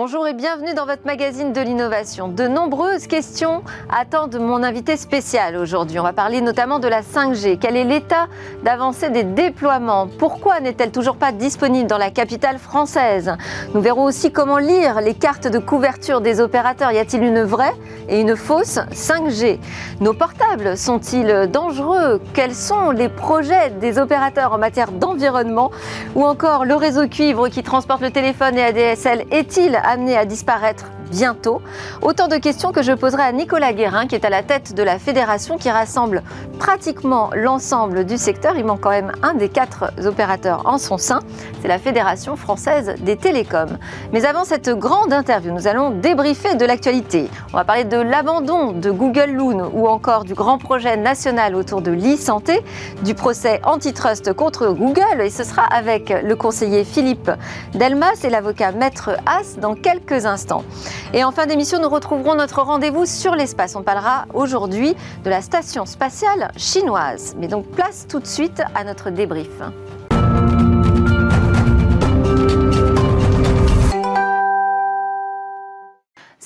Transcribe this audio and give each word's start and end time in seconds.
Bonjour 0.00 0.28
et 0.28 0.32
bienvenue 0.32 0.74
dans 0.74 0.86
votre 0.86 1.04
magazine 1.06 1.52
de 1.52 1.60
l'innovation. 1.60 2.28
De 2.28 2.46
nombreuses 2.46 3.08
questions 3.08 3.64
attendent 3.90 4.38
mon 4.38 4.62
invité 4.62 4.96
spécial 4.96 5.56
aujourd'hui. 5.56 5.98
On 5.98 6.04
va 6.04 6.12
parler 6.12 6.40
notamment 6.40 6.78
de 6.78 6.86
la 6.86 7.02
5G. 7.02 7.58
Quel 7.58 7.76
est 7.76 7.82
l'état 7.82 8.28
d'avancée 8.62 9.10
des 9.10 9.24
déploiements? 9.24 10.06
Pourquoi 10.06 10.60
n'est-elle 10.60 10.92
toujours 10.92 11.16
pas 11.16 11.32
disponible 11.32 11.88
dans 11.88 11.98
la 11.98 12.12
capitale 12.12 12.58
française? 12.58 13.34
Nous 13.74 13.80
verrons 13.80 14.04
aussi 14.04 14.30
comment 14.30 14.58
lire 14.58 15.00
les 15.00 15.14
cartes 15.14 15.48
de 15.48 15.58
couverture 15.58 16.20
des 16.20 16.40
opérateurs. 16.40 16.92
Y 16.92 16.98
a-t-il 16.98 17.24
une 17.24 17.42
vraie 17.42 17.74
et 18.08 18.20
une 18.20 18.36
fausse 18.36 18.78
5G 18.92 19.58
Nos 20.00 20.14
portables 20.14 20.76
sont-ils 20.76 21.50
dangereux? 21.50 22.22
Quels 22.34 22.54
sont 22.54 22.92
les 22.92 23.08
projets 23.08 23.70
des 23.70 23.98
opérateurs 23.98 24.52
en 24.52 24.58
matière 24.58 24.92
d'environnement? 24.92 25.72
Ou 26.14 26.24
encore 26.24 26.64
le 26.64 26.76
réseau 26.76 27.08
cuivre 27.08 27.48
qui 27.48 27.64
transporte 27.64 28.00
le 28.00 28.12
téléphone 28.12 28.56
et 28.56 28.62
ADSL 28.62 29.24
est-il 29.32 29.76
amené 29.88 30.18
à 30.18 30.26
disparaître 30.26 30.90
bientôt 31.10 31.60
Autant 32.02 32.28
de 32.28 32.36
questions 32.36 32.72
que 32.72 32.82
je 32.82 32.92
poserai 32.92 33.22
à 33.22 33.32
Nicolas 33.32 33.72
Guérin, 33.72 34.06
qui 34.06 34.14
est 34.14 34.24
à 34.24 34.30
la 34.30 34.42
tête 34.42 34.74
de 34.74 34.82
la 34.82 34.98
fédération 34.98 35.58
qui 35.58 35.70
rassemble 35.70 36.22
pratiquement 36.58 37.30
l'ensemble 37.34 38.04
du 38.04 38.16
secteur. 38.16 38.56
Il 38.56 38.64
manque 38.64 38.80
quand 38.80 38.90
même 38.90 39.12
un 39.22 39.34
des 39.34 39.48
quatre 39.48 39.92
opérateurs 40.04 40.62
en 40.66 40.78
son 40.78 40.98
sein. 40.98 41.20
C'est 41.60 41.68
la 41.68 41.78
Fédération 41.78 42.36
française 42.36 42.94
des 43.00 43.16
télécoms. 43.16 43.78
Mais 44.12 44.24
avant 44.24 44.44
cette 44.44 44.70
grande 44.70 45.12
interview, 45.12 45.52
nous 45.52 45.66
allons 45.66 45.90
débriefer 45.90 46.54
de 46.54 46.64
l'actualité. 46.64 47.28
On 47.52 47.56
va 47.56 47.64
parler 47.64 47.84
de 47.84 47.98
l'abandon 47.98 48.72
de 48.72 48.90
Google 48.90 49.30
Loon 49.32 49.70
ou 49.74 49.88
encore 49.88 50.24
du 50.24 50.34
grand 50.34 50.58
projet 50.58 50.96
national 50.96 51.54
autour 51.54 51.80
de 51.80 51.90
l'e-santé, 51.90 52.62
du 53.02 53.14
procès 53.14 53.60
antitrust 53.64 54.32
contre 54.32 54.68
Google. 54.68 55.20
Et 55.20 55.30
ce 55.30 55.44
sera 55.44 55.62
avec 55.62 56.12
le 56.22 56.36
conseiller 56.36 56.84
Philippe 56.84 57.30
Delmas 57.74 58.22
et 58.24 58.30
l'avocat 58.30 58.72
Maître 58.72 59.10
As 59.26 59.58
dans 59.58 59.74
quelques 59.74 60.26
instants. 60.26 60.64
Et 61.12 61.24
en 61.24 61.32
fin 61.32 61.46
d'émission, 61.46 61.80
nous 61.80 61.88
retrouverons 61.88 62.34
notre 62.34 62.62
rendez-vous 62.62 63.06
sur 63.06 63.34
l'espace. 63.34 63.76
On 63.76 63.82
parlera 63.82 64.26
aujourd'hui 64.34 64.94
de 65.24 65.30
la 65.30 65.42
station 65.42 65.86
spatiale 65.86 66.52
chinoise. 66.56 67.34
Mais 67.38 67.48
donc 67.48 67.66
place 67.70 68.06
tout 68.08 68.20
de 68.20 68.26
suite 68.26 68.62
à 68.74 68.84
notre 68.84 69.10
débrief. 69.10 69.48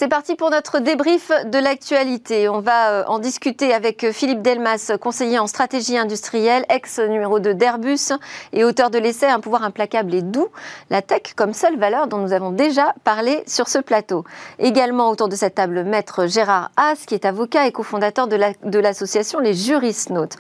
C'est 0.03 0.09
parti 0.09 0.35
pour 0.35 0.51
notre 0.51 0.81
débrief 0.81 1.31
de 1.45 1.59
l'actualité. 1.59 2.49
On 2.49 2.59
va 2.59 2.91
euh, 2.91 3.05
en 3.07 3.21
discuter 3.21 3.73
avec 3.73 4.11
Philippe 4.11 4.43
Delmas, 4.43 4.91
conseiller 5.01 5.39
en 5.39 5.47
stratégie 5.47 5.97
industrielle, 5.97 6.65
ex 6.69 6.99
numéro 6.99 7.39
2 7.39 7.55
d'Airbus 7.55 8.11
et 8.53 8.65
auteur 8.65 8.91
de 8.91 8.99
l'essai 8.99 9.27
Un 9.27 9.39
pouvoir 9.39 9.63
implacable 9.63 10.13
et 10.13 10.23
doux, 10.23 10.49
la 10.91 11.03
tech 11.03 11.35
comme 11.37 11.53
seule 11.53 11.79
valeur 11.79 12.09
dont 12.09 12.19
nous 12.19 12.33
avons 12.33 12.51
déjà 12.51 12.97
parlé 13.05 13.45
sur 13.47 13.69
ce 13.69 13.79
plateau. 13.79 14.25
Également 14.59 15.09
autour 15.09 15.29
de 15.29 15.37
cette 15.37 15.55
table, 15.55 15.85
maître 15.85 16.27
Gérard 16.27 16.73
Haas, 16.77 17.05
qui 17.07 17.15
est 17.15 17.25
avocat 17.25 17.69
et 17.69 17.71
cofondateur 17.71 18.27
de 18.27 18.79
l'association 18.81 19.39
Les 19.39 19.55
Juristes 19.55 20.11
Notes. 20.11 20.37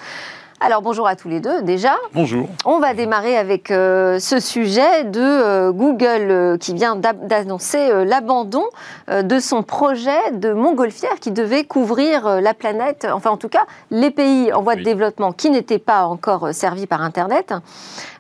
Alors 0.64 0.80
bonjour 0.80 1.08
à 1.08 1.16
tous 1.16 1.28
les 1.28 1.40
deux 1.40 1.62
déjà. 1.62 1.96
Bonjour. 2.14 2.48
On 2.64 2.78
va 2.78 2.94
démarrer 2.94 3.36
avec 3.36 3.72
euh, 3.72 4.20
ce 4.20 4.38
sujet 4.38 5.02
de 5.02 5.20
euh, 5.20 5.72
Google 5.72 6.30
euh, 6.30 6.56
qui 6.56 6.72
vient 6.72 6.94
d'annoncer 6.94 8.04
l'abandon 8.04 8.62
de 9.08 9.38
son 9.40 9.64
projet 9.64 10.30
de 10.32 10.52
montgolfière 10.52 11.16
qui 11.20 11.32
devait 11.32 11.64
couvrir 11.64 12.40
la 12.40 12.54
planète, 12.54 13.08
enfin 13.12 13.30
en 13.30 13.36
tout 13.36 13.48
cas 13.48 13.66
les 13.90 14.12
pays 14.12 14.52
en 14.52 14.62
voie 14.62 14.76
de 14.76 14.84
développement 14.84 15.32
qui 15.32 15.50
n'étaient 15.50 15.80
pas 15.80 16.04
encore 16.04 16.54
servis 16.54 16.86
par 16.86 17.02
Internet. 17.02 17.52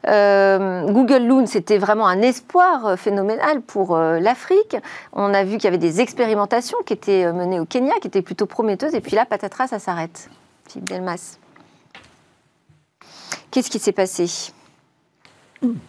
Google 0.04 1.24
Loon, 1.24 1.46
c'était 1.46 1.78
vraiment 1.78 2.08
un 2.08 2.20
espoir 2.22 2.98
phénoménal 2.98 3.60
pour 3.60 3.96
l'Afrique. 3.96 4.76
On 5.12 5.32
a 5.32 5.44
vu 5.44 5.52
qu'il 5.56 5.64
y 5.64 5.68
avait 5.68 5.78
des 5.78 6.00
expérimentations 6.00 6.78
qui 6.84 6.92
étaient 6.94 7.32
menées 7.32 7.60
au 7.60 7.66
Kenya, 7.66 7.94
qui 8.00 8.08
étaient 8.08 8.22
plutôt 8.22 8.46
prometteuses, 8.46 8.94
et 8.94 9.00
puis 9.00 9.14
là, 9.14 9.24
patatras, 9.24 9.68
ça 9.68 9.78
s'arrête. 9.78 10.28
Philippe 10.66 10.88
Delmas. 10.88 11.38
Qu'est-ce 13.52 13.70
qui 13.70 13.78
s'est 13.78 13.92
passé? 13.92 14.26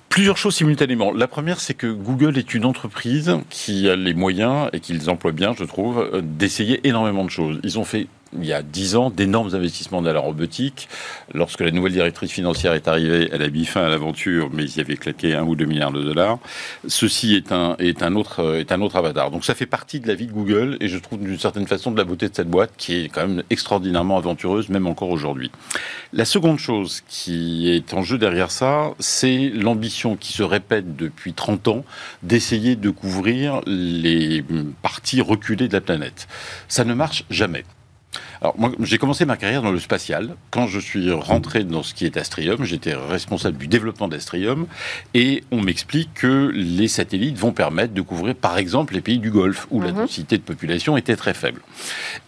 Plusieurs 0.10 0.38
choses 0.38 0.54
simultanément. 0.56 1.14
La 1.14 1.28
première, 1.28 1.62
c'est 1.62 1.74
que 1.74 1.88
Google 1.88 2.38
est 2.38 2.54
une 2.54 2.66
entreprise 2.66 3.38
qui 3.50 3.90
a 3.90 3.96
les 3.96 4.14
moyens, 4.14 4.70
et 4.74 4.82
qu'ils 4.82 5.10
emploient 5.10 5.32
bien, 5.32 5.56
je 5.58 5.64
trouve, 5.64 6.22
d'essayer 6.22 6.86
énormément 6.88 7.24
de 7.24 7.30
choses. 7.30 7.60
Ils 7.64 7.80
ont 7.80 7.86
fait 7.86 8.08
il 8.38 8.46
y 8.46 8.54
a 8.54 8.62
dix 8.62 8.96
ans 8.96 9.10
d'énormes 9.10 9.54
investissements 9.54 10.02
dans 10.02 10.14
la 10.14 10.20
robotique. 10.20 10.88
Lorsque 11.34 11.62
la 11.62 11.72
nouvelle 11.72 11.94
directrice 11.94 12.32
financière 12.32 12.74
est 12.74 12.88
arrivée, 12.88 13.30
elle 13.32 13.42
a 13.42 13.50
mis 13.50 13.66
fin 13.66 13.84
à 13.84 13.90
l'aventure, 13.90 14.50
mais 14.52 14.64
ils 14.64 14.78
y 14.78 14.82
avaient 14.82 14.98
claqué 14.98 15.36
un 15.36 15.44
ou 15.44 15.56
deux 15.56 15.66
milliards 15.66 15.92
de 15.92 16.02
dollars. 16.02 16.40
Ceci 16.88 17.36
est 17.36 17.52
un, 17.52 18.16
autre, 18.16 18.58
est 18.58 18.72
un 18.72 18.82
autre 18.82 18.96
avatar. 18.96 19.32
Donc 19.32 19.46
ça 19.46 19.56
fait 19.56 19.66
partie 19.66 20.00
de 20.00 20.08
la 20.08 20.16
vie 20.16 20.28
de 20.28 20.32
Google 20.32 20.78
et 20.80 20.88
je 20.88 20.98
trouve 20.98 21.20
d'une 21.20 21.40
certaine 21.40 21.68
façon 21.68 21.92
de 21.92 21.98
la 21.98 22.04
beauté 22.04 22.30
de 22.30 22.36
cette 22.36 22.50
boîte 22.50 22.72
qui 22.78 22.96
est 22.96 23.10
quand 23.10 23.28
même 23.28 23.44
extraordinairement 23.50 24.18
aventureuse, 24.18 24.70
même 24.70 24.88
encore 24.88 25.10
aujourd'hui. 25.10 25.52
La 26.12 26.26
seconde 26.26 26.60
chose 26.60 27.02
qui 27.08 27.70
est 27.70 27.94
en 27.94 28.02
jeu 28.02 28.18
derrière 28.18 28.52
ça, 28.52 28.94
c'est 29.00 29.50
l'ambition 29.50 30.16
qui 30.16 30.34
se 30.34 30.44
répète 30.44 30.96
depuis 30.96 31.34
30 31.34 31.68
ans 31.68 31.86
d'essayer 32.22 32.76
de 32.76 32.90
couvrir 32.90 33.62
les 33.66 34.44
parties 34.82 35.22
reculées 35.22 35.68
de 35.68 35.74
la 35.74 35.82
planète. 35.82 36.28
Ça 36.68 36.84
ne 36.84 36.94
marche 36.94 37.26
jamais. 37.30 37.64
Alors, 38.44 38.60
moi, 38.60 38.72
j'ai 38.82 38.98
commencé 38.98 39.24
ma 39.24 39.38
carrière 39.38 39.62
dans 39.62 39.72
le 39.72 39.80
spatial. 39.80 40.36
Quand 40.52 40.68
je 40.68 40.78
suis 40.78 41.10
rentré 41.14 41.64
dans 41.64 41.82
ce 41.82 41.94
qui 41.94 42.06
est 42.06 42.18
Astrium, 42.18 42.66
j'étais 42.66 42.94
responsable 42.94 43.58
du 43.58 43.68
développement 43.68 44.10
d'Astrium. 44.10 44.68
Et 45.14 45.46
on 45.52 45.62
m'explique 45.62 46.14
que 46.14 46.52
les 46.54 46.90
satellites 46.90 47.38
vont 47.38 47.54
permettre 47.54 47.94
de 47.94 48.02
couvrir, 48.02 48.36
par 48.36 48.58
exemple, 48.58 48.96
les 48.96 49.02
pays 49.02 49.20
du 49.20 49.32
Golfe, 49.32 49.66
où 49.72 49.80
la 49.80 49.94
mhm. 49.94 50.00
densité 50.00 50.38
de 50.38 50.42
population 50.42 50.98
était 50.98 51.16
très 51.16 51.34
faible. 51.34 51.62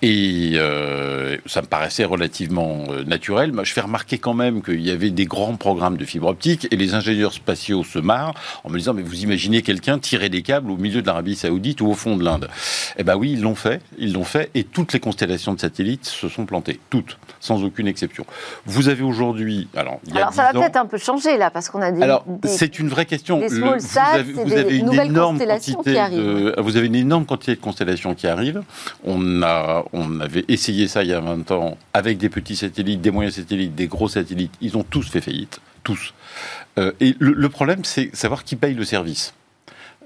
Et 0.01 0.53
euh, 0.53 1.35
ça 1.47 1.61
me 1.61 1.67
paraissait 1.67 2.05
relativement 2.05 2.85
euh, 2.91 3.03
naturel. 3.03 3.51
Je 3.63 3.73
fais 3.73 3.81
remarquer 3.81 4.17
quand 4.17 4.33
même 4.33 4.61
qu'il 4.61 4.81
y 4.81 4.91
avait 4.91 5.09
des 5.09 5.25
grands 5.25 5.57
programmes 5.57 5.97
de 5.97 6.05
fibre 6.05 6.27
optique, 6.27 6.65
et 6.71 6.77
les 6.77 6.93
ingénieurs 6.93 7.33
spatiaux 7.33 7.83
se 7.83 7.99
marrent 7.99 8.35
en 8.63 8.69
me 8.69 8.77
disant, 8.77 8.93
mais 8.93 9.01
vous 9.01 9.21
imaginez 9.21 9.63
quelqu'un 9.63 9.99
tirer 9.99 10.29
des 10.29 10.43
câbles 10.43 10.71
au 10.71 10.77
milieu 10.77 11.01
de 11.01 11.07
l'Arabie 11.07 11.35
Saoudite 11.35 11.81
ou 11.81 11.87
au 11.87 11.93
fond 11.93 12.15
de 12.15 12.23
l'Inde? 12.23 12.47
Eh 12.95 13.03
ben 13.03 13.17
oui, 13.17 13.33
ils 13.33 13.41
l'ont 13.41 13.55
fait, 13.55 13.81
ils 13.97 14.13
l'ont 14.13 14.23
fait, 14.23 14.49
et 14.55 14.63
toutes 14.63 14.93
les 14.93 15.01
constellations 15.01 15.53
de 15.53 15.59
satellites 15.59 16.04
se 16.05 16.29
sont 16.29 16.45
plantées, 16.45 16.79
toutes, 16.89 17.17
sans 17.39 17.63
aucune 17.63 17.87
exception. 17.87 18.25
Vous 18.65 18.89
avez 18.89 19.03
aujourd'hui, 19.03 19.67
alors, 19.75 19.99
il 20.07 20.13
y 20.13 20.17
a 20.17 20.21
alors 20.21 20.33
ça 20.33 20.43
va 20.43 20.53
peut-être 20.53 20.77
un 20.77 20.85
peu 20.85 20.97
changer 20.97 21.37
là, 21.37 21.49
parce 21.49 21.69
qu'on 21.69 21.81
a 21.81 21.91
des. 21.91 22.01
Alors 22.01 22.25
c'est 22.45 22.79
une 22.79 22.89
vraie 22.89 23.05
question. 23.05 23.39
Des 23.39 23.47
vous 23.47 23.65
avez, 23.97 24.33
vous 24.33 24.53
avez 24.53 24.77
une 24.77 24.93
énorme 24.93 25.39
quantité 25.39 25.93
de, 25.93 26.55
vous 26.57 26.77
avez 26.77 26.87
une 26.87 26.95
énorme 26.95 27.25
quantité 27.25 27.55
de 27.55 27.61
constellations 27.61 28.15
qui 28.15 28.27
arrivent. 28.27 28.63
On 29.03 29.41
a, 29.41 29.83
on 29.93 30.19
avait 30.19 30.45
essayé 30.47 30.87
ça 30.87 31.03
il 31.03 31.09
y 31.09 31.13
a 31.13 31.19
20 31.19 31.51
ans 31.51 31.77
avec 31.93 32.17
des 32.17 32.29
petits 32.29 32.55
satellites, 32.55 33.01
des 33.01 33.11
moyens 33.11 33.35
satellites, 33.35 33.75
des 33.75 33.87
gros 33.87 34.07
satellites. 34.07 34.53
Ils 34.61 34.77
ont 34.77 34.83
tous 34.83 35.09
fait 35.09 35.21
faillite, 35.21 35.59
tous. 35.83 36.13
Euh, 36.77 36.91
et 36.99 37.15
le, 37.19 37.49
problème, 37.49 37.83
c'est 37.83 38.15
savoir 38.15 38.43
qui 38.43 38.55
paye 38.55 38.73
le 38.73 38.83
service. 38.83 39.33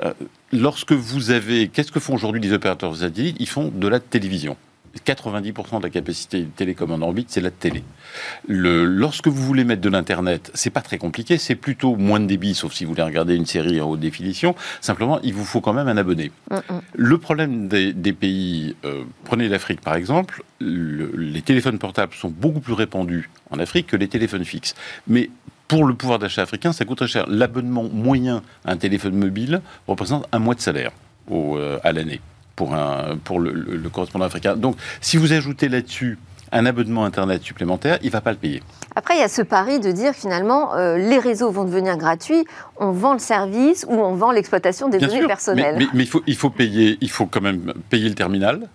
Euh, 0.03 0.13
lorsque 0.53 0.93
vous 0.93 1.31
avez, 1.31 1.67
qu'est-ce 1.67 1.91
que 1.91 1.99
font 1.99 2.13
aujourd'hui 2.13 2.41
les 2.41 2.53
opérateurs 2.53 2.95
satellites? 2.95 3.37
Ils 3.39 3.49
font 3.49 3.71
de 3.73 3.87
la 3.87 3.99
télévision. 3.99 4.55
90% 5.05 5.79
de 5.79 5.83
la 5.83 5.89
capacité 5.89 6.47
télécom 6.55 6.91
en 6.91 7.01
orbite, 7.01 7.27
c'est 7.29 7.41
la 7.41 7.51
télé. 7.51 7.83
Le, 8.47 8.85
lorsque 8.85 9.27
vous 9.27 9.43
voulez 9.43 9.63
mettre 9.63 9.81
de 9.81 9.89
l'Internet, 9.89 10.51
c'est 10.53 10.69
pas 10.69 10.81
très 10.81 10.97
compliqué, 10.97 11.37
c'est 11.37 11.55
plutôt 11.55 11.95
moins 11.95 12.19
de 12.19 12.25
débit, 12.25 12.55
sauf 12.55 12.73
si 12.73 12.85
vous 12.85 12.91
voulez 12.91 13.03
regarder 13.03 13.35
une 13.35 13.45
série 13.45 13.81
en 13.81 13.89
haute 13.89 13.99
définition. 13.99 14.55
Simplement, 14.81 15.19
il 15.21 15.33
vous 15.33 15.45
faut 15.45 15.61
quand 15.61 15.73
même 15.73 15.87
un 15.87 15.97
abonné. 15.97 16.31
Mm, 16.49 16.55
mm. 16.55 16.81
Le 16.93 17.17
problème 17.17 17.67
des, 17.67 18.13
pays, 18.13 18.75
euh, 18.85 19.03
prenez 19.25 19.47
l'Afrique 19.47 19.81
par 19.81 19.95
exemple, 19.95 20.43
les 20.61 21.41
téléphones 21.41 21.79
portables 21.79 22.13
sont 22.13 22.29
beaucoup 22.29 22.59
plus 22.59 22.73
répandus 22.73 23.29
en 23.51 23.59
Afrique 23.59 23.87
que 23.87 23.95
les 23.95 24.07
téléphones 24.07 24.45
fixes. 24.45 24.75
Mais 25.07 25.29
pour 25.67 25.85
le 25.85 25.93
pouvoir 25.93 26.19
d'achat 26.19 26.41
africain, 26.41 26.73
ça 26.73 26.83
coûte 26.83 26.97
très 26.97 27.07
cher. 27.07 27.25
L'abonnement 27.27 27.83
moyen 27.83 28.41
à 28.65 28.71
un 28.71 28.77
téléphone 28.77 29.15
mobile 29.15 29.61
représente 29.87 30.27
un 30.31 30.39
mois 30.39 30.55
de 30.55 30.61
salaire 30.61 30.91
euh, 31.31 31.79
à 31.83 31.91
l'année 31.91 32.21
pour, 32.59 32.75
un, 32.75 33.15
pour 33.23 33.39
le, 33.39 33.79
correspondant 33.89 34.25
africain. 34.25 34.57
Donc, 34.57 34.75
si 34.99 35.15
vous 35.15 35.31
ajoutez 35.31 35.69
là-dessus 35.69 36.17
un 36.51 36.65
abonnement 36.65 37.05
Internet 37.05 37.41
supplémentaire, 37.41 37.99
il 38.01 38.07
ne 38.07 38.11
va 38.11 38.19
pas 38.19 38.31
le 38.33 38.37
payer. 38.37 38.61
Après, 38.97 39.15
il 39.15 39.21
y 39.21 39.23
a 39.23 39.29
ce 39.29 39.41
pari 39.41 39.79
de 39.79 39.93
dire 39.93 40.13
finalement, 40.13 40.75
euh, 40.75 40.97
les 40.97 41.19
réseaux 41.19 41.51
vont 41.51 41.63
devenir 41.63 41.95
gratuits, 41.95 42.43
on 42.75 42.91
vend 42.91 43.13
le 43.13 43.19
service 43.19 43.85
ou 43.87 43.93
on 43.93 44.13
vend 44.15 44.31
l'exploitation 44.31 44.89
des 44.89 44.97
données 44.97 45.25
personnelles. 45.25 45.75
Mais, 45.77 45.87
mais, 45.93 46.03
il, 46.03 46.09
faut, 46.09 46.21
il 46.27 46.35
faut 46.35 46.49
payer, 46.49 46.97
il 46.99 47.09
faut 47.09 47.27
quand 47.27 47.39
même 47.39 47.73
payer 47.89 48.09
le 48.09 48.15
terminal, 48.15 48.67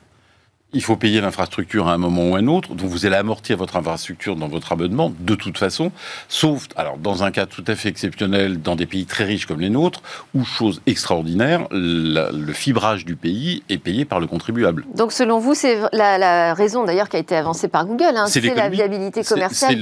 il 0.75 0.83
faut 0.83 0.97
payer 0.97 1.21
l'infrastructure 1.21 1.89
à 1.89 1.95
un 1.95 1.99
moment 1.99 2.31
ou 2.31 2.35
à 2.37 2.39
un 2.39 2.47
autre, 2.49 2.75
donc 2.75 2.89
vous 2.89 3.07
allez 3.07 3.17
amortir 3.17 3.57
votre 3.57 3.77
infrastructure 3.77 4.37
dans 4.37 4.49
votre 4.49 4.73
abonnement 4.73 5.13
de 5.19 5.35
toute 5.35 5.59
façon, 5.59 5.93
sauf, 6.29 6.69
alors 6.77 6.99
dans 6.99 7.23
un 7.23 7.31
cas 7.31 7.47
tout 7.47 7.65
à 7.67 7.75
fait 7.75 7.89
exceptionnel, 7.89 8.61
dans 8.61 8.77
des 8.77 8.87
pays 8.87 9.07
très 9.07 9.25
riches 9.25 9.47
comme 9.47 9.61
les 9.61 9.71
nôtres, 9.71 10.03
où, 10.35 10.45
chose 10.45 10.83
extraordinaire, 10.87 11.67
le 11.71 12.53
fibrage 12.53 13.05
du 13.05 13.17
pays 13.17 13.63
est 13.69 13.79
payé 13.79 14.05
par 14.05 14.21
le 14.21 14.27
contribuable. 14.27 14.85
Donc 14.95 15.13
selon 15.13 15.39
vous, 15.39 15.55
c'est 15.55 15.79
la, 15.93 16.55
raison 16.55 16.85
d'ailleurs 16.85 17.09
qui 17.09 17.17
a 17.17 17.21
été 17.21 17.37
avancée 17.37 17.69
par 17.69 17.87
Google, 17.87 18.17
hein, 18.17 18.27
c'est 18.27 18.41
la 18.41 18.69
viabilité 18.69 19.23
commerciale. 19.23 19.79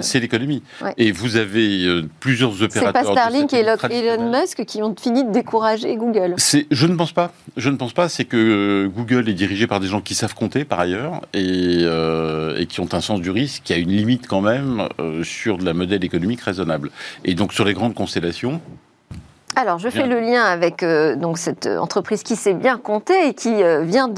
C'est 0.00 0.20
l'économie. 0.20 0.62
Et 0.96 1.12
vous 1.12 1.36
avez 1.36 1.84
euh, 1.84 2.08
plusieurs 2.20 2.62
opérateurs. 2.62 3.02
C'est 3.02 3.14
pas 3.14 3.20
Starlink 3.20 3.52
et 3.52 3.58
Elon 3.58 4.30
Musk 4.30 4.64
qui 4.64 4.82
ont 4.82 4.94
fini 5.00 5.24
de 5.24 5.32
décourager 5.32 5.96
Google. 5.96 6.36
Je 6.38 6.86
ne 6.86 6.94
pense 6.94 7.12
pas. 7.12 7.32
Je 7.56 7.70
ne 7.70 7.76
pense 7.76 7.92
pas. 7.92 8.08
C'est 8.08 8.24
que 8.24 8.36
euh, 8.36 8.88
Google 8.88 9.28
est 9.28 9.34
dirigé 9.34 9.66
par 9.66 9.80
des 9.80 9.86
gens 9.86 10.00
qui 10.00 10.14
savent 10.14 10.27
compter 10.34 10.64
par 10.64 10.80
ailleurs 10.80 11.22
et, 11.34 11.78
euh, 11.80 12.58
et 12.58 12.66
qui 12.66 12.80
ont 12.80 12.88
un 12.92 13.00
sens 13.00 13.20
du 13.20 13.30
risque 13.30 13.62
qui 13.64 13.72
a 13.72 13.76
une 13.76 13.90
limite 13.90 14.26
quand 14.26 14.40
même 14.40 14.88
sur 15.22 15.58
de 15.58 15.64
la 15.64 15.74
modèle 15.74 16.04
économique 16.04 16.40
raisonnable. 16.40 16.90
Et 17.24 17.34
donc 17.34 17.52
sur 17.52 17.64
les 17.64 17.74
grandes 17.74 17.94
constellations, 17.94 18.60
alors, 19.60 19.80
je 19.80 19.88
fais 19.88 20.06
le 20.06 20.20
lien 20.20 20.44
avec 20.44 20.84
euh, 20.84 21.16
donc 21.16 21.36
cette 21.36 21.66
entreprise 21.66 22.22
qui 22.22 22.36
s'est 22.36 22.54
bien 22.54 22.78
comptée 22.78 23.26
et 23.26 23.34
qui 23.34 23.64
euh, 23.64 23.80
vient 23.82 24.08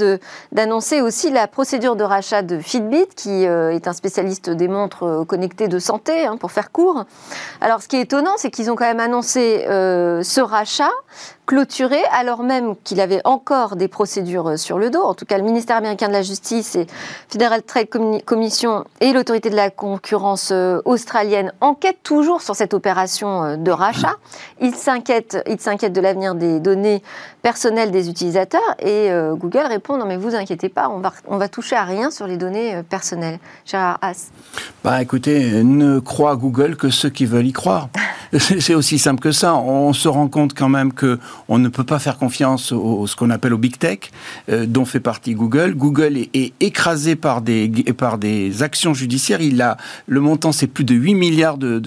d'annoncer 0.53 1.01
aussi 1.01 1.31
la 1.31 1.47
procédure 1.47 1.97
de 1.97 2.05
rachat 2.05 2.43
de 2.43 2.59
Fitbit, 2.59 3.07
qui 3.17 3.47
euh, 3.47 3.73
est 3.73 3.89
un 3.89 3.95
spécialiste 3.95 4.51
des 4.51 4.69
montres 4.69 5.25
connectées 5.27 5.69
de 5.69 5.79
santé, 5.79 6.27
hein, 6.27 6.37
pour 6.37 6.53
faire 6.53 6.71
court. 6.71 7.07
Alors, 7.63 7.81
ce 7.81 7.89
qui 7.89 7.97
est 7.97 8.03
étonnant, 8.03 8.35
c'est 8.37 8.51
qu'ils 8.51 8.71
ont 8.71 8.77
quand 8.77 8.85
même 8.85 9.01
annoncé 9.01 9.65
ce 9.67 10.41
rachat 10.41 10.91
clôturé, 11.51 11.99
alors 12.13 12.45
même 12.45 12.77
qu'il 12.85 13.01
avait 13.01 13.23
encore 13.25 13.75
des 13.75 13.89
procédures 13.89 14.57
sur 14.57 14.79
le 14.79 14.89
dos. 14.89 15.03
En 15.03 15.15
tout 15.15 15.25
cas, 15.25 15.37
le 15.37 15.43
ministère 15.43 15.77
américain 15.77 16.07
de 16.07 16.13
la 16.13 16.23
Justice 16.23 16.77
et 16.77 16.87
Federal 17.29 17.65
Trade 17.65 17.89
Commission 18.25 18.85
et 19.01 19.13
l'autorité 19.13 19.51
de 19.51 19.57
la 19.57 19.69
concurrence 19.69 20.53
australienne 20.85 21.53
enquêtent 21.61 22.05
toujours 22.05 22.41
sur 22.41 22.55
cette 22.55 22.73
opération 22.73 23.57
de 23.57 23.71
rachat. 23.73 24.15
Ils 24.61 24.77
s'inquiètent 24.77 25.39
il 25.49 25.61
s'inquiète 25.61 25.93
de 25.93 26.01
l'avenir 26.01 26.37
des 26.37 26.61
données 26.61 27.03
personnelles 27.43 27.91
des 27.91 28.09
utilisateurs 28.09 28.61
et 28.79 29.11
euh, 29.11 29.35
Google 29.35 29.67
répond 29.67 29.97
non 29.97 30.07
mais 30.07 30.17
vous 30.17 30.35
inquiétez 30.35 30.69
pas, 30.69 30.89
on 30.89 30.99
va, 30.99 31.13
on 31.27 31.39
va 31.39 31.49
toucher 31.49 31.75
à 31.75 31.85
rien 31.85 32.13
sur 32.13 32.29
les 32.29 32.37
données 32.37 32.77
euh, 32.77 32.83
personnelles. 32.83 33.39
Gérard 33.65 33.99
Haas. 34.03 34.31
Bah 34.85 35.03
écoutez, 35.03 35.65
ne 35.65 35.99
croit 35.99 36.37
Google 36.37 36.77
que 36.77 36.91
ceux 36.91 37.11
qui 37.11 37.27
veulent 37.27 37.47
y 37.47 37.53
croire. 37.53 37.89
C'est 38.39 38.75
aussi 38.75 38.99
simple 38.99 39.21
que 39.21 39.33
ça. 39.33 39.57
On 39.57 39.93
se 39.93 40.09
rend 40.09 40.29
compte 40.29 40.55
quand 40.55 40.69
même 40.69 40.93
que 40.93 41.19
on 41.49 41.59
ne 41.59 41.69
peut 41.69 41.85
pas 41.85 41.99
faire 41.99 42.17
confiance 42.17 42.71
au, 42.73 43.07
ce 43.07 43.17
qu'on 43.17 43.31
appelle 43.31 43.53
au 43.53 43.59
big 43.59 43.77
tech, 43.77 43.99
euh, 44.49 44.67
dont 44.67 44.85
fait 44.85 45.01
partie 45.01 45.35
Google. 45.35 45.75
Google 45.75 46.17
est, 46.17 46.53
écrasé 46.61 47.17
par 47.17 47.43
des 47.43 47.69
par 47.97 48.19
des 48.19 48.63
actions 48.63 48.95
judiciaires. 48.95 49.41
Il 49.41 49.61
a 49.63 49.77
le 50.07 50.21
montant, 50.21 50.53
c'est 50.53 50.69
plus 50.69 50.85
de 50.85 50.95
8 50.95 51.15
milliards 51.15 51.59
de, 51.59 51.81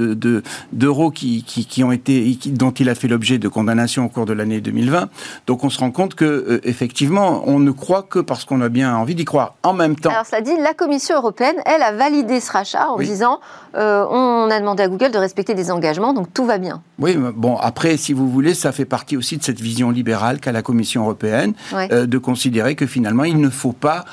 d'euros 0.72 1.12
qui, 1.12 1.44
qui, 1.44 1.66
qui, 1.66 1.84
ont 1.84 1.92
été 1.92 2.38
dont 2.48 2.72
il 2.72 2.90
a 2.90 2.96
fait 2.96 3.08
l'objet 3.08 3.38
de 3.38 3.48
condamnations 3.48 4.06
au 4.06 4.10
cours 4.10 4.26
de 4.26 4.34
l'année 4.34 4.60
2020. 4.60 5.10
Donc 5.48 5.64
on 5.64 5.70
se 5.70 5.80
rend 5.80 5.92
compte 5.92 6.16
que 6.16 6.26
euh, 6.26 6.62
effectivement, 6.64 7.44
on 7.46 7.60
ne 7.60 7.72
croit 7.72 8.04
que 8.04 8.20
parce 8.20 8.44
qu'on 8.44 8.62
a 8.62 8.70
bien 8.70 8.96
envie 8.96 9.16
d'y 9.16 9.26
croire. 9.26 9.56
En 9.64 9.74
même 9.74 9.96
temps. 9.96 10.10
Alors 10.10 10.26
cela 10.26 10.42
dit, 10.42 10.56
la 10.58 10.74
Commission 10.74 11.16
européenne, 11.16 11.56
elle 11.66 11.84
a 11.84 11.94
validé 11.94 12.40
ce 12.40 12.52
rachat 12.52 12.90
en 12.90 12.98
disant 12.98 13.40
euh, 13.76 14.06
on 14.10 14.50
a 14.52 14.60
demandé 14.60 14.84
à 14.84 14.88
Google 14.88 15.12
de 15.12 15.18
respecter 15.18 15.54
des 15.54 15.72
engagements, 15.72 16.14
donc 16.14 16.33
tout 16.34 16.46
va 16.46 16.58
bien. 16.58 16.82
Oui, 17.00 17.16
bon 17.36 17.58
après, 17.58 17.98
si 17.98 18.14
vous 18.14 18.30
voulez, 18.30 18.54
ça 18.54 18.72
fait 18.72 18.86
partie 18.86 19.18
aussi 19.18 19.38
de 19.38 19.44
cette 19.44 19.62
vision 19.62 19.92
libérale 19.92 20.40
qu'a 20.40 20.52
la 20.52 20.62
Commission 20.62 21.04
européenne 21.04 21.54
euh, 21.74 22.06
de 22.06 22.18
considérer 22.18 22.76
que 22.76 22.86
finalement 22.86 23.24
il 23.24 23.40
ne 23.40 23.50
faut 23.50 23.74
pas 23.74 24.06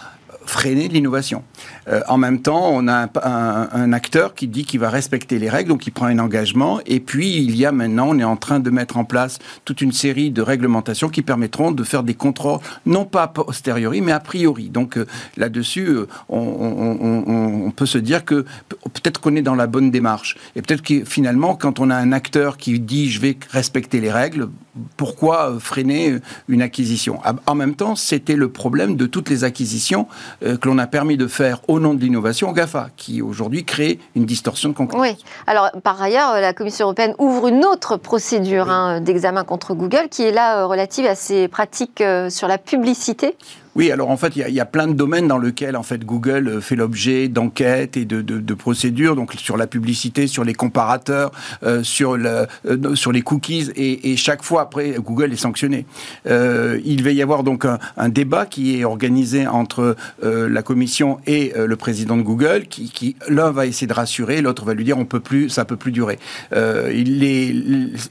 freiner 0.44 0.88
l'innovation. 0.88 1.42
Euh, 1.90 2.00
en 2.08 2.18
même 2.18 2.40
temps, 2.40 2.70
on 2.72 2.88
a 2.88 3.08
un, 3.22 3.92
acteur 3.92 4.34
qui 4.34 4.46
dit 4.46 4.64
qu'il 4.64 4.78
va 4.80 4.90
respecter 4.90 5.38
les 5.38 5.48
règles, 5.48 5.70
donc 5.70 5.86
il 5.86 5.90
prend 5.90 6.06
un 6.06 6.18
engagement. 6.18 6.80
Et 6.86 7.00
puis, 7.00 7.36
il 7.36 7.56
y 7.56 7.66
a 7.66 7.72
maintenant, 7.72 8.08
on 8.10 8.18
est 8.18 8.24
en 8.24 8.36
train 8.36 8.60
de 8.60 8.70
mettre 8.70 8.96
en 8.96 9.04
place 9.04 9.38
toute 9.64 9.80
une 9.80 9.92
série 9.92 10.30
de 10.30 10.42
réglementations 10.42 11.08
qui 11.08 11.22
permettront 11.22 11.72
de 11.72 11.82
faire 11.82 12.02
des 12.02 12.14
contrôles, 12.14 12.60
non 12.86 13.04
pas 13.04 13.24
a 13.24 13.28
posteriori, 13.28 14.00
mais 14.00 14.12
a 14.12 14.20
priori. 14.20 14.68
Donc 14.68 14.96
euh, 14.96 15.06
là-dessus, 15.36 15.88
euh, 15.88 16.06
on, 16.28 17.72
peut 17.74 17.86
se 17.86 17.98
dire 17.98 18.24
que 18.24 18.44
peut-être 18.92 19.20
qu'on 19.20 19.34
est 19.34 19.42
dans 19.42 19.54
la 19.54 19.66
bonne 19.66 19.90
démarche. 19.90 20.36
Et 20.54 20.62
peut-être 20.62 20.82
que 20.82 21.04
finalement, 21.04 21.54
quand 21.54 21.80
on 21.80 21.90
a 21.90 21.96
un 21.96 22.12
acteur 22.12 22.56
qui 22.56 22.78
dit 22.78 23.10
je 23.10 23.20
vais 23.20 23.36
respecter 23.50 24.00
les 24.00 24.12
règles, 24.12 24.48
pourquoi 24.96 25.58
freiner 25.58 26.18
une 26.48 26.62
acquisition? 26.62 27.20
En 27.46 27.54
même 27.54 27.74
temps, 27.74 27.96
c'était 27.96 28.36
le 28.36 28.50
problème 28.50 28.96
de 28.96 29.06
toutes 29.06 29.28
les 29.28 29.44
acquisitions 29.44 30.06
que 30.40 30.68
l'on 30.68 30.78
a 30.78 30.86
permis 30.86 31.16
de 31.16 31.26
faire 31.26 31.60
au 31.68 31.79
nom 31.80 31.94
de 31.94 32.00
l'innovation 32.00 32.52
GAFA, 32.52 32.88
qui 32.96 33.22
aujourd'hui 33.22 33.64
crée 33.64 33.98
une 34.14 34.24
distorsion 34.24 34.68
de 34.68 34.74
concurrence. 34.74 35.02
Oui. 35.02 35.16
Alors, 35.46 35.70
par 35.82 36.00
ailleurs, 36.00 36.40
la 36.40 36.52
Commission 36.52 36.86
européenne 36.86 37.14
ouvre 37.18 37.48
une 37.48 37.64
autre 37.64 37.96
procédure 37.96 38.70
hein, 38.70 39.00
d'examen 39.00 39.44
contre 39.44 39.74
Google, 39.74 40.08
qui 40.10 40.22
est 40.22 40.32
là 40.32 40.60
euh, 40.60 40.66
relative 40.66 41.06
à 41.06 41.14
ses 41.14 41.48
pratiques 41.48 42.00
euh, 42.00 42.30
sur 42.30 42.48
la 42.48 42.58
publicité. 42.58 43.36
Oui, 43.76 43.92
alors 43.92 44.10
en 44.10 44.16
fait, 44.16 44.34
il 44.34 44.52
y, 44.52 44.60
a 44.60 44.66
plein 44.66 44.88
de 44.88 44.94
domaines 44.94 45.28
dans 45.28 45.38
lesquels 45.38 45.76
en 45.76 45.84
fait 45.84 46.04
Google 46.04 46.48
euh, 46.48 46.60
fait 46.60 46.74
l'objet 46.74 47.28
d'enquêtes 47.28 47.96
et 47.96 48.04
de, 48.04 48.20
de, 48.20 48.54
procédures, 48.54 49.14
donc 49.14 49.32
sur 49.34 49.56
la 49.56 49.68
publicité, 49.68 50.26
sur 50.26 50.42
les 50.42 50.54
comparateurs, 50.54 51.30
euh, 51.62 51.84
sur, 51.84 52.16
le, 52.16 52.46
euh, 52.66 52.94
sur 52.96 53.12
les 53.12 53.22
cookies, 53.22 53.70
et, 53.76 54.16
chaque 54.16 54.42
fois 54.42 54.62
après, 54.62 54.96
Google 54.98 55.32
est 55.32 55.36
sanctionné. 55.36 55.86
il 56.26 57.02
va 57.02 57.10
y 57.10 57.22
avoir 57.22 57.44
donc 57.44 57.64
un, 57.64 58.08
débat 58.08 58.44
qui 58.44 58.78
est 58.78 58.84
organisé 58.84 59.46
entre 59.46 59.96
la 60.22 60.62
commission 60.62 61.20
et 61.26 61.52
le 61.56 61.76
président 61.76 62.16
de 62.16 62.22
Google, 62.22 62.66
qui, 62.68 62.90
qui 62.90 63.16
l'un 63.28 63.50
va 63.50 63.66
essayer 63.66 63.86
de 63.86 63.92
rassurer, 63.92 64.42
l'autre 64.42 64.64
va 64.64 64.74
lui 64.74 64.84
dire 64.84 64.98
on 64.98 65.04
peut 65.04 65.20
plus, 65.20 65.48
ça 65.48 65.64
peut 65.64 65.76
plus 65.76 65.92
durer. 65.92 66.18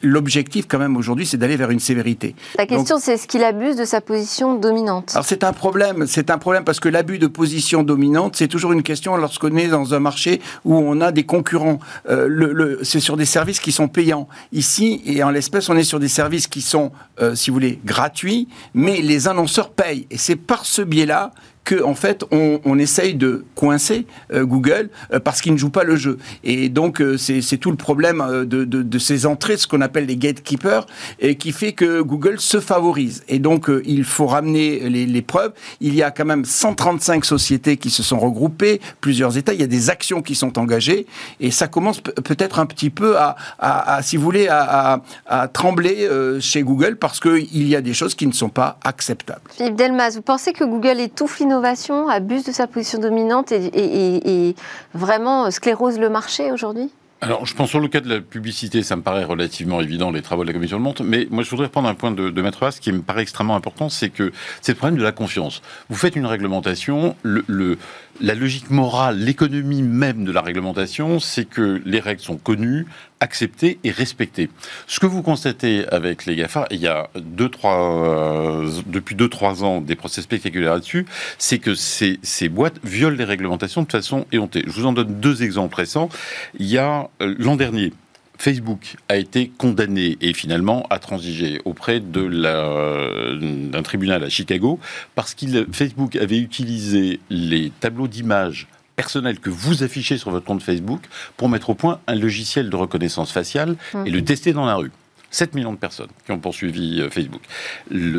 L'objectif 0.01 0.65
quand 0.67 0.79
même 0.79 0.95
aujourd'hui, 0.97 1.25
c'est 1.25 1.37
d'aller 1.37 1.57
vers 1.57 1.69
une 1.69 1.79
sévérité. 1.79 2.33
La 2.57 2.65
question, 2.65 2.97
c'est 2.99 3.13
est-ce 3.13 3.27
qu'il 3.27 3.43
abuse 3.43 3.75
de 3.75 3.85
sa 3.85 4.01
position 4.01 4.55
dominante? 4.55 5.11
Alors 5.13 5.25
un 5.49 5.53
problème. 5.53 6.05
C'est 6.05 6.29
un 6.29 6.37
problème 6.37 6.63
parce 6.63 6.79
que 6.79 6.89
l'abus 6.89 7.17
de 7.17 7.25
position 7.25 7.81
dominante, 7.81 8.35
c'est 8.35 8.47
toujours 8.47 8.71
une 8.71 8.83
question 8.83 9.17
lorsqu'on 9.17 9.55
est 9.57 9.67
dans 9.67 9.95
un 9.95 9.99
marché 9.99 10.41
où 10.63 10.75
on 10.75 11.01
a 11.01 11.11
des 11.11 11.23
concurrents. 11.23 11.79
Euh, 12.07 12.77
c'est 12.83 12.99
sur 12.99 13.17
des 13.17 13.25
services 13.25 13.59
qui 13.59 13.71
sont 13.71 13.87
payants. 13.87 14.27
Ici, 14.51 15.01
et 15.05 15.23
en 15.23 15.31
l'espèce, 15.31 15.67
on 15.69 15.75
est 15.75 15.83
sur 15.83 15.99
des 15.99 16.07
services 16.07 16.45
qui 16.45 16.61
sont, 16.61 16.91
euh, 17.19 17.33
si 17.33 17.49
vous 17.49 17.55
voulez, 17.55 17.79
gratuits, 17.83 18.47
mais 18.75 19.01
les 19.01 19.27
annonceurs 19.27 19.71
payent. 19.71 20.05
Et 20.11 20.19
c'est 20.19 20.35
par 20.35 20.65
ce 20.65 20.83
biais-là 20.83 21.31
que 21.69 21.83
en 21.83 21.93
fait 21.93 22.25
on, 22.31 22.79
essaye 22.79 23.13
de 23.13 23.45
coincer 23.53 24.07
euh, 24.33 24.43
Google 24.43 24.89
euh, 25.13 25.19
parce 25.19 25.39
qu'il 25.39 25.53
ne 25.53 25.57
joue 25.57 25.69
pas 25.69 25.83
le 25.83 25.97
jeu. 25.97 26.17
Et 26.43 26.67
donc 26.67 26.99
euh, 26.99 27.15
c'est 27.17 27.57
tout 27.57 27.69
le 27.69 27.77
problème 27.77 28.23
de, 28.47 28.99
ces 28.99 29.27
entrées, 29.27 29.57
ce 29.57 29.67
qu'on 29.67 29.81
appelle 29.81 30.07
les 30.07 30.17
gatekeepers, 30.17 30.87
et 31.19 31.35
qui 31.35 31.51
fait 31.51 31.73
que 31.73 32.01
Google 32.01 32.39
se 32.39 32.59
favorise. 32.59 33.23
Et 33.27 33.37
donc 33.37 33.69
il 33.85 34.03
faut 34.03 34.25
ramener 34.25 34.89
les, 34.89 35.21
preuves. 35.21 35.51
Il 35.79 35.93
y 35.93 36.01
a 36.01 36.09
quand 36.09 36.25
même 36.25 36.43
135 36.43 37.23
sociétés 37.23 37.77
qui 37.77 37.91
se 37.91 38.01
sont 38.01 38.17
regroupées, 38.17 38.81
plusieurs 38.99 39.37
États. 39.37 39.53
Il 39.53 39.59
y 39.59 39.63
a 39.63 39.67
des 39.67 39.91
actions 39.91 40.21
qui 40.23 40.33
sont 40.33 40.57
engagées, 40.57 41.05
et 41.39 41.51
ça 41.51 41.67
commence 41.67 42.01
peut-être 42.01 42.57
un 42.57 42.65
petit 42.65 42.89
peu 42.89 43.15
à, 43.17 43.99
si 44.01 44.17
vous 44.17 44.23
voulez, 44.23 44.47
à, 44.49 45.03
à 45.27 45.47
trembler 45.47 46.07
chez 46.39 46.63
Google 46.63 46.95
parce 46.95 47.19
qu'il 47.19 47.67
y 47.67 47.75
a 47.75 47.81
des 47.81 47.93
choses 47.93 48.15
qui 48.15 48.25
ne 48.25 48.33
sont 48.33 48.49
pas 48.49 48.79
acceptables. 48.83 49.41
Philippe 49.55 49.75
Delmas, 49.75 50.11
vous 50.15 50.21
pensez 50.21 50.53
que 50.53 50.63
Google 50.63 50.99
étouffe 50.99 51.39
l'innovation, 51.39 51.58
abuse 51.63 52.43
de 52.43 52.51
sa 52.51 52.67
position 52.67 52.99
dominante 52.99 53.51
et, 53.51 54.55
vraiment 54.93 55.51
sclérose 55.51 55.99
le 55.99 56.09
marché 56.09 56.51
aujourd'hui? 56.51 56.91
Alors, 57.21 57.45
je 57.45 57.53
pense 57.53 57.69
sur 57.69 57.81
le 57.81 57.89
cas 57.89 57.99
de 57.99 58.07
la 58.07 58.21
publicité, 58.21 58.81
ça 58.81 58.95
me 58.95 59.01
paraît 59.01 59.25
relativement 59.25 59.81
évident, 59.81 60.09
les 60.09 60.21
travaux 60.21 60.43
de 60.43 60.47
la 60.47 60.53
Commission 60.53 60.77
le 60.77 60.83
montrent, 60.83 61.03
mais 61.03 61.27
moi 61.29 61.43
je 61.43 61.49
voudrais 61.49 61.67
prendre 61.67 61.89
un 61.89 61.93
point 61.93 62.11
de, 62.11 62.29
de 62.29 62.41
Maître 62.41 62.63
Haas 62.63 62.77
qui 62.79 62.93
me 62.93 63.01
paraît 63.01 63.23
extrêmement 63.23 63.57
important, 63.57 63.89
c'est 63.89 64.09
que 64.09 64.31
c'est 64.61 64.71
le 64.71 64.77
problème 64.77 64.97
de 64.97 65.03
la 65.03 65.11
confiance. 65.11 65.61
Vous 65.89 65.97
faites 65.97 66.15
une 66.15 66.25
réglementation, 66.25 67.17
le, 67.23 67.43
le 67.47 67.77
la 68.21 68.35
logique 68.35 68.69
morale, 68.69 69.17
l'économie 69.17 69.81
même 69.81 70.25
de 70.25 70.31
la 70.31 70.41
réglementation, 70.41 71.19
c'est 71.19 71.45
que 71.45 71.81
les 71.85 71.99
règles 71.99 72.21
sont 72.21 72.37
connues, 72.37 72.85
acceptées 73.19 73.79
et 73.83 73.91
respectées. 73.91 74.49
Ce 74.87 74.99
que 74.99 75.05
vous 75.05 75.21
constatez 75.21 75.85
avec 75.89 76.25
les 76.25 76.35
GAFA, 76.35 76.67
il 76.71 76.79
y 76.79 76.87
a 76.87 77.09
deux, 77.15 77.49
trois, 77.49 78.05
euh, 78.05 78.69
depuis 78.85 79.15
2-3 79.15 79.63
ans 79.63 79.81
des 79.81 79.95
procès 79.95 80.21
spectaculaires 80.21 80.73
là-dessus, 80.73 81.05
c'est 81.37 81.59
que 81.59 81.75
ces, 81.75 82.17
boîtes 82.49 82.79
violent 82.83 83.17
les 83.17 83.25
réglementations 83.25 83.83
de 83.83 83.91
façon 83.91 84.25
éhontée. 84.31 84.63
Je 84.65 84.71
vous 84.71 84.85
en 84.85 84.93
donne 84.93 85.19
deux 85.19 85.43
exemples 85.43 85.75
récents. 85.75 86.09
Il 86.57 86.67
y 86.67 86.77
a 86.77 87.09
euh, 87.21 87.35
l'an 87.37 87.55
dernier, 87.55 87.93
Facebook 88.39 88.95
a 89.09 89.17
été 89.17 89.51
condamné 89.57 90.17
et 90.21 90.33
finalement 90.33 90.87
a 90.89 90.97
transigé 90.97 91.59
auprès 91.65 91.99
d'un 91.99 93.83
tribunal 93.83 94.23
à 94.23 94.29
Chicago 94.29 94.79
parce 95.13 95.33
qu'il 95.33 95.67
Facebook 95.73 96.15
avait 96.15 96.37
utilisé 96.37 97.19
les 97.29 97.69
tableaux 97.81 98.07
d'images 98.07 98.67
personnels 98.95 99.39
que 99.39 99.49
vous 99.49 99.83
affichez 99.83 100.17
sur 100.17 100.31
votre 100.31 100.45
compte 100.45 100.63
Facebook 100.63 101.01
pour 101.35 101.49
mettre 101.49 101.69
au 101.69 101.75
point 101.75 101.99
un 102.07 102.15
logiciel 102.15 102.69
de 102.69 102.75
reconnaissance 102.77 103.33
faciale 103.33 103.75
et 104.05 104.09
le 104.09 104.23
tester 104.23 104.53
dans 104.53 104.65
la 104.65 104.75
rue. 104.75 104.91
7 105.31 105.53
millions 105.53 105.73
de 105.73 105.77
personnes 105.77 106.09
qui 106.25 106.31
ont 106.31 106.39
poursuivi 106.39 107.01
euh, 107.01 107.09
Facebook. 107.09 107.41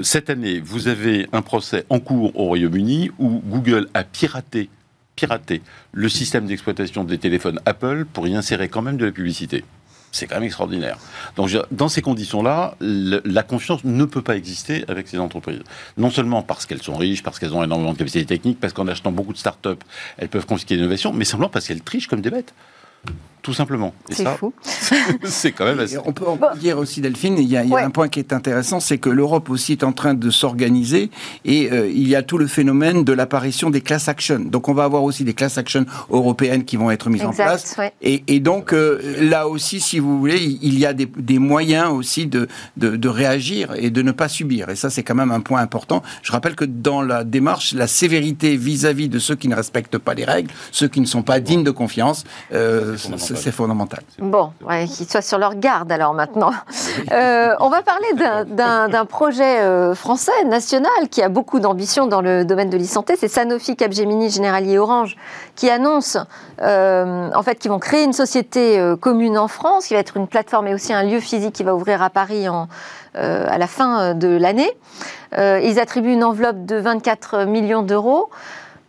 cette 0.05 0.31
année, 0.31 0.61
vous 0.61 0.87
avez 0.87 1.27
un 1.33 1.43
procès 1.43 1.85
en 1.89 1.99
cours 1.99 2.39
au 2.39 2.45
Royaume-Uni 2.45 3.11
où 3.19 3.43
Google 3.47 3.89
a 3.95 4.05
piraté, 4.05 4.69
piraté 5.17 5.61
le 5.93 6.09
système 6.09 6.47
d'exploitation 6.47 7.03
des 7.03 7.19
téléphones 7.19 7.59
Apple 7.67 8.05
pour 8.13 8.29
y 8.29 8.37
insérer 8.37 8.69
quand 8.69 8.83
même 8.83 8.97
de 8.97 9.07
la 9.07 9.13
publicité. 9.13 9.65
C'est 10.13 10.27
quand 10.27 10.37
même 10.37 10.45
extraordinaire. 10.45 10.99
Donc, 11.37 11.51
dans 11.71 11.89
ces 11.89 12.03
conditions-là, 12.03 12.75
la 12.81 13.43
confiance 13.43 13.85
ne 13.85 14.05
peut 14.05 14.23
pas 14.23 14.37
exister 14.37 14.85
avec 14.89 15.07
ces 15.07 15.19
entreprises. 15.19 15.61
Non 15.97 16.11
seulement 16.11 16.43
parce 16.43 16.67
qu'elles 16.67 16.83
sont 16.83 16.97
riches, 16.97 17.23
parce 17.23 17.39
qu'elles 17.39 17.55
ont 17.55 17.63
énormément 17.63 17.93
de 17.93 17.99
capacités 17.99 18.27
techniques, 18.27 18.59
parce 18.59 18.73
qu'en 18.73 18.89
achetant 18.89 19.13
beaucoup 19.13 19.33
de 19.33 19.39
start-up, 19.39 19.83
elles 20.19 20.29
peuvent 20.29 20.47
confisquer 20.47 20.77
l'innovation, 20.77 21.13
mais 21.13 21.25
simplement 21.25 21.49
parce 21.49 21.67
qu'elles 21.69 21.83
trichent 21.83 22.09
comme 22.09 22.21
des 22.21 22.31
bêtes 22.31 22.55
tout 23.43 23.55
simplement. 23.55 23.95
C'est 24.11 24.27
fou. 24.37 24.53
c'est 25.25 25.53
quand 25.53 25.65
même 25.65 25.79
assez... 25.79 25.99
On 26.05 26.13
peut, 26.13 26.25
dire 26.57 26.79
aussi, 26.79 27.01
Delphine, 27.01 27.37
il 27.39 27.49
y 27.49 27.57
a, 27.57 27.63
un 27.63 27.91
point 27.91 28.09
qui 28.09 28.19
est 28.19 28.33
intéressant, 28.33 28.81
c'est 28.81 28.99
que 28.99 29.09
l'Europe 29.09 29.51
aussi 29.51 29.73
est 29.73 29.85
en 29.85 29.93
train 29.93 30.15
de 30.15 30.31
s'organiser 30.31 31.11
et 31.45 31.71
euh, 31.73 31.89
il 31.89 32.09
y 32.09 32.15
a 32.15 32.23
tout 32.23 32.39
le 32.39 32.47
phénomène 32.47 33.05
de 33.05 33.13
l'apparition 33.13 33.71
des 33.71 33.81
class 33.81 34.09
actions. 34.09 34.41
Donc 34.41 34.69
on 34.69 34.75
va 34.75 34.85
avoir 34.85 35.03
aussi 35.03 35.25
des 35.25 35.35
class 35.35 35.59
actions 35.59 35.87
européennes 36.11 36.65
qui 36.65 36.77
vont 36.77 36.91
être 36.91 37.09
mises 37.09 37.25
en 37.25 37.33
place. 37.33 37.77
Et, 38.03 38.41
donc 38.41 38.73
euh, 38.73 39.01
là 39.21 39.49
aussi, 39.49 39.81
si 39.81 39.99
vous 39.99 40.19
voulez, 40.19 40.59
il 40.63 40.79
y 40.79 40.87
a 40.87 40.93
des, 40.93 41.39
moyens 41.39 41.91
aussi 41.91 42.27
de, 42.27 42.49
de, 42.77 43.09
réagir 43.09 43.75
et 43.77 43.91
de 43.91 44.03
ne 44.03 44.13
pas 44.13 44.29
subir. 44.29 44.69
Et 44.69 44.77
ça, 44.77 44.91
c'est 44.91 45.03
quand 45.03 45.15
même 45.15 45.31
un 45.31 45.41
point 45.41 45.61
important. 45.61 46.03
Je 46.23 46.33
rappelle 46.33 46.55
que 46.55 46.65
dans 46.65 47.03
la 47.03 47.25
démarche, 47.25 47.73
la 47.75 47.87
sévérité 47.87 48.57
vis-à-vis 48.57 49.09
de 49.09 49.19
ceux 49.19 49.35
qui 49.35 49.49
ne 49.49 49.55
respectent 49.55 49.99
pas 49.99 50.15
les 50.15 50.25
règles, 50.25 50.51
ceux 50.71 50.89
qui 50.89 51.01
ne 51.01 51.07
sont 51.07 51.23
pas 51.23 51.41
dignes 51.41 51.65
de 51.65 51.71
confiance, 51.71 52.25
euh, 52.53 52.97
c'est 53.37 53.53
fondamental. 53.53 54.01
Bon, 54.19 54.53
qu'ils 54.97 55.09
soient 55.09 55.23
sur 55.23 55.39
leur 55.39 55.55
garde 55.55 55.91
alors 55.93 56.15
maintenant. 56.15 56.53
Euh, 57.13 57.55
on 57.61 57.69
va 57.69 57.83
parler 57.83 58.09
d'un 58.47 59.05
projet 59.05 59.61
euh, 59.61 59.95
français, 59.95 60.45
national, 60.47 61.09
qui 61.11 61.23
a 61.23 61.29
beaucoup 61.29 61.61
d'ambition 61.61 62.07
dans 62.07 62.21
le 62.21 62.45
domaine 62.45 62.71
de 62.71 62.77
l'e-santé. 62.77 63.15
C'est 63.19 63.29
Sanofi, 63.29 63.77
Capgemini, 63.77 64.31
Generali 64.31 64.75
et 64.75 64.79
Orange 64.79 65.17
qui 65.57 65.71
annoncent 65.71 66.19
euh, 66.63 67.31
en 67.35 67.43
fait 67.43 67.57
qu'ils 67.57 67.71
vont 67.71 67.79
créer 67.79 68.05
une 68.05 68.13
société 68.13 68.81
commune 69.01 69.39
en 69.39 69.49
France, 69.49 69.87
qui 69.87 69.95
va 69.95 70.01
être 70.01 70.17
une 70.17 70.27
plateforme 70.27 70.69
et 70.69 70.75
aussi 70.75 70.93
un 70.93 71.03
lieu 71.03 71.21
physique 71.21 71.55
qui 71.55 71.63
va 71.63 71.75
ouvrir 71.75 72.03
à 72.03 72.11
Paris 72.11 72.49
en, 72.49 72.69
à 73.15 73.59
la 73.59 73.67
fin 73.67 74.15
de 74.15 74.29
l'année. 74.29 74.71
ils 75.37 75.79
attribuent 75.81 76.13
une 76.13 76.25
enveloppe 76.25 76.65
de 76.65 76.77
24 76.77 77.45
millions 77.45 77.83
d'euros 77.83 78.31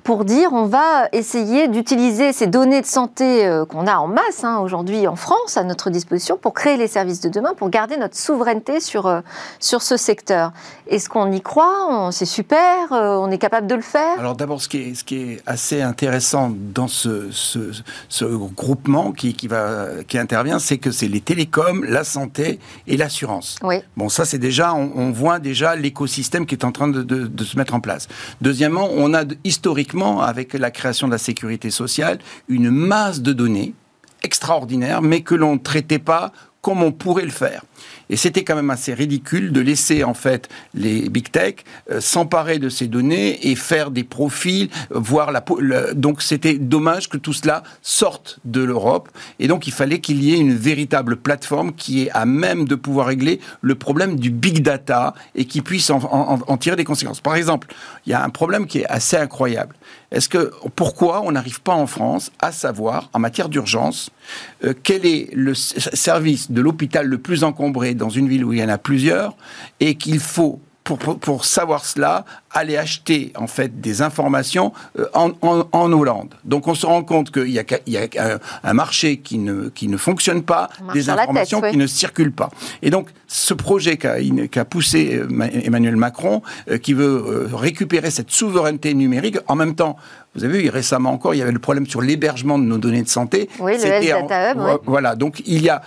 pour 0.04 0.26
dire 0.26 0.54
on 0.54 0.66
va 0.66 1.08
essayer 1.12 1.68
d'utiliser 1.68 2.34
ces 2.34 2.48
données 2.48 2.82
de 2.82 2.86
santé 2.86 3.46
euh, 3.46 3.66
qu'on 3.66 3.88
a 3.88 3.98
en 3.98 4.08
masse 4.08 4.44
hein, 4.44 4.60
aujourd'hui 4.60 5.08
en 5.08 5.16
France 5.16 5.58
à 5.58 5.64
notre 5.64 5.90
disposition 5.90 6.38
pour 6.38 6.54
créer 6.54 6.78
les 6.78 6.88
services 6.88 7.22
de 7.22 7.30
demain, 7.30 7.54
pour 7.56 7.70
garder 7.70 7.98
notre 7.98 8.18
souveraineté 8.18 8.80
sur, 8.80 9.06
euh, 9.06 9.22
sur 9.60 9.82
ce 9.82 9.98
secteur. 9.98 10.52
Est-ce 10.88 11.08
qu'on 11.10 11.32
y 11.32 11.42
croit? 11.42 12.10
C'est 12.12 12.26
super 12.26 12.92
euh, 12.92 13.16
On 13.16 13.30
est 13.32 13.38
capable 13.38 13.68
de 13.68 13.76
le 13.76 13.82
faire? 13.82 14.20
Alors 14.20 14.36
d'abord, 14.36 14.62
ce, 14.62 14.70
qui 14.70 14.78
est, 14.78 14.96
ce 14.96 15.04
qui 15.04 15.18
est 15.18 15.42
assez 15.46 15.82
intéressant 15.82 16.52
dans 16.52 16.88
ce, 16.88 17.30
ce, 17.32 18.26
groupement 18.26 19.12
qui, 19.12 19.34
qui, 19.34 19.48
va, 19.48 19.88
qui 20.08 20.18
intervient, 20.18 20.60
c'est 20.60 20.78
que 20.78 20.92
c'est 20.92 21.08
les 21.08 21.22
télécoms, 21.22 21.84
la 21.88 22.04
santé 22.04 22.60
et 22.88 22.98
l'assurance. 22.98 23.58
Oui. 23.64 23.76
Bon, 23.98 24.10
ça 24.10 24.26
c'est 24.26 24.40
déjà, 24.40 24.74
on, 24.74 25.12
voit 25.12 25.40
déjà 25.40 25.76
l'écosystème 25.76 26.46
qui 26.46 26.56
est 26.56 26.64
en 26.64 26.72
train 26.72 26.88
de, 26.88 27.04
de, 27.04 27.28
de, 27.28 27.44
se 27.44 27.58
mettre 27.58 27.74
en 27.74 27.82
place. 27.82 28.08
Deuxièmement, 28.40 28.90
on 28.94 29.14
a 29.14 29.24
historiquement 29.44 29.91
avec 30.22 30.54
la 30.54 30.72
création 30.72 31.08
de 31.08 31.12
la 31.12 31.18
sécurité 31.18 31.70
sociale, 31.70 32.20
une 32.48 32.70
masse 32.70 33.22
de 33.22 33.34
données 33.34 33.74
extraordinaire, 34.24 35.02
mais 35.02 35.22
que 35.22 35.36
l'on 35.36 35.54
ne 35.54 35.60
traitait 35.60 36.00
pas 36.00 36.32
comme 36.62 36.84
on 36.84 36.92
pourrait 36.92 37.26
le 37.26 37.32
faire. 37.32 37.64
Et 38.10 38.18
c'était 38.18 38.44
quand 38.44 38.56
même 38.56 38.70
assez 38.70 38.94
ridicule 38.94 39.52
de 39.52 39.62
laisser 39.62 40.04
en 40.04 40.14
fait 40.14 40.50
les 40.74 41.10
big 41.10 41.32
tech 41.32 41.56
euh, 41.90 42.02
s'emparer 42.02 42.60
de 42.60 42.70
ces 42.70 42.88
données 42.88 43.50
et 43.50 43.56
faire 43.56 43.92
des 43.92 44.04
profils, 44.04 44.70
voir 44.90 45.32
la, 45.32 45.44
donc 45.94 46.22
c'était 46.22 46.56
dommage 46.56 47.10
que 47.10 47.18
tout 47.18 47.34
cela 47.34 47.64
sorte 47.82 48.40
de 48.46 48.62
l'Europe. 48.62 49.10
Et 49.40 49.48
donc 49.48 49.68
il 49.68 49.74
fallait 49.74 50.00
qu'il 50.00 50.24
y 50.24 50.34
ait 50.34 50.40
une 50.40 50.56
véritable 50.56 51.16
plateforme 51.16 51.74
qui 51.74 52.04
est 52.04 52.12
à 52.12 52.26
même 52.26 52.68
de 52.68 52.76
pouvoir 52.76 53.08
régler 53.08 53.40
le 53.62 53.76
problème 53.76 54.18
du 54.18 54.30
big 54.30 54.62
data 54.62 55.14
et 55.36 55.46
qui 55.46 55.62
puisse 55.62 55.90
en, 55.90 56.58
tirer 56.58 56.76
des 56.76 56.84
conséquences. 56.84 57.22
Par 57.22 57.36
exemple, 57.36 57.68
il 58.06 58.12
y 58.12 58.14
a 58.14 58.24
un 58.24 58.30
problème 58.30 58.68
qui 58.68 58.80
est 58.80 58.88
assez 58.88 59.18
incroyable. 59.18 59.76
Est-ce 60.12 60.28
que 60.28 60.52
pourquoi 60.76 61.22
on 61.22 61.32
n'arrive 61.32 61.62
pas 61.62 61.74
en 61.74 61.88
France 61.88 62.32
à 62.40 62.52
savoir 62.52 63.10
en 63.14 63.20
matière 63.20 63.48
d'urgence 63.48 64.10
euh, 64.64 64.74
quel 64.84 65.06
est 65.06 65.30
le 65.34 65.54
service 65.54 66.52
de 66.52 66.62
l'hôpital 66.62 67.08
le 67.08 67.18
plus 67.18 67.44
dans 67.72 68.10
une 68.10 68.28
ville 68.28 68.46
où 68.46 68.54
il 68.54 68.60
y 68.60 68.64
en 68.64 68.70
a 68.70 68.78
plusieurs 68.78 69.36
et 69.80 69.96
qu'il 69.96 70.20
faut 70.20 70.60
pour, 70.84 71.20
pour, 71.20 71.46
savoir 71.46 71.86
cela, 71.86 72.26
aller 72.52 72.76
acheter 72.76 73.32
en 73.36 73.48
fait 73.48 73.82
des 73.82 74.02
informations 74.02 74.74
euh, 74.98 75.06
en, 75.14 75.32
en, 75.42 75.92
Hollande. 75.92 76.34
Donc 76.44 76.68
on 76.68 76.76
se 76.76 76.86
rend 76.86 77.04
compte 77.04 77.32
qu'il 77.32 77.50
y 77.50 77.60
a, 77.60 77.64
il 77.86 77.94
y 77.94 77.98
a 77.98 78.40
un, 78.64 78.74
marché 78.74 79.18
qui 79.18 79.38
ne, 79.38 79.70
qui 79.70 79.88
ne 79.88 79.98
fonctionne 79.98 80.44
pas, 80.44 80.70
des 80.94 81.10
informations 81.10 81.62
qui 81.62 81.78
ne 81.78 81.88
circulent 81.88 82.32
pas. 82.32 82.50
Et 82.82 82.90
donc 82.90 83.10
ce 83.28 83.54
projet 83.54 83.98
qu'a 83.98 84.66
poussé 84.66 85.22
euh, 85.22 85.50
Emmanuel 85.64 85.96
Macron, 85.96 86.42
euh, 86.70 86.78
qui 86.78 86.94
veut 86.94 87.48
récupérer 87.54 88.12
cette 88.12 88.32
souveraineté 88.32 88.94
numérique, 88.94 89.38
en 89.48 89.56
même 89.56 89.76
temps, 89.76 89.98
vous 90.36 90.44
avez 90.44 90.64
vu 90.64 90.70
récemment 90.70 91.12
encore, 91.12 91.36
il 91.36 91.38
y 91.38 91.42
avait 91.42 91.52
le 91.52 91.60
problème 91.60 91.86
sur 91.86 92.02
l'hébergement 92.02 92.58
de 92.58 92.64
nos 92.64 92.78
données 92.78 93.04
de 93.04 93.10
santé. 93.10 93.50
Oui, 93.60 93.74
le 93.78 93.86
Health 93.86 94.30
Data 94.30 94.54
Hub. 94.54 94.80
Voilà, 94.86 95.16
donc 95.16 95.42
il 95.46 95.62
y 95.62 95.70
a 95.70 95.82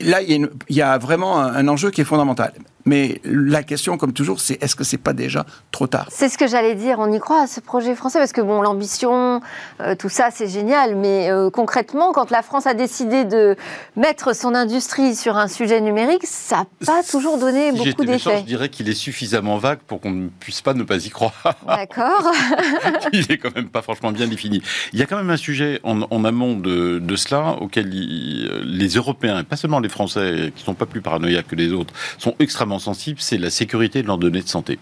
là, 0.00 0.22
il 0.22 0.48
y, 0.70 0.82
a 0.82 0.98
vraiment 0.98 1.38
un, 1.38 1.68
enjeu 1.68 1.90
qui 1.90 2.00
est 2.00 2.04
fondamental. 2.04 2.52
Mais 2.86 3.20
la 3.24 3.64
question, 3.64 3.98
comme 3.98 4.12
toujours, 4.12 4.40
c'est 4.40 4.62
est-ce 4.62 4.76
que 4.76 4.84
c'est 4.84 4.96
pas 4.96 5.12
déjà 5.12 5.44
trop 5.72 5.88
tard? 5.88 6.06
C'est 6.10 6.28
ce 6.28 6.38
que 6.38 6.46
j'allais 6.46 6.76
dire. 6.76 6.98
On 7.00 7.12
y 7.12 7.18
croit 7.18 7.42
à 7.42 7.46
ce 7.48 7.60
projet 7.60 7.96
français 7.96 8.18
parce 8.18 8.32
que 8.32 8.40
bon, 8.40 8.62
l'ambition, 8.62 9.40
euh, 9.80 9.96
tout 9.96 10.08
ça, 10.08 10.28
c'est 10.32 10.48
génial. 10.48 10.94
Mais 10.94 11.30
euh, 11.30 11.50
concrètement, 11.50 12.12
quand 12.12 12.30
la 12.30 12.42
France 12.42 12.66
a 12.66 12.74
décidé 12.74 13.24
de 13.24 13.56
mettre 13.96 14.34
son 14.34 14.54
industrie 14.54 15.16
sur 15.16 15.36
un 15.36 15.48
sujet 15.48 15.80
numérique, 15.80 16.24
ça 16.24 16.58
n'a 16.58 16.66
pas 16.86 17.02
toujours 17.02 17.38
donné 17.38 17.72
beaucoup 17.72 18.04
d'effets. 18.04 18.38
Je 18.38 18.44
dirais 18.44 18.68
qu'il 18.68 18.88
est 18.88 18.94
suffisamment 18.94 19.58
vague 19.58 19.80
pour 19.80 20.00
qu'on 20.00 20.12
ne 20.12 20.28
puisse 20.28 20.60
pas 20.60 20.72
ne 20.72 20.84
pas 20.84 21.04
y 21.04 21.10
croire. 21.10 21.56
D'accord. 21.66 22.30
il 23.12 23.30
est 23.32 23.38
quand 23.38 23.54
même 23.54 23.68
pas 23.68 23.82
franchement 23.82 24.12
bien 24.12 24.28
défini. 24.28 24.62
Il 24.92 25.00
y 25.00 25.02
a 25.02 25.06
quand 25.06 25.16
même 25.16 25.30
un 25.30 25.36
sujet 25.36 25.80
en, 25.82 26.24
amont 26.24 26.56
de, 26.56 27.16
cela 27.16 27.56
auquel 27.60 27.88
les 27.88 28.88
Européens, 28.88 29.40
et 29.40 29.42
pas 29.42 29.56
seulement 29.56 29.80
les 29.80 29.88
Français, 29.88 30.52
qui 30.54 30.62
sont 30.62 30.74
pas 30.74 30.86
plus 30.86 31.00
paranoïaques 31.00 31.48
que 31.48 31.56
les 31.56 31.72
autres, 31.72 31.92
sont 32.18 32.34
extrêmement 32.38 32.75
sensible, 32.78 33.18
c'est 33.20 33.38
la 33.38 33.50
sécurité 33.50 34.02
de 34.02 34.06
leurs 34.06 34.18
données 34.18 34.42
de 34.42 34.48
santé. 34.48 34.78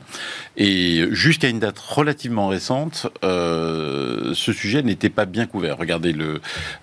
Et 0.57 1.05
jusqu'à 1.11 1.49
une 1.49 1.59
date 1.59 1.79
relativement 1.79 2.49
récente, 2.49 3.07
euh, 3.25 4.33
ce 4.35 4.53
sujet 4.53 4.83
n'était 4.83 5.11
pas 5.11 5.25
bien 5.25 5.47
couvert. 5.47 5.77
Regardez 5.79 6.13
le, 6.13 6.41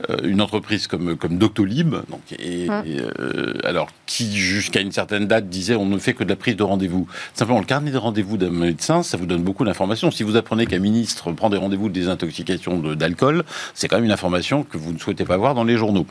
euh, 0.09 0.17
une 0.23 0.41
entreprise 0.41 0.87
comme, 0.87 1.15
comme 1.15 1.37
Doctolib, 1.37 1.95
donc, 2.09 2.21
et, 2.39 2.69
hum. 2.69 2.83
euh, 3.19 3.53
alors 3.63 3.89
qui 4.05 4.37
jusqu'à 4.37 4.81
une 4.81 4.91
certaine 4.91 5.27
date 5.27 5.47
disait 5.47 5.75
on 5.75 5.85
ne 5.85 5.97
fait 5.97 6.13
que 6.13 6.23
de 6.23 6.29
la 6.29 6.35
prise 6.35 6.55
de 6.55 6.63
rendez-vous. 6.63 7.07
Simplement, 7.33 7.59
le 7.59 7.65
carnet 7.65 7.91
de 7.91 7.97
rendez-vous 7.97 8.37
d'un 8.37 8.49
médecin, 8.49 9.03
ça 9.03 9.17
vous 9.17 9.25
donne 9.25 9.43
beaucoup 9.43 9.63
d'informations. 9.63 10.11
Si 10.11 10.23
vous 10.23 10.35
apprenez 10.35 10.65
qu'un 10.65 10.79
ministre 10.79 11.31
prend 11.31 11.49
des 11.49 11.57
rendez-vous 11.57 11.87
de 11.87 11.93
désintoxication 11.93 12.77
d'alcool, 12.95 13.43
c'est 13.73 13.87
quand 13.87 13.97
même 13.97 14.05
une 14.05 14.11
information 14.11 14.63
que 14.63 14.77
vous 14.77 14.91
ne 14.91 14.99
souhaitez 14.99 15.23
pas 15.23 15.37
voir 15.37 15.55
dans 15.55 15.63
les 15.63 15.77
journaux. 15.77 16.05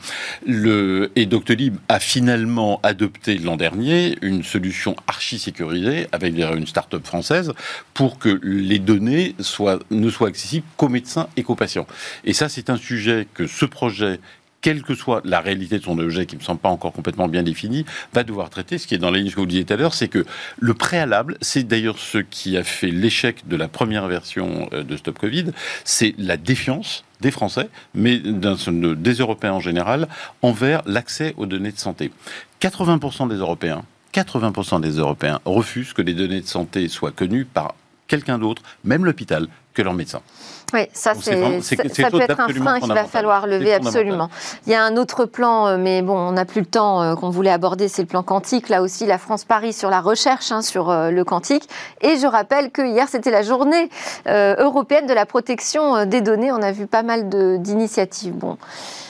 Le, 0.47 1.11
et 1.15 1.25
Doctolib 1.25 1.77
a 1.89 1.99
finalement 1.99 2.79
adopté 2.83 3.37
l'an 3.37 3.57
dernier 3.57 4.17
une 4.21 4.43
solution 4.43 4.90
archi-sécurisée 5.07 6.07
avec 6.11 6.37
une 6.37 6.67
start-up 6.67 7.05
française 7.05 7.53
pour 7.93 8.19
que 8.19 8.39
les 8.43 8.79
données 8.79 9.35
ne 9.91 10.09
soient 10.09 10.27
accessibles 10.27 10.65
qu'aux 10.77 10.89
médecins 10.89 11.27
et 11.37 11.43
qu'aux 11.43 11.55
patients. 11.55 11.87
Et 12.23 12.33
ça, 12.33 12.49
c'est 12.49 12.69
un 12.69 12.77
sujet 12.77 13.27
que 13.33 13.47
ce 13.47 13.65
projet 13.65 14.19
quelle 14.61 14.83
que 14.83 14.95
soit 14.95 15.21
la 15.25 15.41
réalité 15.41 15.79
de 15.79 15.83
son 15.83 15.97
objet, 15.97 16.25
qui 16.25 16.35
ne 16.35 16.39
me 16.39 16.45
semble 16.45 16.59
pas 16.59 16.69
encore 16.69 16.93
complètement 16.93 17.27
bien 17.27 17.43
défini, 17.43 17.85
va 18.13 18.23
devoir 18.23 18.49
traiter. 18.49 18.77
Ce 18.77 18.87
qui 18.87 18.95
est 18.95 18.99
dans 18.99 19.11
la 19.11 19.17
ligne 19.17 19.31
que 19.31 19.35
vous 19.35 19.45
disiez 19.45 19.65
tout 19.65 19.73
à 19.73 19.77
l'heure, 19.77 19.93
c'est 19.93 20.07
que 20.07 20.25
le 20.59 20.73
préalable, 20.73 21.37
c'est 21.41 21.63
d'ailleurs 21.63 21.97
ce 21.97 22.19
qui 22.19 22.57
a 22.57 22.63
fait 22.63 22.91
l'échec 22.91 23.47
de 23.47 23.55
la 23.55 23.67
première 23.67 24.07
version 24.07 24.69
euh, 24.73 24.83
de 24.83 24.95
Stop 24.95 25.19
Covid, 25.19 25.45
c'est 25.83 26.13
la 26.17 26.37
défiance 26.37 27.03
des 27.21 27.31
Français, 27.31 27.69
mais 27.93 28.17
des 28.17 29.13
Européens 29.13 29.53
en 29.53 29.59
général, 29.59 30.07
envers 30.41 30.81
l'accès 30.85 31.33
aux 31.37 31.45
données 31.45 31.71
de 31.71 31.77
santé. 31.77 32.11
80% 32.61 33.27
des 33.27 33.35
Européens 33.35 33.83
80% 34.13 34.81
des 34.81 34.97
Européens 34.97 35.39
refusent 35.45 35.93
que 35.93 36.01
les 36.01 36.13
données 36.13 36.41
de 36.41 36.47
santé 36.47 36.87
soient 36.87 37.11
connues 37.11 37.45
par 37.45 37.75
quelqu'un 38.07 38.37
d'autre, 38.37 38.61
même 38.83 39.05
l'hôpital, 39.05 39.47
que 39.73 39.81
leur 39.81 39.93
médecin. 39.93 40.21
Oui, 40.73 40.81
ça, 40.93 41.13
c'est, 41.19 41.61
ça 41.61 42.09
peut 42.09 42.21
être 42.21 42.39
un 42.39 42.47
frein 42.47 42.79
qu'il 42.79 42.93
va 42.93 43.03
falloir 43.03 43.47
lever 43.47 43.73
absolument. 43.73 44.29
Il 44.67 44.71
y 44.71 44.75
a 44.75 44.83
un 44.83 44.95
autre 44.95 45.25
plan, 45.25 45.67
euh, 45.67 45.77
mais 45.77 46.01
bon, 46.01 46.17
on 46.17 46.31
n'a 46.31 46.45
plus 46.45 46.61
le 46.61 46.67
temps 46.67 47.01
euh, 47.01 47.15
qu'on 47.15 47.29
voulait 47.29 47.51
aborder, 47.51 47.87
c'est 47.87 48.01
le 48.01 48.07
plan 48.07 48.23
quantique. 48.23 48.69
Là 48.69 48.81
aussi, 48.81 49.05
la 49.05 49.17
France 49.17 49.43
parie 49.43 49.73
sur 49.73 49.89
la 49.89 50.01
recherche 50.01 50.51
hein, 50.51 50.61
sur 50.61 50.89
euh, 50.89 51.11
le 51.11 51.23
quantique. 51.23 51.67
Et 52.01 52.17
je 52.17 52.27
rappelle 52.27 52.71
que 52.71 52.81
hier, 52.81 53.07
c'était 53.09 53.31
la 53.31 53.41
journée 53.41 53.89
européenne 54.27 55.07
de 55.07 55.13
la 55.13 55.25
protection 55.25 56.05
des 56.05 56.21
données. 56.21 56.51
On 56.51 56.61
a 56.61 56.71
vu 56.71 56.87
pas 56.87 57.03
mal 57.03 57.29
d'initiatives. 57.29 58.33
Bon. 58.33 58.57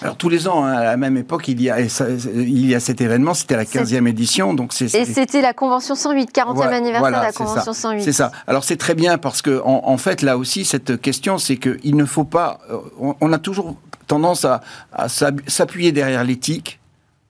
Alors 0.02 0.16
tous 0.16 0.30
les 0.30 0.48
ans, 0.48 0.64
hein, 0.64 0.74
à 0.74 0.84
la 0.84 0.98
même 0.98 1.18
époque, 1.18 1.48
il 1.48 1.62
y 1.62 1.70
a, 1.70 1.80
il 1.80 2.66
y 2.66 2.76
a 2.76 2.80
cet 2.80 3.02
événement, 3.02 3.34
c'était 3.34 3.56
la 3.56 3.66
15e 3.66 4.08
édition. 4.08 4.54
Donc 4.54 4.74
c'est, 4.74 4.94
Et 4.96 5.06
c'était 5.06 5.42
la 5.42 5.54
Convention 5.54 5.96
108, 5.96 6.34
40e 6.34 6.68
anniversaire 6.70 7.20
de 7.20 7.26
la 7.26 7.32
Convention 7.32 7.74
108. 7.74 8.04
C'est 8.04 8.12
ça. 8.12 8.32
Alors 8.48 8.64
c'est 8.64 8.78
très 8.78 8.96
bien 8.96 9.18
parce 9.18 9.42
que 9.42 9.62
en, 9.64 9.82
en 9.86 9.98
fait, 9.98 10.22
là 10.22 10.38
aussi, 10.38 10.66
cette 10.66 11.00
question, 11.00 11.38
c'est 11.38 11.51
qu'il 11.58 11.96
ne 11.96 12.06
faut 12.06 12.24
pas. 12.24 12.60
Euh, 12.70 12.78
on, 13.20 13.34
a 13.34 13.40
toujours 13.40 13.78
tendance 14.08 14.46
à 14.46 14.62
s'appuyer 15.10 15.92
derrière 15.92 16.24
l'éthique, 16.24 16.80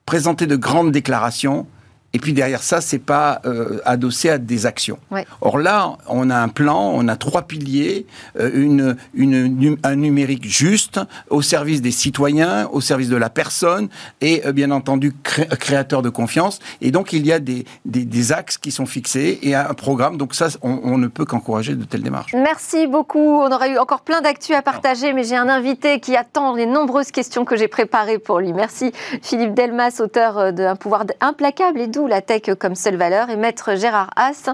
présenter 0.05 0.47
de 0.47 0.55
grandes 0.55 0.91
déclarations 0.91 1.67
et 2.13 2.19
puis 2.19 2.33
derrière 2.33 2.61
ça, 2.61 2.81
c'est 2.81 2.99
pas 2.99 3.41
euh, 3.45 3.79
adossé 3.85 4.29
à 4.29 4.37
des 4.37 4.65
actions. 4.65 4.99
Or 5.39 5.57
là, 5.57 5.97
on 6.07 6.29
a 6.29 6.37
un 6.37 6.49
plan, 6.49 6.91
on 6.93 7.07
a 7.07 7.15
trois 7.15 7.43
piliers, 7.43 8.05
euh, 8.37 8.51
une, 8.53 8.97
une, 9.13 9.77
un 9.83 9.95
numérique 9.95 10.45
juste 10.45 10.99
au 11.29 11.41
service 11.41 11.81
des 11.81 11.91
citoyens, 11.91 12.67
au 12.71 12.81
service 12.81 13.07
de 13.07 13.15
la 13.15 13.29
personne 13.29 13.87
et 14.19 14.45
euh, 14.45 14.51
bien 14.51 14.71
entendu 14.71 15.13
créateur 15.23 16.01
de 16.01 16.09
confiance. 16.09 16.59
Et 16.81 16.91
donc 16.91 17.13
il 17.13 17.25
y 17.25 17.31
a 17.31 17.39
des, 17.39 17.65
des, 17.85 18.03
des, 18.03 18.31
axes 18.31 18.57
qui 18.57 18.71
sont 18.71 18.85
fixés 18.85 19.39
et 19.41 19.55
un 19.55 19.73
programme. 19.73 20.17
Donc 20.17 20.35
ça, 20.35 20.47
on, 20.61 20.81
on 20.83 20.97
ne 20.97 21.07
peut 21.07 21.25
qu'encourager 21.25 21.75
de 21.75 21.85
telles 21.85 22.03
démarches. 22.03 22.33
Merci 22.33 22.87
beaucoup. 22.87 23.19
On 23.41 23.51
aurait 23.51 23.71
eu 23.71 23.77
encore 23.77 24.01
plein 24.01 24.21
d'actu 24.21 24.53
à 24.53 24.61
partager, 24.61 25.13
mais 25.13 25.23
j'ai 25.23 25.37
un 25.37 25.49
invité 25.49 25.99
qui 25.99 26.15
attend 26.17 26.55
les 26.55 26.65
nombreuses 26.65 27.11
questions 27.11 27.45
que 27.45 27.55
j'ai 27.55 27.67
préparées 27.69 28.19
pour 28.19 28.39
lui. 28.39 28.51
Merci 28.51 28.91
Philippe 29.21 29.53
Delmas, 29.53 30.01
auteur 30.01 30.51
d'un 30.51 30.75
pouvoir 30.75 31.05
implacable 31.21 31.79
et 31.79 31.87
doux 31.87 32.00
la 32.07 32.21
tech 32.21 32.43
comme 32.59 32.75
seule 32.75 32.95
valeur, 32.95 33.29
et 33.29 33.35
maître 33.35 33.75
Gérard 33.75 34.09
Haas, 34.15 34.49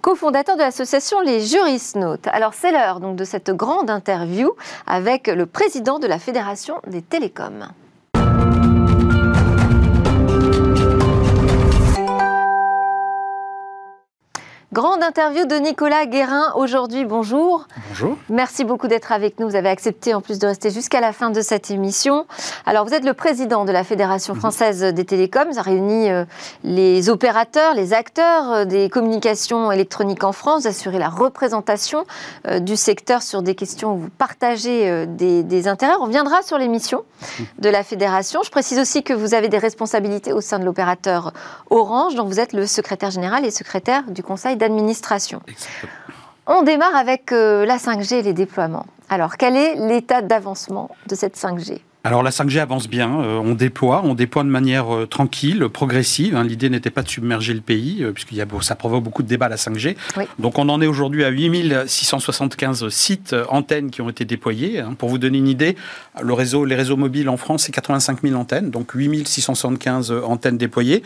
cofondateur 0.00 0.56
de 0.56 0.62
l'association 0.62 1.20
Les 1.20 1.40
Jurisnautes. 1.40 2.26
Alors 2.28 2.54
c'est 2.54 2.72
l'heure 2.72 3.00
donc 3.00 3.16
de 3.16 3.24
cette 3.24 3.50
grande 3.50 3.90
interview 3.90 4.50
avec 4.86 5.26
le 5.26 5.46
président 5.46 5.98
de 5.98 6.06
la 6.06 6.18
Fédération 6.18 6.80
des 6.86 7.02
télécoms. 7.02 7.68
Grande 14.70 15.02
interview 15.02 15.46
de 15.46 15.54
Nicolas 15.54 16.04
Guérin 16.04 16.52
aujourd'hui. 16.54 17.06
Bonjour. 17.06 17.66
Bonjour. 17.88 18.18
Merci 18.28 18.64
beaucoup 18.64 18.86
d'être 18.86 19.12
avec 19.12 19.40
nous. 19.40 19.48
Vous 19.48 19.56
avez 19.56 19.70
accepté 19.70 20.12
en 20.12 20.20
plus 20.20 20.38
de 20.38 20.46
rester 20.46 20.68
jusqu'à 20.68 21.00
la 21.00 21.14
fin 21.14 21.30
de 21.30 21.40
cette 21.40 21.70
émission. 21.70 22.26
Alors, 22.66 22.84
vous 22.84 22.92
êtes 22.92 23.06
le 23.06 23.14
président 23.14 23.64
de 23.64 23.72
la 23.72 23.82
Fédération 23.82 24.34
mhm. 24.34 24.40
française 24.40 24.82
des 24.82 25.06
télécoms. 25.06 25.52
Ça 25.52 25.62
réunit 25.62 26.10
euh, 26.10 26.26
les 26.64 27.08
opérateurs, 27.08 27.72
les 27.72 27.94
acteurs 27.94 28.52
euh, 28.52 28.64
des 28.66 28.90
communications 28.90 29.72
électroniques 29.72 30.22
en 30.22 30.32
France. 30.32 30.64
Vous 30.64 30.68
assurez 30.68 30.98
la 30.98 31.08
représentation 31.08 32.04
euh, 32.46 32.58
du 32.58 32.76
secteur 32.76 33.22
sur 33.22 33.40
des 33.40 33.54
questions 33.54 33.94
où 33.94 33.96
vous 33.96 34.10
partagez 34.18 35.06
des, 35.06 35.44
des 35.44 35.66
intérêts. 35.66 35.94
On 35.98 36.04
reviendra 36.04 36.42
sur 36.42 36.58
l'émission 36.58 37.04
mhm. 37.38 37.46
de 37.60 37.70
la 37.70 37.82
Fédération. 37.82 38.42
Je 38.44 38.50
précise 38.50 38.78
aussi 38.78 39.02
que 39.02 39.14
vous 39.14 39.32
avez 39.32 39.48
des 39.48 39.56
responsabilités 39.56 40.34
au 40.34 40.42
sein 40.42 40.58
de 40.58 40.66
l'opérateur 40.66 41.32
Orange, 41.70 42.16
dont 42.16 42.26
vous 42.26 42.38
êtes 42.38 42.52
le 42.52 42.66
secrétaire 42.66 43.10
général 43.10 43.46
et 43.46 43.50
secrétaire 43.50 44.02
du 44.10 44.22
Conseil 44.22 44.57
d'administration. 44.58 45.40
On 46.46 46.62
démarre 46.62 46.96
avec 46.96 47.32
euh, 47.32 47.64
la 47.66 47.76
5G 47.76 48.16
et 48.16 48.22
les 48.22 48.32
déploiements. 48.32 48.86
Alors, 49.08 49.36
quel 49.36 49.56
est 49.56 49.74
l'état 49.74 50.22
d'avancement 50.22 50.90
de 51.06 51.14
cette 51.14 51.36
5G 51.36 51.80
alors 52.08 52.22
la 52.22 52.30
5G 52.30 52.58
avance 52.58 52.88
bien, 52.88 53.20
euh, 53.20 53.36
on 53.36 53.54
déploie, 53.54 54.00
on 54.02 54.14
déploie 54.14 54.42
de 54.42 54.48
manière 54.48 54.94
euh, 54.94 55.06
tranquille, 55.06 55.68
progressive. 55.70 56.34
Hein. 56.36 56.42
L'idée 56.42 56.70
n'était 56.70 56.88
pas 56.88 57.02
de 57.02 57.08
submerger 57.10 57.52
le 57.52 57.60
pays, 57.60 58.02
euh, 58.02 58.12
puisqu'il 58.12 58.38
y 58.38 58.40
a, 58.40 58.46
ça 58.62 58.76
provoque 58.76 59.04
beaucoup 59.04 59.22
de 59.22 59.28
débats 59.28 59.50
la 59.50 59.56
5G. 59.56 59.94
Donc 60.38 60.58
on 60.58 60.70
en 60.70 60.80
est 60.80 60.86
aujourd'hui 60.86 61.22
à 61.22 61.28
8675 61.28 62.88
sites, 62.88 63.36
antennes 63.50 63.90
qui 63.90 64.00
ont 64.00 64.08
été 64.08 64.24
déployés. 64.24 64.80
Hein. 64.80 64.94
Pour 64.96 65.10
vous 65.10 65.18
donner 65.18 65.36
une 65.36 65.48
idée, 65.48 65.76
le 66.18 66.32
réseau, 66.32 66.64
les 66.64 66.76
réseaux 66.76 66.96
mobiles 66.96 67.28
en 67.28 67.36
France, 67.36 67.64
c'est 67.64 67.72
85 67.72 68.22
000 68.22 68.40
antennes, 68.40 68.70
donc 68.70 68.94
8675 68.94 70.10
antennes 70.24 70.56
déployées. 70.56 71.02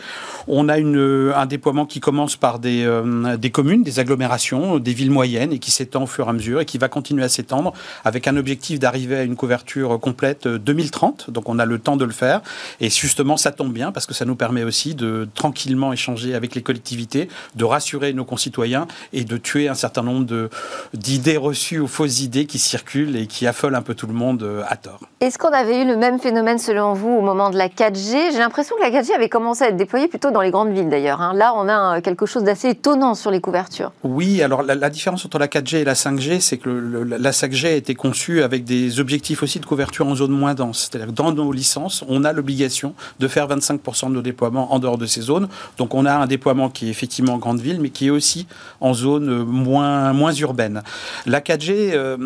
On 0.47 0.69
a 0.69 0.77
une, 0.77 1.33
un 1.35 1.45
déploiement 1.47 1.85
qui 1.85 1.99
commence 1.99 2.37
par 2.37 2.59
des, 2.59 2.89
des 3.37 3.49
communes, 3.49 3.83
des 3.83 3.99
agglomérations, 3.99 4.79
des 4.79 4.93
villes 4.93 5.11
moyennes, 5.11 5.51
et 5.51 5.59
qui 5.59 5.71
s'étend 5.71 6.03
au 6.03 6.07
fur 6.07 6.27
et 6.27 6.29
à 6.29 6.33
mesure, 6.33 6.61
et 6.61 6.65
qui 6.65 6.77
va 6.77 6.87
continuer 6.87 7.25
à 7.25 7.29
s'étendre, 7.29 7.73
avec 8.05 8.29
un 8.29 8.37
objectif 8.37 8.79
d'arriver 8.79 9.17
à 9.17 9.23
une 9.23 9.35
couverture 9.35 9.99
complète 9.99 10.47
2030 10.47 10.92
donc 11.27 11.49
on 11.49 11.59
a 11.59 11.65
le 11.65 11.79
temps 11.79 11.97
de 11.97 12.05
le 12.05 12.11
faire. 12.11 12.41
Et 12.79 12.89
justement, 12.89 13.37
ça 13.37 13.51
tombe 13.51 13.73
bien 13.73 13.91
parce 13.91 14.05
que 14.05 14.13
ça 14.13 14.25
nous 14.25 14.35
permet 14.35 14.63
aussi 14.63 14.95
de 14.95 15.27
tranquillement 15.35 15.93
échanger 15.93 16.35
avec 16.35 16.55
les 16.55 16.61
collectivités, 16.61 17.29
de 17.55 17.65
rassurer 17.65 18.13
nos 18.13 18.25
concitoyens 18.25 18.87
et 19.11 19.23
de 19.23 19.37
tuer 19.37 19.67
un 19.67 19.73
certain 19.73 20.03
nombre 20.03 20.49
d'idées 20.93 21.37
reçues 21.37 21.79
ou 21.79 21.87
fausses 21.87 22.21
idées 22.21 22.45
qui 22.45 22.59
circulent 22.59 23.15
et 23.15 23.27
qui 23.27 23.47
affolent 23.47 23.75
un 23.75 23.81
peu 23.81 23.95
tout 23.95 24.07
le 24.07 24.13
monde 24.13 24.43
euh, 24.43 24.63
à 24.67 24.77
tort. 24.77 24.99
Est-ce 25.19 25.37
qu'on 25.37 25.51
avait 25.51 25.81
eu 25.81 25.85
le 25.85 25.95
même 25.95 26.19
phénomène 26.19 26.57
selon 26.57 26.93
vous 26.93 27.09
au 27.09 27.21
moment 27.21 27.49
de 27.49 27.57
la 27.57 27.67
4G 27.67 28.31
J'ai 28.31 28.39
l'impression 28.39 28.75
que 28.75 28.81
la 28.81 28.91
4G 28.91 29.13
avait 29.13 29.29
commencé 29.29 29.63
à 29.63 29.69
être 29.69 29.77
déployée 29.77 30.07
plutôt 30.07 30.31
dans 30.31 30.41
les 30.41 30.51
grandes 30.51 30.73
villes 30.73 30.89
d'ailleurs. 30.89 31.21
Hein. 31.21 31.33
Là, 31.33 31.53
on 31.55 31.67
a 31.69 32.01
quelque 32.01 32.25
chose 32.25 32.43
d'assez 32.43 32.69
étonnant 32.69 33.15
sur 33.15 33.31
les 33.31 33.41
couvertures. 33.41 33.91
Oui, 34.03 34.41
alors 34.41 34.63
la, 34.63 34.89
différence 34.89 35.25
entre 35.25 35.39
la 35.39 35.47
4G 35.47 35.77
et 35.77 35.83
la 35.83 35.93
5G, 35.93 36.39
c'est 36.39 36.57
que 36.57 36.69
la 36.69 37.31
5G 37.31 37.67
a 37.67 37.71
été 37.71 37.95
conçue 37.95 38.43
avec 38.43 38.65
des 38.65 38.99
objectifs 38.99 39.43
aussi 39.43 39.59
de 39.59 39.65
couverture 39.65 40.07
en 40.07 40.15
zone 40.15 40.31
moins 40.31 40.53
dense. 40.53 40.72
C'est-à-dire 40.79 41.07
que 41.07 41.13
dans 41.13 41.31
nos 41.31 41.51
licences, 41.51 42.03
on 42.07 42.23
a 42.23 42.33
l'obligation 42.33 42.95
de 43.19 43.27
faire 43.27 43.47
25% 43.47 44.09
de 44.09 44.13
nos 44.13 44.21
déploiements 44.21 44.73
en 44.73 44.79
dehors 44.79 44.97
de 44.97 45.05
ces 45.05 45.21
zones. 45.21 45.47
Donc 45.77 45.93
on 45.93 46.05
a 46.05 46.13
un 46.13 46.27
déploiement 46.27 46.69
qui 46.69 46.87
est 46.87 46.89
effectivement 46.89 47.33
en 47.33 47.37
grande 47.37 47.59
ville, 47.59 47.79
mais 47.79 47.89
qui 47.89 48.07
est 48.07 48.09
aussi 48.09 48.47
en 48.81 48.93
zone 48.93 49.43
moins, 49.43 50.13
moins 50.13 50.33
urbaine. 50.33 50.83
La 51.25 51.41
4G, 51.41 51.91
euh, 51.93 52.17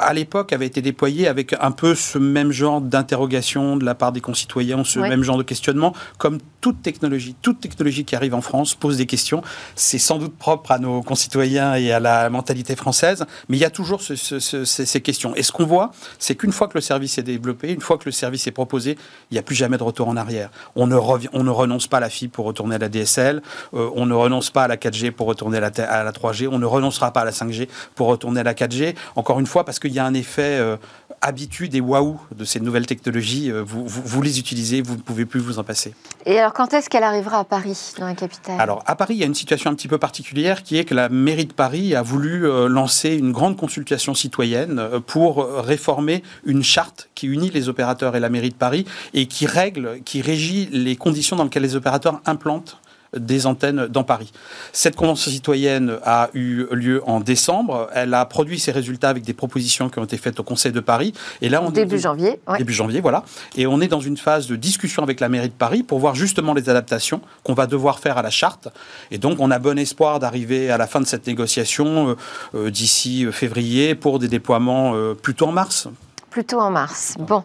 à 0.00 0.12
l'époque, 0.14 0.52
avait 0.52 0.66
été 0.66 0.82
déployée 0.82 1.28
avec 1.28 1.54
un 1.60 1.70
peu 1.70 1.94
ce 1.94 2.18
même 2.18 2.52
genre 2.52 2.80
d'interrogation 2.80 3.76
de 3.76 3.84
la 3.84 3.94
part 3.94 4.12
des 4.12 4.20
concitoyens, 4.20 4.84
ce 4.84 4.98
même 4.98 5.22
genre 5.22 5.38
de 5.38 5.42
questionnement, 5.42 5.94
comme 6.18 6.38
toute 6.60 6.82
technologie. 6.82 7.34
Toute 7.42 7.60
technologie 7.60 8.04
qui 8.04 8.16
arrive 8.16 8.34
en 8.34 8.40
France 8.40 8.74
pose 8.74 8.96
des 8.96 9.06
questions. 9.06 9.42
C'est 9.74 9.98
sans 9.98 10.18
doute 10.18 10.36
propre 10.36 10.70
à 10.72 10.78
nos 10.78 11.02
concitoyens 11.02 11.74
et 11.74 11.92
à 11.92 12.00
la 12.00 12.30
mentalité 12.30 12.76
française, 12.76 13.24
mais 13.48 13.56
il 13.56 13.60
y 13.60 13.64
a 13.64 13.70
toujours 13.70 14.00
ces 14.02 15.00
questions. 15.00 15.34
Et 15.34 15.42
ce 15.42 15.52
qu'on 15.52 15.66
voit, 15.66 15.92
c'est 16.18 16.34
qu'une 16.34 16.52
fois 16.52 16.68
que 16.68 16.74
le 16.74 16.80
service 16.80 17.18
est 17.18 17.22
développé, 17.22 17.72
une 17.72 17.80
fois 17.80 17.91
que 17.98 18.04
le 18.06 18.12
service 18.12 18.46
est 18.46 18.52
proposé, 18.52 18.96
il 19.30 19.34
n'y 19.34 19.38
a 19.38 19.42
plus 19.42 19.54
jamais 19.54 19.78
de 19.78 19.82
retour 19.82 20.08
en 20.08 20.16
arrière. 20.16 20.50
On 20.76 20.86
ne, 20.86 20.96
on 20.96 21.44
ne 21.44 21.50
renonce 21.50 21.86
pas 21.86 21.98
à 21.98 22.00
la 22.00 22.10
fibre 22.10 22.32
pour 22.32 22.46
retourner 22.46 22.76
à 22.76 22.78
la 22.78 22.88
DSL, 22.88 23.42
euh, 23.74 23.90
on 23.94 24.06
ne 24.06 24.14
renonce 24.14 24.50
pas 24.50 24.64
à 24.64 24.68
la 24.68 24.76
4G 24.76 25.10
pour 25.10 25.26
retourner 25.26 25.58
à 25.58 25.60
la, 25.60 25.70
à 25.88 26.04
la 26.04 26.12
3G, 26.12 26.48
on 26.50 26.58
ne 26.58 26.66
renoncera 26.66 27.12
pas 27.12 27.20
à 27.20 27.24
la 27.24 27.30
5G 27.30 27.68
pour 27.94 28.08
retourner 28.08 28.40
à 28.40 28.44
la 28.44 28.54
4G. 28.54 28.94
Encore 29.16 29.40
une 29.40 29.46
fois, 29.46 29.64
parce 29.64 29.78
qu'il 29.78 29.92
y 29.92 29.98
a 29.98 30.04
un 30.04 30.14
effet 30.14 30.58
euh, 30.58 30.76
habitude 31.22 31.74
et 31.74 31.80
waouh 31.80 32.18
de 32.36 32.44
ces 32.44 32.60
nouvelles 32.60 32.86
technologies. 32.86 33.50
Euh, 33.50 33.62
vous, 33.62 33.86
vous, 33.86 34.22
les 34.22 34.38
utilisez, 34.38 34.82
vous 34.82 34.96
ne 34.96 35.00
pouvez 35.00 35.24
plus 35.24 35.40
vous 35.40 35.58
en 35.58 35.64
passer. 35.64 35.94
Et 36.26 36.38
alors, 36.38 36.52
quand 36.52 36.74
est-ce 36.74 36.90
qu'elle 36.90 37.04
arrivera 37.04 37.38
à 37.38 37.44
Paris, 37.44 37.94
dans 37.98 38.06
la 38.06 38.14
capitale? 38.14 38.60
Alors, 38.60 38.82
à 38.86 38.96
Paris, 38.96 39.14
il 39.14 39.20
y 39.20 39.22
a 39.22 39.26
une 39.26 39.34
situation 39.34 39.70
un 39.70 39.74
petit 39.74 39.88
peu 39.88 39.98
particulière 39.98 40.62
qui 40.62 40.76
est 40.76 40.84
que 40.84 40.94
la 40.94 41.08
mairie 41.08 41.46
de 41.46 41.52
Paris 41.52 41.94
a 41.94 42.02
voulu 42.02 42.42
lancer 42.68 43.14
une 43.14 43.32
grande 43.32 43.56
consultation 43.56 44.14
citoyenne 44.14 45.00
pour 45.06 45.46
réformer 45.46 46.22
une 46.44 46.62
charte 46.62 47.08
qui 47.14 47.26
unit 47.26 47.50
les 47.50 47.68
opérateurs 47.68 48.16
et 48.16 48.20
la 48.20 48.28
mairie 48.28 48.50
de 48.50 48.54
Paris 48.54 48.84
et 49.14 49.26
qui 49.26 49.46
règle, 49.46 50.00
qui 50.04 50.22
régit 50.22 50.68
les 50.72 50.96
conditions 50.96 51.36
dans 51.36 51.44
lesquelles 51.44 51.62
les 51.62 51.76
opérateurs 51.76 52.20
implantent 52.26 52.78
des 53.16 53.46
antennes 53.46 53.86
dans 53.86 54.04
Paris. 54.04 54.32
Cette 54.72 54.96
convention 54.96 55.30
citoyenne 55.30 55.98
a 56.04 56.30
eu 56.34 56.64
lieu 56.72 57.02
en 57.06 57.20
décembre. 57.20 57.88
Elle 57.94 58.14
a 58.14 58.24
produit 58.24 58.58
ses 58.58 58.72
résultats 58.72 59.08
avec 59.08 59.24
des 59.24 59.34
propositions 59.34 59.88
qui 59.88 59.98
ont 59.98 60.04
été 60.04 60.16
faites 60.16 60.40
au 60.40 60.42
Conseil 60.42 60.72
de 60.72 60.80
Paris. 60.80 61.12
Et 61.40 61.48
là, 61.48 61.62
on 61.62 61.70
début 61.70 61.98
janvier. 61.98 62.40
Début 62.58 62.72
janvier, 62.72 63.00
voilà. 63.00 63.24
Et 63.56 63.66
on 63.66 63.80
est 63.80 63.88
dans 63.88 64.00
une 64.00 64.16
phase 64.16 64.46
de 64.46 64.56
discussion 64.56 65.02
avec 65.02 65.20
la 65.20 65.28
mairie 65.28 65.48
de 65.48 65.54
Paris 65.54 65.82
pour 65.82 65.98
voir 65.98 66.14
justement 66.14 66.54
les 66.54 66.68
adaptations 66.68 67.20
qu'on 67.42 67.54
va 67.54 67.66
devoir 67.66 67.98
faire 67.98 68.18
à 68.18 68.22
la 68.22 68.30
charte. 68.30 68.68
Et 69.10 69.18
donc, 69.18 69.38
on 69.40 69.50
a 69.50 69.58
bon 69.58 69.78
espoir 69.78 70.18
d'arriver 70.18 70.70
à 70.70 70.78
la 70.78 70.86
fin 70.86 71.00
de 71.00 71.06
cette 71.06 71.26
négociation 71.26 72.10
euh, 72.10 72.14
euh, 72.54 72.70
d'ici 72.70 73.26
février 73.30 73.94
pour 73.94 74.18
des 74.18 74.28
déploiements 74.28 74.94
euh, 74.94 75.14
plutôt 75.14 75.46
en 75.46 75.52
mars. 75.52 75.88
Plutôt 76.30 76.60
en 76.60 76.70
mars. 76.70 77.14
Bon. 77.18 77.44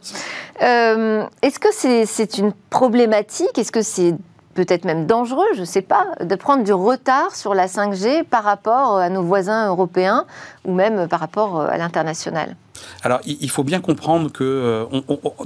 Euh, 0.62 1.26
est-ce 1.42 1.60
que 1.60 1.68
c'est 1.74 2.38
une 2.38 2.54
problématique? 2.70 3.58
Est-ce 3.58 3.72
que 3.72 3.82
c'est 3.82 4.16
peut-être 4.58 4.86
même 4.86 5.06
dangereux, 5.06 5.46
je 5.54 5.62
ne 5.62 5.66
sais 5.66 5.84
pas, 5.84 6.08
de 6.20 6.36
prendre 6.36 6.64
du 6.64 6.74
retard 6.74 7.36
sur 7.36 7.54
la 7.54 7.68
5G 7.68 8.24
par 8.24 8.44
rapport 8.44 8.98
à 8.98 9.08
nos 9.10 9.22
voisins 9.22 9.68
européens 9.68 10.26
ou 10.66 10.74
même 10.74 11.08
par 11.08 11.20
rapport 11.20 11.62
à 11.62 11.78
l'international 11.78 12.56
alors, 13.02 13.20
il 13.26 13.50
faut 13.50 13.64
bien 13.64 13.82
comprendre 13.82 14.32
que 14.32 14.44
euh, 14.44 14.86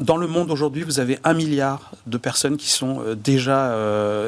dans 0.02 0.17
le 0.17 0.28
monde 0.28 0.52
aujourd'hui, 0.52 0.84
vous 0.84 1.00
avez 1.00 1.17
un 1.24 1.34
milliard 1.34 1.91
de 2.06 2.17
personnes 2.17 2.58
qui 2.58 2.69
sont 2.69 3.00
euh, 3.00 3.15
déjà, 3.15 3.74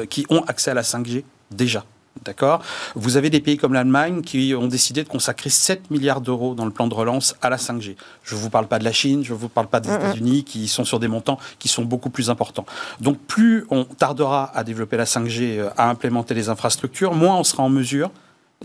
qui 0.08 0.24
ont 0.30 0.42
accès 0.46 0.70
à 0.70 0.74
la 0.74 0.80
5G 0.80 1.22
déjà. 1.50 1.84
D'accord 2.22 2.62
Vous 2.94 3.16
avez 3.16 3.28
des 3.28 3.40
pays 3.40 3.56
comme 3.56 3.74
l'Allemagne 3.74 4.22
qui 4.22 4.54
ont 4.56 4.68
décidé 4.68 5.02
de 5.02 5.08
consacrer 5.08 5.50
7 5.50 5.90
milliards 5.90 6.20
d'euros 6.20 6.54
dans 6.54 6.64
le 6.64 6.70
plan 6.70 6.86
de 6.86 6.94
relance 6.94 7.34
à 7.42 7.50
la 7.50 7.56
5G. 7.56 7.96
Je 8.22 8.34
ne 8.34 8.40
vous 8.40 8.50
parle 8.50 8.66
pas 8.66 8.78
de 8.78 8.84
la 8.84 8.92
Chine, 8.92 9.24
je 9.24 9.32
ne 9.32 9.38
vous 9.38 9.48
parle 9.48 9.66
pas 9.66 9.80
des 9.80 9.92
États-Unis 9.92 10.44
qui 10.44 10.68
sont 10.68 10.84
sur 10.84 11.00
des 11.00 11.08
montants 11.08 11.38
qui 11.58 11.68
sont 11.68 11.84
beaucoup 11.84 12.10
plus 12.10 12.30
importants. 12.30 12.66
Donc 13.00 13.18
plus 13.18 13.66
on 13.70 13.84
tardera 13.84 14.56
à 14.56 14.62
développer 14.62 14.96
la 14.96 15.04
5G, 15.04 15.58
euh, 15.58 15.70
à 15.76 15.90
implémenter 15.90 16.34
les 16.34 16.48
infrastructures, 16.48 17.14
moins 17.14 17.36
on 17.36 17.44
sera 17.44 17.62
en 17.64 17.68
mesure 17.68 18.10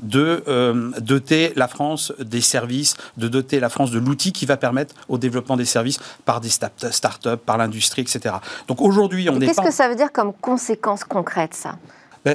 de 0.02 0.44
euh, 0.48 0.92
doter 1.00 1.52
la 1.56 1.68
France 1.68 2.14
des 2.20 2.42
services, 2.42 2.96
de 3.18 3.28
doter 3.28 3.60
la 3.60 3.70
France 3.70 3.92
de 3.92 4.00
l'outil 4.00 4.32
qui 4.32 4.46
va 4.46 4.58
permettre 4.58 4.96
au 5.10 5.18
développement 5.18 5.58
des 5.58 5.66
services 5.66 6.00
par 6.24 6.40
des 6.40 6.50
start-up, 6.50 7.42
par 7.46 7.58
l'industrie, 7.58 8.04
etc. 8.04 8.36
Donc 8.68 8.82
aujourd'hui, 8.82 9.30
on 9.30 9.42
est. 9.42 9.48
Qu'est-ce 9.48 9.62
que 9.62 9.72
ça 9.72 9.90
veut 9.90 9.96
dire 9.96 10.12
comme 10.12 10.34
conséquence 10.34 11.04
concrète, 11.04 11.54
ça? 11.54 11.76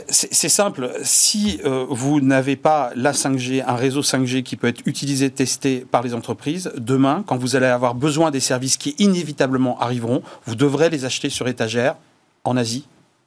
C'est 0.09 0.49
simple. 0.49 0.91
Si 1.03 1.61
euh, 1.65 1.87
vous 1.89 2.21
n'avez 2.21 2.57
pas 2.57 2.91
la 2.97 3.13
5G, 3.13 3.63
un 3.67 3.77
réseau 3.77 4.01
5G 4.01 4.43
qui 4.43 4.57
peut 4.57 4.69
être 4.69 4.83
utilisé, 4.87 5.31
testé 5.31 5.87
par 5.91 6.03
les 6.03 6.15
entreprises, 6.15 6.73
demain, 6.77 7.23
quand 7.27 7.37
vous 7.37 7.55
allez 7.55 7.67
avoir 7.67 7.95
besoin 7.95 8.31
des 8.31 8.41
services 8.41 8.77
qui 8.77 8.95
inévitablement 8.99 9.79
arriveront, 9.81 10.23
vous 10.47 10.55
devrez 10.55 10.91
les 10.91 11.05
acheter 11.05 11.29
sur 11.29 11.49
étagère 11.49 11.97
en 12.45 12.57
Asie 12.57 12.87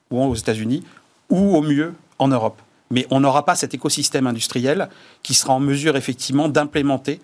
ou 0.09 0.21
aux 0.23 0.35
États-Unis 0.35 0.83
ou 1.29 1.55
au 1.55 1.61
mieux 1.61 1.93
en 2.19 2.27
Europe 2.27 2.61
mais 2.89 3.05
on 3.09 3.19
n'aura 3.19 3.45
pas 3.45 3.55
cet 3.55 3.73
écosystème 3.73 4.27
industriel 4.27 4.89
qui 5.23 5.33
sera 5.33 5.53
en 5.53 5.59
mesure 5.59 5.95
effectivement 5.95 6.49
d'implémenter 6.49 7.19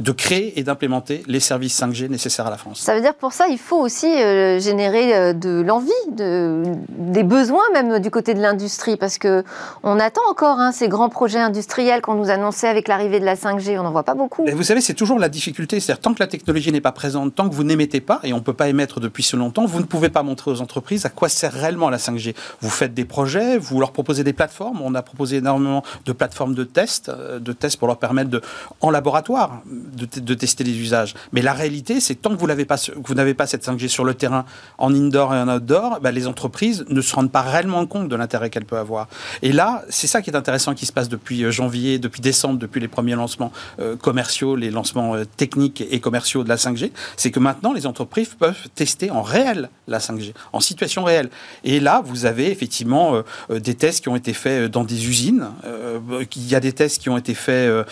de 0.00 0.12
créer 0.12 0.58
et 0.58 0.62
d'implémenter 0.62 1.24
les 1.26 1.40
services 1.40 1.80
5G 1.80 2.08
nécessaires 2.08 2.46
à 2.46 2.50
la 2.50 2.56
France. 2.56 2.80
Ça 2.80 2.94
veut 2.94 3.00
dire 3.00 3.14
que 3.14 3.20
pour 3.20 3.32
ça, 3.32 3.48
il 3.48 3.58
faut 3.58 3.78
aussi 3.78 4.06
euh, 4.06 4.60
générer 4.60 5.14
euh, 5.14 5.32
de 5.32 5.60
l'envie, 5.60 5.90
de, 6.12 6.62
des 6.88 7.24
besoins 7.24 7.64
même 7.72 7.98
du 7.98 8.10
côté 8.10 8.34
de 8.34 8.40
l'industrie, 8.40 8.96
parce 8.96 9.18
que 9.18 9.42
on 9.82 9.98
attend 9.98 10.22
encore 10.30 10.60
hein, 10.60 10.70
ces 10.70 10.88
grands 10.88 11.08
projets 11.08 11.40
industriels 11.40 12.00
qu'on 12.00 12.14
nous 12.14 12.30
annonçait 12.30 12.68
avec 12.68 12.86
l'arrivée 12.86 13.18
de 13.18 13.24
la 13.24 13.34
5G. 13.34 13.76
On 13.78 13.82
n'en 13.82 13.90
voit 13.90 14.04
pas 14.04 14.14
beaucoup. 14.14 14.46
Et 14.46 14.52
vous 14.52 14.62
savez, 14.62 14.80
c'est 14.80 14.94
toujours 14.94 15.18
la 15.18 15.28
difficulté. 15.28 15.80
C'est-à-dire, 15.80 16.00
tant 16.00 16.14
que 16.14 16.20
la 16.20 16.28
technologie 16.28 16.70
n'est 16.70 16.80
pas 16.80 16.92
présente, 16.92 17.34
tant 17.34 17.48
que 17.48 17.54
vous 17.54 17.64
n'émettez 17.64 18.00
pas, 18.00 18.20
et 18.22 18.32
on 18.32 18.36
ne 18.36 18.42
peut 18.42 18.52
pas 18.52 18.68
émettre 18.68 19.00
depuis 19.00 19.24
ce 19.24 19.36
longtemps, 19.36 19.66
vous 19.66 19.80
ne 19.80 19.84
pouvez 19.84 20.10
pas 20.10 20.22
montrer 20.22 20.52
aux 20.52 20.60
entreprises 20.60 21.06
à 21.06 21.08
quoi 21.08 21.28
sert 21.28 21.52
réellement 21.52 21.90
la 21.90 21.98
5G. 21.98 22.36
Vous 22.60 22.70
faites 22.70 22.94
des 22.94 23.04
projets, 23.04 23.58
vous 23.58 23.80
leur 23.80 23.90
proposez 23.90 24.22
des 24.22 24.32
plateformes. 24.32 24.80
On 24.80 24.94
a 24.94 25.02
proposé 25.02 25.38
énormément 25.38 25.82
de 26.06 26.12
plateformes 26.12 26.54
de 26.54 26.62
tests, 26.62 27.08
euh, 27.08 27.40
de 27.40 27.52
tests 27.52 27.78
pour 27.78 27.88
leur 27.88 27.98
permettre 27.98 28.30
de, 28.30 28.40
en 28.80 28.90
laboratoire, 28.90 29.62
de, 29.88 30.34
tester 30.34 30.64
les 30.64 30.78
usages. 30.78 31.14
Mais 31.32 31.42
la 31.42 31.52
réalité, 31.52 32.00
c'est 32.00 32.14
tant 32.14 32.30
que 32.30 32.40
vous 32.40 32.46
n'avez 32.46 32.64
pas, 32.64 32.76
vous 32.96 33.14
n'avez 33.14 33.34
pas 33.34 33.46
cette 33.46 33.66
5G 33.66 33.88
sur 33.88 34.04
le 34.04 34.14
terrain, 34.14 34.44
en 34.78 34.94
indoor 34.94 35.34
et 35.34 35.38
en 35.38 35.48
outdoor, 35.48 36.00
bah, 36.00 36.10
les 36.10 36.26
entreprises 36.26 36.84
ne 36.88 37.00
se 37.00 37.14
rendent 37.14 37.32
pas 37.32 37.42
réellement 37.42 37.84
compte 37.86 38.08
de 38.08 38.16
l'intérêt 38.16 38.50
qu'elles 38.50 38.64
peuvent 38.64 38.78
avoir. 38.78 39.08
Et 39.42 39.52
là, 39.52 39.84
c'est 39.88 40.06
ça 40.06 40.22
qui 40.22 40.30
est 40.30 40.36
intéressant 40.36 40.74
qui 40.74 40.86
se 40.86 40.92
passe 40.92 41.08
depuis 41.08 41.44
euh, 41.44 41.50
janvier, 41.50 41.98
depuis 41.98 42.20
décembre, 42.20 42.58
depuis 42.58 42.80
les 42.80 42.88
premiers 42.88 43.14
lancements 43.14 43.52
euh, 43.80 43.96
commerciaux, 43.96 44.56
les 44.56 44.70
lancements 44.70 45.14
euh, 45.14 45.24
techniques 45.24 45.84
et 45.90 46.00
commerciaux 46.00 46.44
de 46.44 46.48
la 46.48 46.56
5G, 46.56 46.90
c'est 47.16 47.30
que 47.30 47.40
maintenant, 47.40 47.72
les 47.72 47.86
entreprises 47.86 48.34
peuvent 48.38 48.68
tester 48.74 49.10
en 49.10 49.22
réel 49.22 49.70
la 49.86 49.98
5G, 49.98 50.32
en 50.52 50.60
situation 50.60 51.04
réelle. 51.04 51.30
Et 51.64 51.80
là, 51.80 52.02
vous 52.04 52.26
avez 52.26 52.50
effectivement 52.50 53.22
des 53.50 53.74
tests 53.74 54.02
qui 54.02 54.08
ont 54.08 54.16
été 54.16 54.32
faits 54.32 54.70
dans 54.70 54.84
des 54.84 55.08
usines, 55.08 55.48
il 56.36 56.48
y 56.48 56.54
a 56.54 56.60
des 56.60 56.72
tests 56.72 57.00
qui 57.00 57.08
ont 57.08 57.16
été 57.16 57.34
faits 57.34 57.86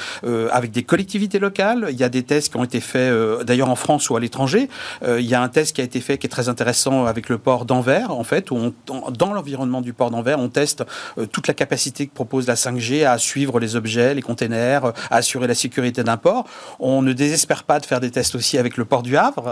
avec 0.52 0.70
des 0.72 0.82
collectivités 0.82 1.38
locales, 1.38 1.85
il 1.90 1.96
y 1.96 2.04
a 2.04 2.08
des 2.08 2.22
tests 2.22 2.50
qui 2.50 2.56
ont 2.56 2.64
été 2.64 2.80
faits 2.80 3.12
euh, 3.12 3.44
d'ailleurs 3.44 3.70
en 3.70 3.76
France 3.76 4.08
ou 4.10 4.16
à 4.16 4.20
l'étranger. 4.20 4.68
Euh, 5.02 5.20
il 5.20 5.26
y 5.26 5.34
a 5.34 5.42
un 5.42 5.48
test 5.48 5.74
qui 5.74 5.80
a 5.80 5.84
été 5.84 6.00
fait 6.00 6.18
qui 6.18 6.26
est 6.26 6.30
très 6.30 6.48
intéressant 6.48 7.06
avec 7.06 7.28
le 7.28 7.38
port 7.38 7.64
d'Anvers, 7.64 8.10
en 8.10 8.24
fait, 8.24 8.50
où 8.50 8.72
dans 8.86 9.32
l'environnement 9.32 9.80
du 9.80 9.92
port 9.92 10.10
d'Anvers, 10.10 10.38
on 10.38 10.48
teste 10.48 10.84
euh, 11.18 11.26
toute 11.26 11.48
la 11.48 11.54
capacité 11.54 12.06
que 12.06 12.14
propose 12.14 12.46
la 12.46 12.54
5G 12.54 13.06
à 13.06 13.18
suivre 13.18 13.60
les 13.60 13.76
objets, 13.76 14.14
les 14.14 14.22
containers, 14.22 14.86
à 15.10 15.16
assurer 15.16 15.46
la 15.46 15.54
sécurité 15.54 16.02
d'un 16.02 16.16
port. 16.16 16.46
On 16.80 17.02
ne 17.02 17.12
désespère 17.12 17.64
pas 17.64 17.80
de 17.80 17.86
faire 17.86 18.00
des 18.00 18.10
tests 18.10 18.34
aussi 18.34 18.58
avec 18.58 18.76
le 18.76 18.84
port 18.84 19.02
du 19.02 19.16
Havre 19.16 19.46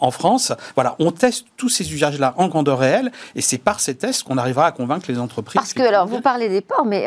en, 0.00 0.10
France. 0.10 0.52
Voilà, 0.74 0.94
on 0.98 1.10
teste 1.10 1.46
tous 1.56 1.68
ces 1.68 1.92
usages-là 1.92 2.34
en 2.36 2.48
grandeur 2.48 2.78
réelle 2.78 3.10
et 3.34 3.40
c'est 3.40 3.58
par 3.58 3.80
ces 3.80 3.94
tests 3.94 4.22
qu'on 4.22 4.38
arrivera 4.38 4.66
à 4.66 4.72
convaincre 4.72 5.06
les 5.08 5.18
entreprises. 5.18 5.54
Parce 5.54 5.74
que, 5.74 5.82
alors, 5.82 6.06
vous 6.06 6.20
parlez 6.20 6.48
des 6.48 6.60
ports, 6.60 6.84
mais 6.84 7.06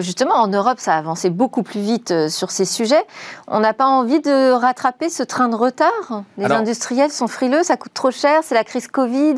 justement, 0.00 0.34
en 0.34 0.48
Europe, 0.48 0.78
ça 0.78 0.94
a 0.94 0.98
avancé 0.98 1.30
beaucoup 1.30 1.62
plus 1.62 1.80
vite 1.80 2.28
sur 2.28 2.50
ces 2.50 2.64
sujets. 2.64 3.04
On 3.46 3.60
n'a 3.60 3.74
pas 3.74 3.87
envie 3.88 4.20
de 4.20 4.50
rattraper 4.52 5.08
ce 5.08 5.22
train 5.22 5.48
de 5.48 5.54
retard? 5.54 6.22
Les 6.36 6.46
industriels 6.46 7.10
sont 7.10 7.28
frileux, 7.28 7.62
ça 7.62 7.76
coûte 7.76 7.94
trop 7.94 8.10
cher, 8.10 8.40
c'est 8.42 8.54
la 8.54 8.64
crise 8.64 8.88
Covid. 8.88 9.36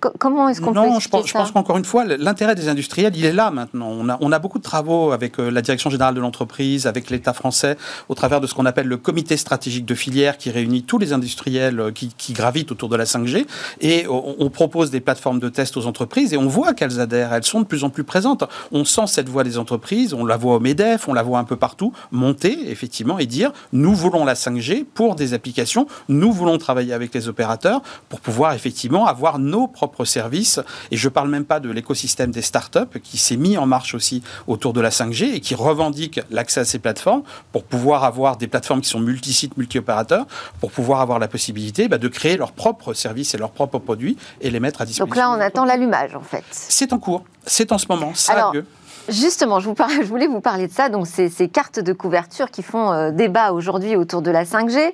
Comment 0.00 0.48
est-ce 0.48 0.60
qu'on 0.60 0.72
peut 0.72 0.80
Non, 0.80 0.98
je 0.98 1.08
pense, 1.08 1.26
je 1.26 1.32
pense 1.32 1.52
qu'encore 1.52 1.76
une 1.76 1.84
fois, 1.84 2.04
l'intérêt 2.04 2.54
des 2.54 2.68
industriels, 2.68 3.12
il 3.16 3.24
est 3.24 3.32
là 3.32 3.50
maintenant. 3.50 3.88
On 3.90 4.08
a, 4.08 4.16
on 4.20 4.32
a 4.32 4.38
beaucoup 4.38 4.58
de 4.58 4.62
travaux 4.62 5.12
avec 5.12 5.38
euh, 5.38 5.50
la 5.50 5.60
direction 5.60 5.90
générale 5.90 6.14
de 6.14 6.20
l'entreprise, 6.20 6.86
avec 6.86 7.10
l'État 7.10 7.34
français, 7.34 7.76
au 8.08 8.14
travers 8.14 8.40
de 8.40 8.46
ce 8.46 8.54
qu'on 8.54 8.64
appelle 8.64 8.86
le 8.86 8.96
comité 8.96 9.36
stratégique 9.36 9.84
de 9.84 9.94
filière 9.94 10.38
qui 10.38 10.50
réunit 10.50 10.84
tous 10.84 10.98
les 10.98 11.12
industriels 11.12 11.80
euh, 11.80 11.90
qui, 11.90 12.14
qui 12.16 12.32
gravitent 12.32 12.72
autour 12.72 12.88
de 12.88 12.96
la 12.96 13.04
5G. 13.04 13.46
Et 13.80 14.06
on, 14.08 14.36
on, 14.38 14.48
propose 14.48 14.90
des 14.90 15.00
plateformes 15.00 15.38
de 15.38 15.48
test 15.48 15.76
aux 15.76 15.86
entreprises 15.86 16.32
et 16.32 16.38
on 16.38 16.48
voit 16.48 16.72
qu'elles 16.72 16.98
adhèrent. 16.98 17.34
Elles 17.34 17.44
sont 17.44 17.60
de 17.60 17.66
plus 17.66 17.84
en 17.84 17.90
plus 17.90 18.04
présentes. 18.04 18.44
On 18.72 18.84
sent 18.84 19.06
cette 19.06 19.28
voix 19.28 19.44
des 19.44 19.58
entreprises, 19.58 20.14
on 20.14 20.24
la 20.24 20.36
voit 20.36 20.56
au 20.56 20.60
MEDEF, 20.60 21.08
on 21.08 21.12
la 21.12 21.22
voit 21.22 21.38
un 21.38 21.44
peu 21.44 21.56
partout, 21.56 21.92
monter 22.10 22.70
effectivement 22.70 23.18
et 23.18 23.26
dire 23.26 23.52
nous 23.72 23.94
voulons 23.94 24.24
la 24.24 24.34
5G 24.34 24.84
pour 24.84 25.14
des 25.14 25.34
applications, 25.34 25.86
nous 26.08 26.32
voulons 26.32 26.56
travailler 26.58 26.94
avec 26.94 27.14
les 27.14 27.28
opérateurs 27.28 27.82
pour 28.08 28.20
pouvoir 28.20 28.54
effectivement 28.54 29.06
avoir 29.06 29.38
nos 29.38 29.68
propres 29.68 29.89
services. 30.04 30.60
Et 30.90 30.96
je 30.96 31.08
ne 31.08 31.12
parle 31.12 31.28
même 31.28 31.44
pas 31.44 31.60
de 31.60 31.70
l'écosystème 31.70 32.30
des 32.30 32.42
startups 32.42 33.00
qui 33.02 33.18
s'est 33.18 33.36
mis 33.36 33.58
en 33.58 33.66
marche 33.66 33.94
aussi 33.94 34.22
autour 34.46 34.72
de 34.72 34.80
la 34.80 34.90
5G 34.90 35.34
et 35.34 35.40
qui 35.40 35.54
revendique 35.54 36.20
l'accès 36.30 36.60
à 36.60 36.64
ces 36.64 36.78
plateformes 36.78 37.22
pour 37.52 37.64
pouvoir 37.64 38.04
avoir 38.04 38.36
des 38.36 38.46
plateformes 38.46 38.80
qui 38.80 38.88
sont 38.88 39.00
multi-sites, 39.00 39.56
multi-opérateurs, 39.56 40.26
pour 40.60 40.70
pouvoir 40.70 41.00
avoir 41.00 41.18
la 41.18 41.28
possibilité 41.28 41.88
bah, 41.88 41.98
de 41.98 42.08
créer 42.08 42.36
leurs 42.36 42.52
propres 42.52 42.94
services 42.94 43.34
et 43.34 43.38
leurs 43.38 43.50
propres 43.52 43.78
produits 43.78 44.16
et 44.40 44.50
les 44.50 44.60
mettre 44.60 44.80
à 44.80 44.84
disposition. 44.84 45.06
Donc 45.06 45.16
là, 45.16 45.30
on 45.30 45.40
attend 45.40 45.64
l'allumage 45.64 46.14
en 46.14 46.22
fait. 46.22 46.44
C'est 46.50 46.92
en 46.92 46.98
cours, 46.98 47.24
c'est 47.46 47.72
en 47.72 47.78
ce 47.78 47.86
moment, 47.88 48.12
ça 48.14 48.48
a 48.48 48.52
lieu. 48.52 48.64
Justement, 49.08 49.60
je, 49.60 49.70
voulais 50.02 50.26
vous 50.26 50.40
parler 50.40 50.66
de 50.66 50.72
ça. 50.72 50.88
Donc, 50.88 51.06
ces, 51.06 51.28
ces 51.28 51.48
cartes 51.48 51.80
de 51.80 51.92
couverture 51.92 52.50
qui 52.50 52.62
font 52.62 52.92
euh, 52.92 53.10
débat 53.10 53.52
aujourd'hui 53.52 53.96
autour 53.96 54.22
de 54.22 54.30
la 54.30 54.44
5G. 54.44 54.92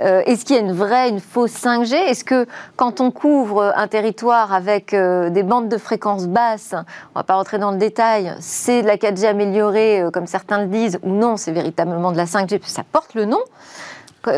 Euh, 0.00 0.22
est-ce 0.26 0.44
qu'il 0.44 0.56
y 0.56 0.58
a 0.58 0.62
une 0.62 0.72
vraie, 0.72 1.08
une 1.08 1.20
fausse 1.20 1.52
5G 1.52 1.94
Est-ce 1.94 2.24
que 2.24 2.46
quand 2.76 3.00
on 3.00 3.10
couvre 3.10 3.72
un 3.76 3.88
territoire 3.88 4.52
avec 4.52 4.94
euh, 4.94 5.30
des 5.30 5.42
bandes 5.42 5.68
de 5.68 5.78
fréquences 5.78 6.28
basses, 6.28 6.72
on 6.74 6.78
ne 6.78 7.14
va 7.16 7.24
pas 7.24 7.34
rentrer 7.34 7.58
dans 7.58 7.72
le 7.72 7.78
détail, 7.78 8.34
c'est 8.40 8.82
de 8.82 8.86
la 8.86 8.96
4G 8.96 9.26
améliorée, 9.26 10.04
comme 10.12 10.26
certains 10.26 10.60
le 10.62 10.66
disent, 10.66 10.98
ou 11.02 11.10
non, 11.10 11.36
c'est 11.36 11.52
véritablement 11.52 12.12
de 12.12 12.16
la 12.16 12.26
5G, 12.26 12.60
ça 12.64 12.82
porte 12.90 13.14
le 13.14 13.24
nom. 13.24 13.40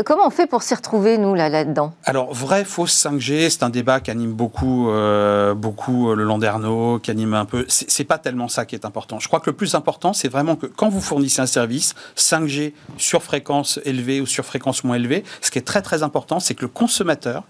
Comment 0.05 0.27
on 0.27 0.31
fait 0.31 0.47
pour 0.47 0.63
s'y 0.63 0.75
retrouver, 0.75 1.19
nous, 1.19 1.35
là-dedans? 1.35 1.93
Alors, 2.05 2.33
vrai, 2.33 2.65
fausse 2.65 2.95
5G, 2.95 3.51
c'est 3.51 3.63
un 3.63 3.71
débat 3.71 4.01
qui 4.01 4.11
anime 4.11 4.33
beaucoup, 4.33 4.91
euh, 4.91 5.55
beaucoup 5.55 6.11
euh, 6.11 6.15
le 6.15 6.25
Landerneau, 6.25 6.99
qui 6.99 7.11
anime 7.11 7.35
un 7.35 7.45
peu. 7.45 7.65
C'est 7.69 8.05
pas 8.05 8.19
tellement 8.19 8.49
ça 8.49 8.67
qui 8.67 8.75
est 8.75 8.85
important. 8.85 9.19
Je 9.19 9.29
crois 9.29 9.41
que 9.41 9.51
le 9.51 9.57
plus 9.57 9.75
important, 9.75 10.13
c'est 10.13 10.29
vraiment 10.29 10.57
que 10.57 10.67
quand 10.67 10.89
vous 10.89 11.01
fournissez 11.01 11.41
un 11.41 11.47
service, 11.47 11.95
5G 12.17 12.73
sur 12.97 13.23
fréquence 13.23 13.81
élevée 13.85 14.21
ou 14.21 14.27
sur 14.27 14.45
fréquence 14.45 14.85
moins 14.85 14.97
élevée, 14.97 15.25
ce 15.41 15.51
qui 15.51 15.59
est 15.59 15.67
très 15.67 15.83
très 15.83 16.03
important, 16.03 16.41
c'est 16.41 16.55
que 16.55 16.63
le 16.63 16.69
consommateur 16.69 17.45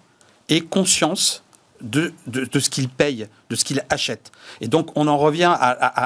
ait 0.48 0.60
conscience 0.60 1.42
de, 1.80 2.12
ce 2.58 2.70
qu'il 2.70 2.88
paye, 2.88 3.28
de 3.48 3.56
ce 3.56 3.64
qu'il 3.64 3.82
achète. 3.90 4.30
Et 4.60 4.68
donc, 4.68 4.90
on 4.96 5.06
en 5.06 5.18
revient 5.18 5.56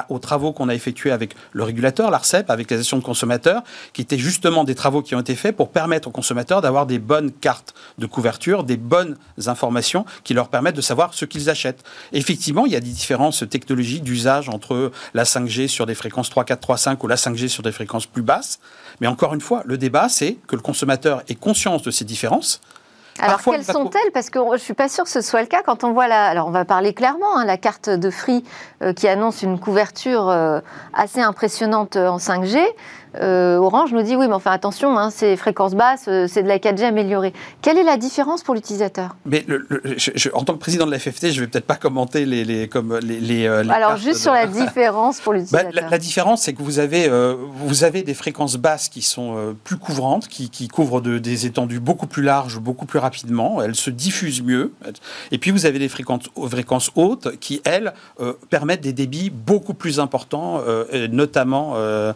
aux 0.09 0.19
travaux 0.19 0.53
qu'on 0.53 0.69
a 0.69 0.75
effectués 0.75 1.11
avec 1.11 1.35
le 1.51 1.63
régulateur, 1.63 2.11
l'ARCEP, 2.11 2.49
avec 2.49 2.69
les 2.71 2.79
actions 2.79 2.97
de 2.97 3.03
consommateurs, 3.03 3.63
qui 3.93 4.01
étaient 4.01 4.17
justement 4.17 4.63
des 4.63 4.75
travaux 4.75 5.01
qui 5.01 5.15
ont 5.15 5.19
été 5.19 5.35
faits 5.35 5.55
pour 5.55 5.69
permettre 5.69 6.07
aux 6.07 6.11
consommateurs 6.11 6.61
d'avoir 6.61 6.85
des 6.85 6.99
bonnes 6.99 7.31
cartes 7.31 7.73
de 7.97 8.05
couverture, 8.05 8.63
des 8.63 8.77
bonnes 8.77 9.17
informations 9.45 10.05
qui 10.23 10.33
leur 10.33 10.49
permettent 10.49 10.75
de 10.75 10.81
savoir 10.81 11.13
ce 11.13 11.25
qu'ils 11.25 11.49
achètent. 11.49 11.83
effectivement, 12.13 12.65
il 12.65 12.71
y 12.71 12.75
a 12.75 12.79
des 12.79 12.89
différences 12.89 13.43
technologiques 13.49 14.03
d'usage 14.03 14.49
entre 14.49 14.91
la 15.13 15.23
5G 15.23 15.67
sur 15.67 15.85
des 15.85 15.95
fréquences 15.95 16.29
3, 16.29 16.45
4, 16.45 16.59
3, 16.59 16.77
5 16.77 17.03
ou 17.03 17.07
la 17.07 17.15
5G 17.15 17.47
sur 17.47 17.63
des 17.63 17.71
fréquences 17.71 18.05
plus 18.05 18.21
basses. 18.21 18.59
Mais 19.01 19.07
encore 19.07 19.33
une 19.33 19.41
fois, 19.41 19.63
le 19.65 19.77
débat, 19.77 20.09
c'est 20.09 20.37
que 20.47 20.55
le 20.55 20.61
consommateur 20.61 21.21
ait 21.27 21.35
conscience 21.35 21.83
de 21.83 21.91
ces 21.91 22.05
différences 22.05 22.61
alors, 23.19 23.41
quelles 23.41 23.63
sont-elles? 23.63 24.11
Parce 24.13 24.29
que 24.29 24.39
je 24.39 24.51
ne 24.51 24.57
suis 24.57 24.73
pas 24.73 24.89
sûre 24.89 25.05
que 25.05 25.09
ce 25.09 25.21
soit 25.21 25.41
le 25.41 25.47
cas. 25.47 25.61
Quand 25.63 25.83
on 25.83 25.93
voit 25.93 26.07
la. 26.07 26.25
Alors, 26.27 26.47
on 26.47 26.51
va 26.51 26.65
parler 26.65 26.93
clairement, 26.93 27.37
hein, 27.37 27.45
la 27.45 27.57
carte 27.57 27.89
de 27.89 28.09
Free 28.09 28.43
euh, 28.81 28.93
qui 28.93 29.07
annonce 29.07 29.41
une 29.41 29.57
couverture 29.59 30.29
euh, 30.29 30.59
assez 30.93 31.21
impressionnante 31.21 31.95
en 31.95 32.17
5G. 32.17 32.61
Orange 33.21 33.93
nous 33.93 34.01
dit 34.01 34.15
oui, 34.15 34.27
mais 34.27 34.33
enfin 34.33 34.51
attention, 34.51 34.97
hein, 34.97 35.09
c'est 35.09 35.35
fréquences 35.35 35.75
basses, 35.75 36.09
c'est 36.27 36.43
de 36.43 36.47
la 36.47 36.57
4G 36.57 36.83
améliorée. 36.83 37.33
Quelle 37.61 37.77
est 37.77 37.83
la 37.83 37.97
différence 37.97 38.43
pour 38.43 38.55
l'utilisateur 38.55 39.15
Mais 39.25 39.45
en 40.33 40.43
tant 40.43 40.53
que 40.53 40.59
président 40.59 40.85
de 40.85 40.91
la 40.91 40.99
FFT, 40.99 41.31
je 41.31 41.35
ne 41.35 41.45
vais 41.45 41.47
peut-être 41.47 41.65
pas 41.65 41.75
commenter 41.75 42.25
les, 42.25 42.43
les 42.43 42.67
comme 42.67 42.97
les. 42.99 43.47
Alors 43.47 43.97
juste 43.97 44.21
sur 44.21 44.33
la 44.33 44.47
différence 44.65 45.19
pour 45.19 45.33
bah, 45.33 45.39
l'utilisateur. 45.39 45.89
la, 45.89 45.97
différence, 45.97 46.41
c'est 46.43 46.53
que 46.53 46.61
vous 46.61 46.79
avez 46.79 47.09
vous 47.65 47.83
avez 47.83 48.03
des 48.03 48.13
fréquences 48.13 48.57
basses 48.57 48.89
qui 48.89 49.01
sont 49.01 49.55
plus 49.63 49.77
couvrantes, 49.77 50.27
qui, 50.27 50.49
qui 50.49 50.67
couvrent 50.67 51.01
de, 51.01 51.17
des 51.17 51.45
étendues 51.45 51.79
beaucoup 51.79 52.07
plus 52.07 52.23
larges, 52.23 52.59
beaucoup 52.59 52.85
plus 52.85 52.99
rapidement. 52.99 53.61
Elles 53.61 53.75
se 53.75 53.89
diffusent 53.89 54.43
mieux. 54.43 54.73
Et 55.31 55.37
puis 55.37 55.51
vous 55.51 55.65
avez 55.65 55.79
des 55.79 55.89
fréquences, 55.89 56.29
fréquences 56.49 56.91
hautes 56.95 57.37
qui, 57.39 57.61
elles, 57.63 57.93
euh, 58.19 58.33
permettent 58.49 58.81
des 58.81 58.93
débits 58.93 59.29
beaucoup 59.29 59.73
plus 59.73 59.99
importants, 59.99 60.61
euh, 60.65 61.07
notamment 61.07 61.73
euh, 61.75 62.13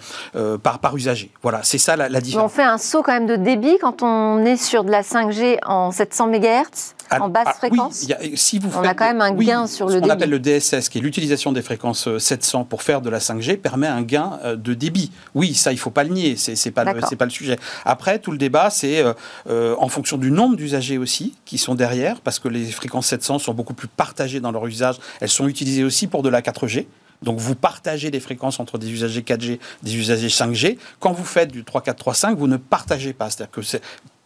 par, 0.62 0.89
par 0.90 0.98
usager. 0.98 1.30
Voilà, 1.44 1.60
c'est 1.62 1.78
ça 1.78 1.96
la, 1.96 2.10
différence. 2.20 2.52
On 2.52 2.56
fait 2.56 2.64
un 2.64 2.80
saut 2.80 3.04
quand 3.04 3.12
même 3.12 3.28
de 3.28 3.36
débit 3.36 3.78
quand 3.80 4.02
on 4.02 4.44
est 4.44 4.58
sur 4.58 4.84
de 4.84 4.90
la 4.90 5.04
5G 5.04 5.60
en 5.64 5.92
700 5.92 6.28
MHz 6.30 6.96
en 7.20 7.30
basse 7.30 7.48
ah, 7.48 7.54
fréquence 7.54 8.08
si 8.36 8.60
vous 8.60 8.70
On 8.76 8.84
a 8.84 8.94
quand 8.94 9.06
même 9.06 9.22
un 9.22 9.32
gain 9.32 9.68
sur 9.68 9.88
le 9.88 9.94
débit. 9.94 10.04
Ce 10.04 10.08
qu'on 10.08 10.14
appelle 10.14 10.30
le 10.30 10.40
DSS, 10.40 10.90
qui 10.90 10.98
est 10.98 11.02
l'utilisation 11.02 11.52
des 11.52 11.62
fréquences 11.62 12.18
700 12.18 12.66
pour 12.66 12.82
faire 12.82 13.02
de 13.02 13.10
la 13.10 13.20
5G, 13.20 13.58
permet 13.58 13.88
un 13.88 14.02
gain 14.02 14.40
de 14.56 14.74
débit. 14.74 15.12
Oui, 15.36 15.54
ça, 15.54 15.72
il 15.72 15.76
ne 15.76 15.80
faut 15.80 15.90
pas 15.92 16.04
le 16.04 16.10
nier, 16.10 16.36
c'est 16.38 16.54
n'est 16.66 16.72
pas, 16.72 16.84
le, 16.84 17.16
pas 17.16 17.26
le 17.26 17.32
sujet. 17.32 17.58
Après, 17.86 18.20
tout 18.20 18.32
le 18.32 18.38
débat, 18.38 18.70
c'est 18.70 19.04
en 19.48 19.88
fonction 19.90 20.18
du 20.18 20.32
nombre 20.32 20.56
d'usagers 20.56 20.98
aussi 20.98 21.36
qui 21.46 21.58
sont 21.58 21.76
derrière, 21.76 22.22
parce 22.22 22.40
que 22.40 22.48
les 22.48 22.66
fréquences 22.66 23.08
700 23.08 23.40
sont 23.40 23.54
beaucoup 23.54 23.74
plus 23.74 23.88
partagées 23.88 24.40
dans 24.40 24.52
leur 24.52 24.66
usage. 24.66 24.98
Elles 25.20 25.30
sont 25.30 25.48
utilisées 25.48 25.84
aussi 25.84 26.08
pour 26.08 26.24
de 26.24 26.30
la 26.30 26.42
4G. 26.42 26.86
Donc 27.22 27.38
vous 27.40 27.56
partagez 27.56 28.12
des 28.12 28.20
fréquences 28.20 28.60
entre 28.60 28.78
des 28.78 28.90
usagers 28.92 29.22
4G, 29.22 29.60
des 29.84 29.96
usagers 29.96 30.28
5G. 30.28 30.78
Quand 31.00 31.12
vous 31.12 31.26
faites 31.26 31.52
du 31.52 31.64
3, 31.64 31.82
4, 31.82 31.98
3, 31.98 32.14
5, 32.14 32.38
vous 32.38 32.48
ne 32.48 32.58
partagez 32.58 33.14
pas. 33.14 33.30
C'est-à-dire 33.30 33.52
que 33.52 33.62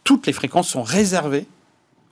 toutes 0.04 0.26
les 0.26 0.32
fréquences 0.32 0.68
sont 0.68 0.82
réservées 0.82 1.46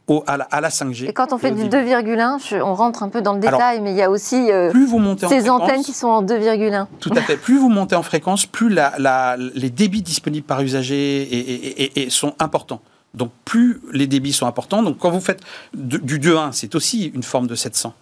au, 0.08 0.24
à, 0.26 0.36
la, 0.36 0.68
5G. 0.68 1.08
Et 1.08 1.12
quand 1.12 1.32
on 1.32 1.38
fait 1.38 1.52
du 1.52 1.64
2,1, 1.64 2.60
on 2.62 2.74
rentre 2.74 3.02
un 3.02 3.08
peu 3.08 3.22
dans 3.22 3.34
le 3.34 3.40
détail, 3.40 3.80
mais 3.80 3.92
il 3.92 3.96
y 3.96 4.02
a 4.02 4.10
aussi 4.10 4.50
euh, 4.50 4.70
plus 4.70 4.86
vous 4.86 4.98
montez 4.98 5.28
ces 5.28 5.48
antennes 5.48 5.82
qui 5.82 5.92
sont 5.92 6.08
en 6.08 6.24
2,1. 6.24 6.86
Tout 6.98 7.12
à 7.14 7.20
fait. 7.20 7.36
Plus 7.36 7.58
vous 7.58 7.68
montez 7.68 7.94
en 7.94 8.02
fréquence, 8.02 8.46
plus 8.46 8.68
la, 8.68 9.36
les 9.36 9.70
débits 9.70 10.02
disponibles 10.02 10.46
par 10.46 10.60
usager 10.60 12.00
et, 12.00 12.10
sont 12.10 12.34
importants. 12.40 12.80
Donc 13.14 13.30
plus 13.44 13.80
les 13.92 14.06
débits 14.06 14.32
sont 14.32 14.46
importants. 14.46 14.82
Donc 14.82 14.98
quand 14.98 15.10
vous 15.10 15.20
faites 15.20 15.42
du 15.74 16.18
2.1, 16.18 16.52
c'est 16.52 16.74
aussi 16.74 17.06
une 17.14 17.22
forme 17.22 17.46
de 17.46 17.54
700 17.54 17.94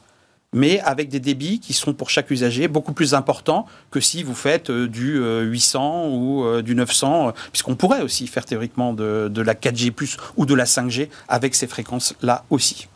mais 0.53 0.81
avec 0.81 1.09
des 1.09 1.21
débits 1.21 1.61
qui 1.61 1.73
sont 1.73 1.95
pour 1.95 2.11
chaque 2.11 2.31
usager 2.31 2.69
beaucoup 2.69 2.93
plus 2.93 3.15
importants 3.15 3.67
que 3.91 4.01
si 4.01 4.23
vous 4.23 4.35
faites 4.35 4.71
euh, 4.71 4.89
du 4.89 5.21
800 5.21 5.81
euh, 5.81 6.09
ou 6.09 6.45
euh, 6.45 6.63
du 6.63 6.75
900, 6.75 7.33
puisqu'on 7.53 7.77
pourrait 7.77 8.03
aussi 8.03 8.27
faire 8.27 8.45
théoriquement 8.45 8.93
de, 8.93 9.43
la 9.43 9.55
4G 9.55 10.17
ou 10.37 10.47
de 10.47 10.55
la 10.55 10.65
5G 10.65 11.09
avec 11.29 11.55
ces 11.55 11.67
fréquences-là 11.67 12.45
aussi. 12.51 12.89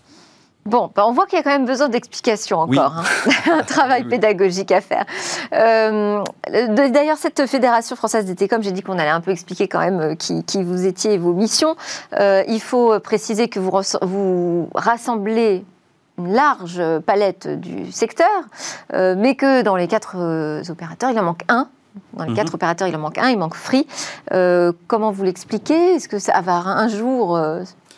Bon, 0.66 0.90
bah, 0.94 1.04
on 1.06 1.12
voit 1.12 1.26
qu'il 1.26 1.36
y 1.36 1.40
a 1.40 1.42
quand 1.42 1.50
même 1.50 1.66
besoin 1.66 1.90
d'explications 1.90 2.58
encore, 2.58 2.94
hein. 2.96 3.04
un 3.52 3.62
travail 3.62 4.04
pédagogique 4.04 4.72
à 4.72 4.80
faire. 4.80 5.04
Euh, 5.52 6.22
D'ailleurs, 6.50 7.18
cette 7.18 7.46
Fédération 7.46 7.96
française 7.96 8.24
des 8.24 8.34
télécoms, 8.34 8.62
j'ai 8.62 8.72
dit 8.72 8.80
qu'on 8.80 8.98
allait 8.98 9.10
un 9.10 9.20
peu 9.20 9.30
expliquer 9.30 9.68
quand 9.68 9.80
même 9.80 10.16
qui, 10.16 10.42
qui 10.42 10.62
vous 10.62 10.86
étiez 10.86 11.14
et 11.14 11.18
vos 11.18 11.34
missions. 11.34 11.76
Euh, 12.18 12.42
il 12.48 12.60
faut 12.60 12.98
préciser 13.00 13.48
que 13.48 13.60
vous, 13.60 13.70
vous 14.00 14.70
rassemblez 14.74 15.64
une 16.18 16.32
large 16.32 16.82
palette 17.06 17.48
du 17.48 17.90
secteur, 17.90 18.28
euh, 18.92 19.14
mais 19.16 19.34
que 19.34 19.62
dans 19.62 19.76
les 19.76 19.88
quatre 19.88 20.16
euh, 20.16 20.62
opérateurs, 20.68 21.10
il 21.10 21.18
en 21.18 21.24
manque 21.24 21.42
un 21.48 21.68
dans 22.14 22.24
les 22.24 22.30
mhm. 22.30 22.36
quatre 22.36 22.54
opérateurs, 22.54 22.88
il 22.88 22.96
en 22.96 22.98
manque 22.98 23.18
un, 23.18 23.28
il 23.28 23.38
manque 23.38 23.54
Free. 23.54 23.86
Euh, 24.32 24.72
comment 24.88 25.12
vous 25.12 25.22
l'expliquez? 25.22 25.94
Est-ce 25.94 26.08
que 26.08 26.18
ça 26.18 26.40
va 26.40 26.56
un 26.56 26.88
jour 26.88 27.38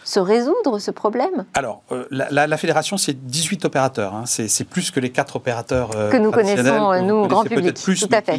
se 0.07 0.21
résoudre 0.21 0.79
ce 0.79 0.93
problème 0.93 1.45
Alors, 1.55 1.83
euh, 1.91 2.05
la, 2.11 2.57
fédération, 2.57 2.97
c'est 2.97 3.27
18 3.27 3.65
opérateurs. 3.65 4.15
Hein. 4.15 4.23
C'est 4.25 4.65
plus 4.65 4.93
que 4.93 5.01
les 5.01 5.11
quatre 5.11 5.35
opérateurs 5.35 5.91
euh, 5.97 6.11
que 6.11 6.17
nous 6.17 6.31
connaissons, 6.31 6.93
euh, 6.93 7.01
nous, 7.01 7.27
grand 7.27 7.43
public. 7.43 7.75
Plus, 7.83 8.01
Tout 8.01 8.09
à 8.13 8.23
fait. 8.23 8.39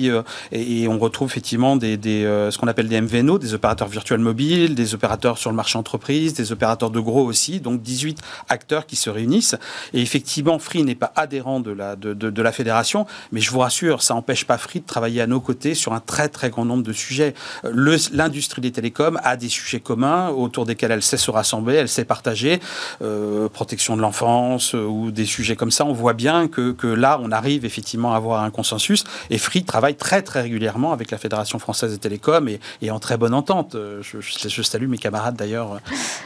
et, 0.53 0.87
on 0.87 0.97
retrouve 0.97 1.27
effectivement 1.29 1.75
des, 1.75 1.97
ce 2.01 2.57
qu'on 2.57 2.69
appelle 2.69 2.87
des 2.87 3.01
MVNO, 3.01 3.37
des 3.37 3.53
opérateurs 3.53 3.89
virtuels 3.89 4.21
mobiles, 4.21 4.75
des 4.75 4.95
opérateurs 4.95 5.37
sur 5.37 5.49
le 5.49 5.57
marché 5.57 5.77
entreprise, 5.77 6.33
des 6.33 6.53
opérateurs 6.53 6.89
de 6.89 7.01
gros 7.01 7.25
aussi. 7.25 7.59
Donc 7.59 7.81
18 7.81 8.19
acteurs 8.47 8.85
qui 8.85 8.95
se 8.95 9.09
réunissent. 9.09 9.55
Et 9.93 10.01
effectivement, 10.01 10.59
Free 10.59 10.83
n'est 10.83 10.95
pas 10.95 11.11
adhérent 11.17 11.59
de 11.59 11.71
la, 11.71 11.97
de, 11.97 12.13
de, 12.13 12.41
la 12.41 12.51
fédération, 12.53 13.05
mais 13.33 13.41
je 13.41 13.51
vous 13.51 13.59
rassure, 13.59 14.01
ça 14.01 14.13
n'empêche 14.13 14.45
pas 14.45 14.57
Free 14.57 14.79
de 14.79 14.85
travailler 14.85 15.19
à 15.19 15.27
nos 15.27 15.41
côtés 15.41 15.75
sur 15.75 15.91
un 15.91 15.99
très 15.99 16.29
très 16.29 16.49
grand 16.49 16.63
nombre 16.63 16.83
de 16.83 16.93
sujets. 16.93 17.33
L'industrie 17.65 18.61
des 18.61 18.71
télécoms 18.71 19.19
a 19.25 19.35
des 19.35 19.49
sujets 19.49 19.81
communs 19.81 20.29
autour 20.29 20.65
desquels 20.65 20.91
elle 20.91 21.03
sait 21.03 21.17
se 21.17 21.29
rassembler 21.29 21.56
elle 21.67 21.89
s'est 21.89 22.05
partagée, 22.05 22.59
euh, 23.01 23.49
protection 23.49 23.95
de 23.95 24.01
l'enfance 24.01 24.75
euh, 24.75 24.83
ou 24.83 25.11
des 25.11 25.25
sujets 25.25 25.55
comme 25.55 25.71
ça. 25.71 25.85
On 25.85 25.93
voit 25.93 26.13
bien 26.13 26.47
que, 26.47 26.71
que, 26.71 26.87
là, 26.87 27.19
on 27.21 27.31
arrive 27.31 27.65
effectivement 27.65 28.13
à 28.13 28.17
avoir 28.17 28.43
un 28.43 28.49
consensus. 28.49 29.03
Et 29.29 29.37
Free 29.37 29.63
travaille 29.63 29.95
très 29.95 30.21
très 30.21 30.41
régulièrement 30.41 30.93
avec 30.93 31.11
la 31.11 31.17
Fédération 31.17 31.59
française 31.59 31.91
des 31.91 31.97
télécoms 31.97 32.47
et, 32.47 32.59
et 32.81 32.91
en 32.91 32.99
très 32.99 33.17
bonne 33.17 33.33
entente. 33.33 33.75
Euh, 33.75 34.01
je, 34.01 34.19
je, 34.21 34.61
salue 34.61 34.87
mes 34.87 34.97
camarades 34.97 35.35
d'ailleurs 35.35 35.79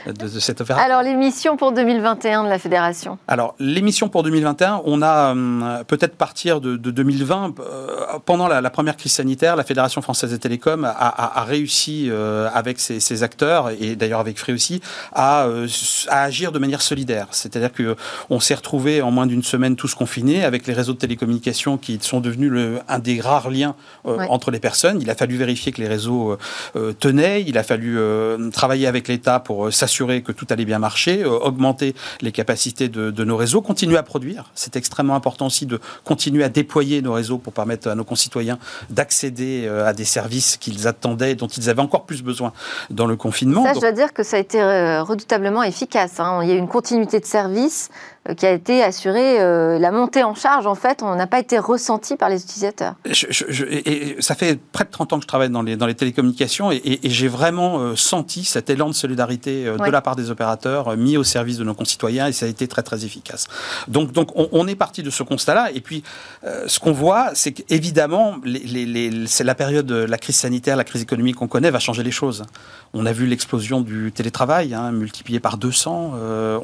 de, 0.06 0.12
de, 0.12 0.40
cette 0.40 0.62
opération. 0.62 0.86
Alors 0.86 1.04
l'émission 1.04 1.58
pour 1.58 1.72
2021 1.72 2.46
de 2.46 2.50
la 2.50 2.60
Fédération 2.60 3.18
Alors 3.28 3.56
l'émission 3.60 4.10
pour 4.10 4.24
2021, 4.24 4.82
on 4.86 5.02
a 5.02 5.32
hum, 5.32 5.84
peut-être 5.88 6.16
partir 6.16 6.62
de, 6.62 6.78
de 6.78 6.92
2020, 6.92 7.54
pendant 8.26 8.48
la, 8.48 8.62
la, 8.62 8.70
première 8.70 8.98
crise 8.98 9.14
sanitaire, 9.14 9.56
la 9.56 9.64
Fédération 9.64 10.02
française 10.02 10.32
des 10.32 10.40
télécoms 10.40 10.84
a, 10.86 10.90
a, 10.90 11.42
a 11.42 11.44
réussi 11.44 12.10
avec 12.54 12.80
ses, 12.80 13.00
ses, 13.00 13.24
acteurs 13.24 13.70
et 13.80 13.96
d'ailleurs 13.96 14.20
avec 14.20 14.40
Free 14.40 14.54
aussi 14.54 14.82
euh, 15.18 15.21
à, 15.22 15.48
agir 16.10 16.52
de 16.52 16.60
manière 16.60 16.82
solidaire. 16.82 17.28
C'est-à-dire 17.32 17.70
qu'on 17.72 18.40
s'est 18.40 18.56
retrouvé 18.56 19.02
en 19.02 19.12
moins 19.12 19.28
d'une 19.28 19.44
semaine 19.44 19.76
tous 19.76 19.94
confinés 19.94 20.44
avec 20.44 20.66
les 20.66 20.74
réseaux 20.74 20.94
de 20.94 20.98
télécommunications 20.98 21.78
qui 21.78 22.00
sont 22.02 22.22
devenus 22.22 22.50
le, 22.50 22.80
un 22.88 23.00
des 23.00 23.22
rares 23.22 23.50
liens 23.50 23.76
euh, 24.08 24.18
entre 24.30 24.50
les 24.52 24.60
personnes. 24.60 25.00
Il 25.02 25.10
a 25.10 25.16
fallu 25.16 25.38
vérifier 25.38 25.72
que 25.72 25.82
les 25.82 25.88
réseaux 25.88 26.38
euh, 26.76 26.94
tenaient, 26.94 27.44
il 27.44 27.58
a 27.58 27.64
fallu 27.64 28.00
travailler 28.52 28.88
avec 28.88 29.08
l'État 29.08 29.40
pour 29.40 29.72
s'assurer 29.72 30.22
que 30.22 30.32
tout 30.32 30.48
allait 30.50 30.66
bien 30.66 30.80
marcher, 30.80 31.24
augmenter 31.26 31.94
les 32.22 32.32
capacités 32.32 32.90
de, 32.90 33.12
de, 33.12 33.24
nos 33.24 33.38
réseaux, 33.38 33.62
continuer 33.62 33.98
à 33.98 34.04
produire. 34.04 34.46
C'est 34.56 34.76
extrêmement 34.76 35.16
important 35.16 35.48
aussi 35.48 35.66
de 35.66 35.80
continuer 36.04 36.44
à 36.44 36.50
déployer 36.50 37.02
nos 37.02 37.14
réseaux 37.14 37.38
pour 37.38 37.54
permettre 37.54 37.90
à 37.90 37.96
nos 37.96 38.04
concitoyens 38.04 38.58
d'accéder 38.90 39.68
à 39.68 39.94
des 39.94 40.06
services 40.06 40.58
qu'ils 40.58 40.88
attendaient, 40.88 41.36
dont 41.36 41.48
ils 41.48 41.70
avaient 41.70 41.82
encore 41.82 42.06
plus 42.06 42.24
besoin 42.24 42.54
dans 42.90 43.06
le 43.06 43.16
confinement. 43.16 43.64
Ça, 43.64 43.74
je 43.74 43.80
dois 43.80 43.92
dire 43.92 44.14
que 44.14 44.24
ça 44.24 44.38
a 44.38 44.40
été 44.40 44.60
redoutablement 45.12 45.64
efficace. 45.64 46.20
Hein. 46.20 46.40
Il 46.44 46.50
y 46.50 46.52
a 46.52 46.56
une 46.56 46.68
continuité 46.68 47.20
de 47.20 47.26
service 47.26 47.90
qui 48.38 48.46
a 48.46 48.52
été 48.52 48.84
assurée. 48.84 49.42
Euh, 49.42 49.80
la 49.80 49.92
montée 49.92 50.24
en 50.24 50.36
charge, 50.36 50.68
en 50.68 50.76
fait, 50.76 51.02
on 51.02 51.16
n'a 51.16 51.26
pas 51.26 51.40
été 51.40 51.58
ressenti 51.58 52.16
par 52.16 52.30
les 52.30 52.44
utilisateurs. 52.44 52.94
et 53.06 54.16
ça 54.20 54.36
fait 54.36 54.60
près 54.72 54.84
de 54.84 54.92
30 54.92 55.14
ans 55.14 55.18
que 55.18 55.24
je 55.24 55.28
travaille 55.28 55.50
dans 55.50 55.64
les, 55.64 55.76
dans 55.76 55.88
les 55.88 55.96
télécommunications 55.96 56.72
et, 56.72 57.00
j'ai 57.04 57.28
vraiment 57.28 57.80
euh, 57.80 57.96
senti 57.96 58.44
cet 58.44 58.70
élan 58.70 58.88
de 58.88 58.94
solidarité 58.94 59.66
de 59.66 59.92
la 59.92 60.02
part 60.02 60.16
des 60.16 60.30
opérateurs 60.30 60.96
mis 60.96 61.18
au 61.18 61.24
service 61.24 61.58
de 61.58 61.64
nos 61.64 61.74
concitoyens 61.74 62.28
et 62.28 62.32
ça 62.32 62.46
a 62.46 62.50
été 62.50 62.68
très 62.68 62.84
très 62.84 63.06
efficace. 63.06 63.48
Donc, 63.88 64.12
donc 64.12 64.30
on, 64.36 64.68
est 64.68 64.76
parti 64.76 65.04
de 65.04 65.10
ce 65.10 65.24
constat-là 65.24 65.72
et 65.74 65.82
puis 65.82 66.04
ce 66.44 66.80
qu'on 66.80 66.92
voit, 66.92 67.32
c'est 67.34 67.52
qu'évidemment, 67.52 68.36
les, 68.44 69.26
c'est 69.28 69.44
la 69.44 69.56
période, 69.56 69.92
la 69.92 70.18
crise 70.18 70.38
sanitaire, 70.38 70.76
la 70.76 70.84
crise 70.84 71.02
économique 71.02 71.36
qu'on 71.36 71.48
connaît 71.48 71.72
va 71.72 71.80
changer 71.80 72.04
les 72.04 72.12
choses. 72.12 72.44
On 72.94 73.06
a 73.06 73.12
vu 73.12 73.26
l'explosion 73.26 73.82
du 73.82 74.12
télétravail, 74.12 74.74
hein, 74.74 74.92
multiplié 74.92 75.40
par 75.40 75.58
200. 75.58 76.14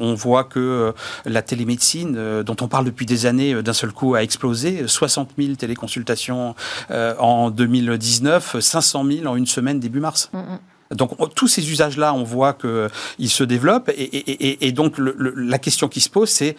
on 0.00 0.14
voit 0.14 0.44
que 0.44 0.94
la 1.24 1.42
télémédecine, 1.48 2.14
euh, 2.16 2.42
dont 2.44 2.56
on 2.60 2.68
parle 2.68 2.84
depuis 2.84 3.06
des 3.06 3.26
années, 3.26 3.54
euh, 3.54 3.62
d'un 3.62 3.72
seul 3.72 3.92
coup 3.92 4.14
a 4.14 4.22
explosé. 4.22 4.86
60 4.86 5.30
000 5.36 5.54
téléconsultations 5.54 6.54
euh, 6.90 7.14
en 7.18 7.50
2019, 7.50 8.60
500 8.60 9.04
000 9.04 9.26
en 9.26 9.34
une 9.34 9.46
semaine 9.46 9.80
début 9.80 10.00
mars. 10.00 10.30
Mm, 10.32 10.38
mm. 10.38 10.96
Donc 10.96 11.34
tous 11.34 11.48
ces 11.48 11.70
usages-là, 11.70 12.14
on 12.14 12.22
voit 12.22 12.54
qu'ils 12.54 13.28
se 13.28 13.44
développent. 13.44 13.90
Et, 13.94 14.72
donc 14.72 14.94
la 14.96 15.58
question 15.58 15.86
qui 15.86 16.00
se 16.00 16.08
pose, 16.08 16.30
c'est 16.30 16.56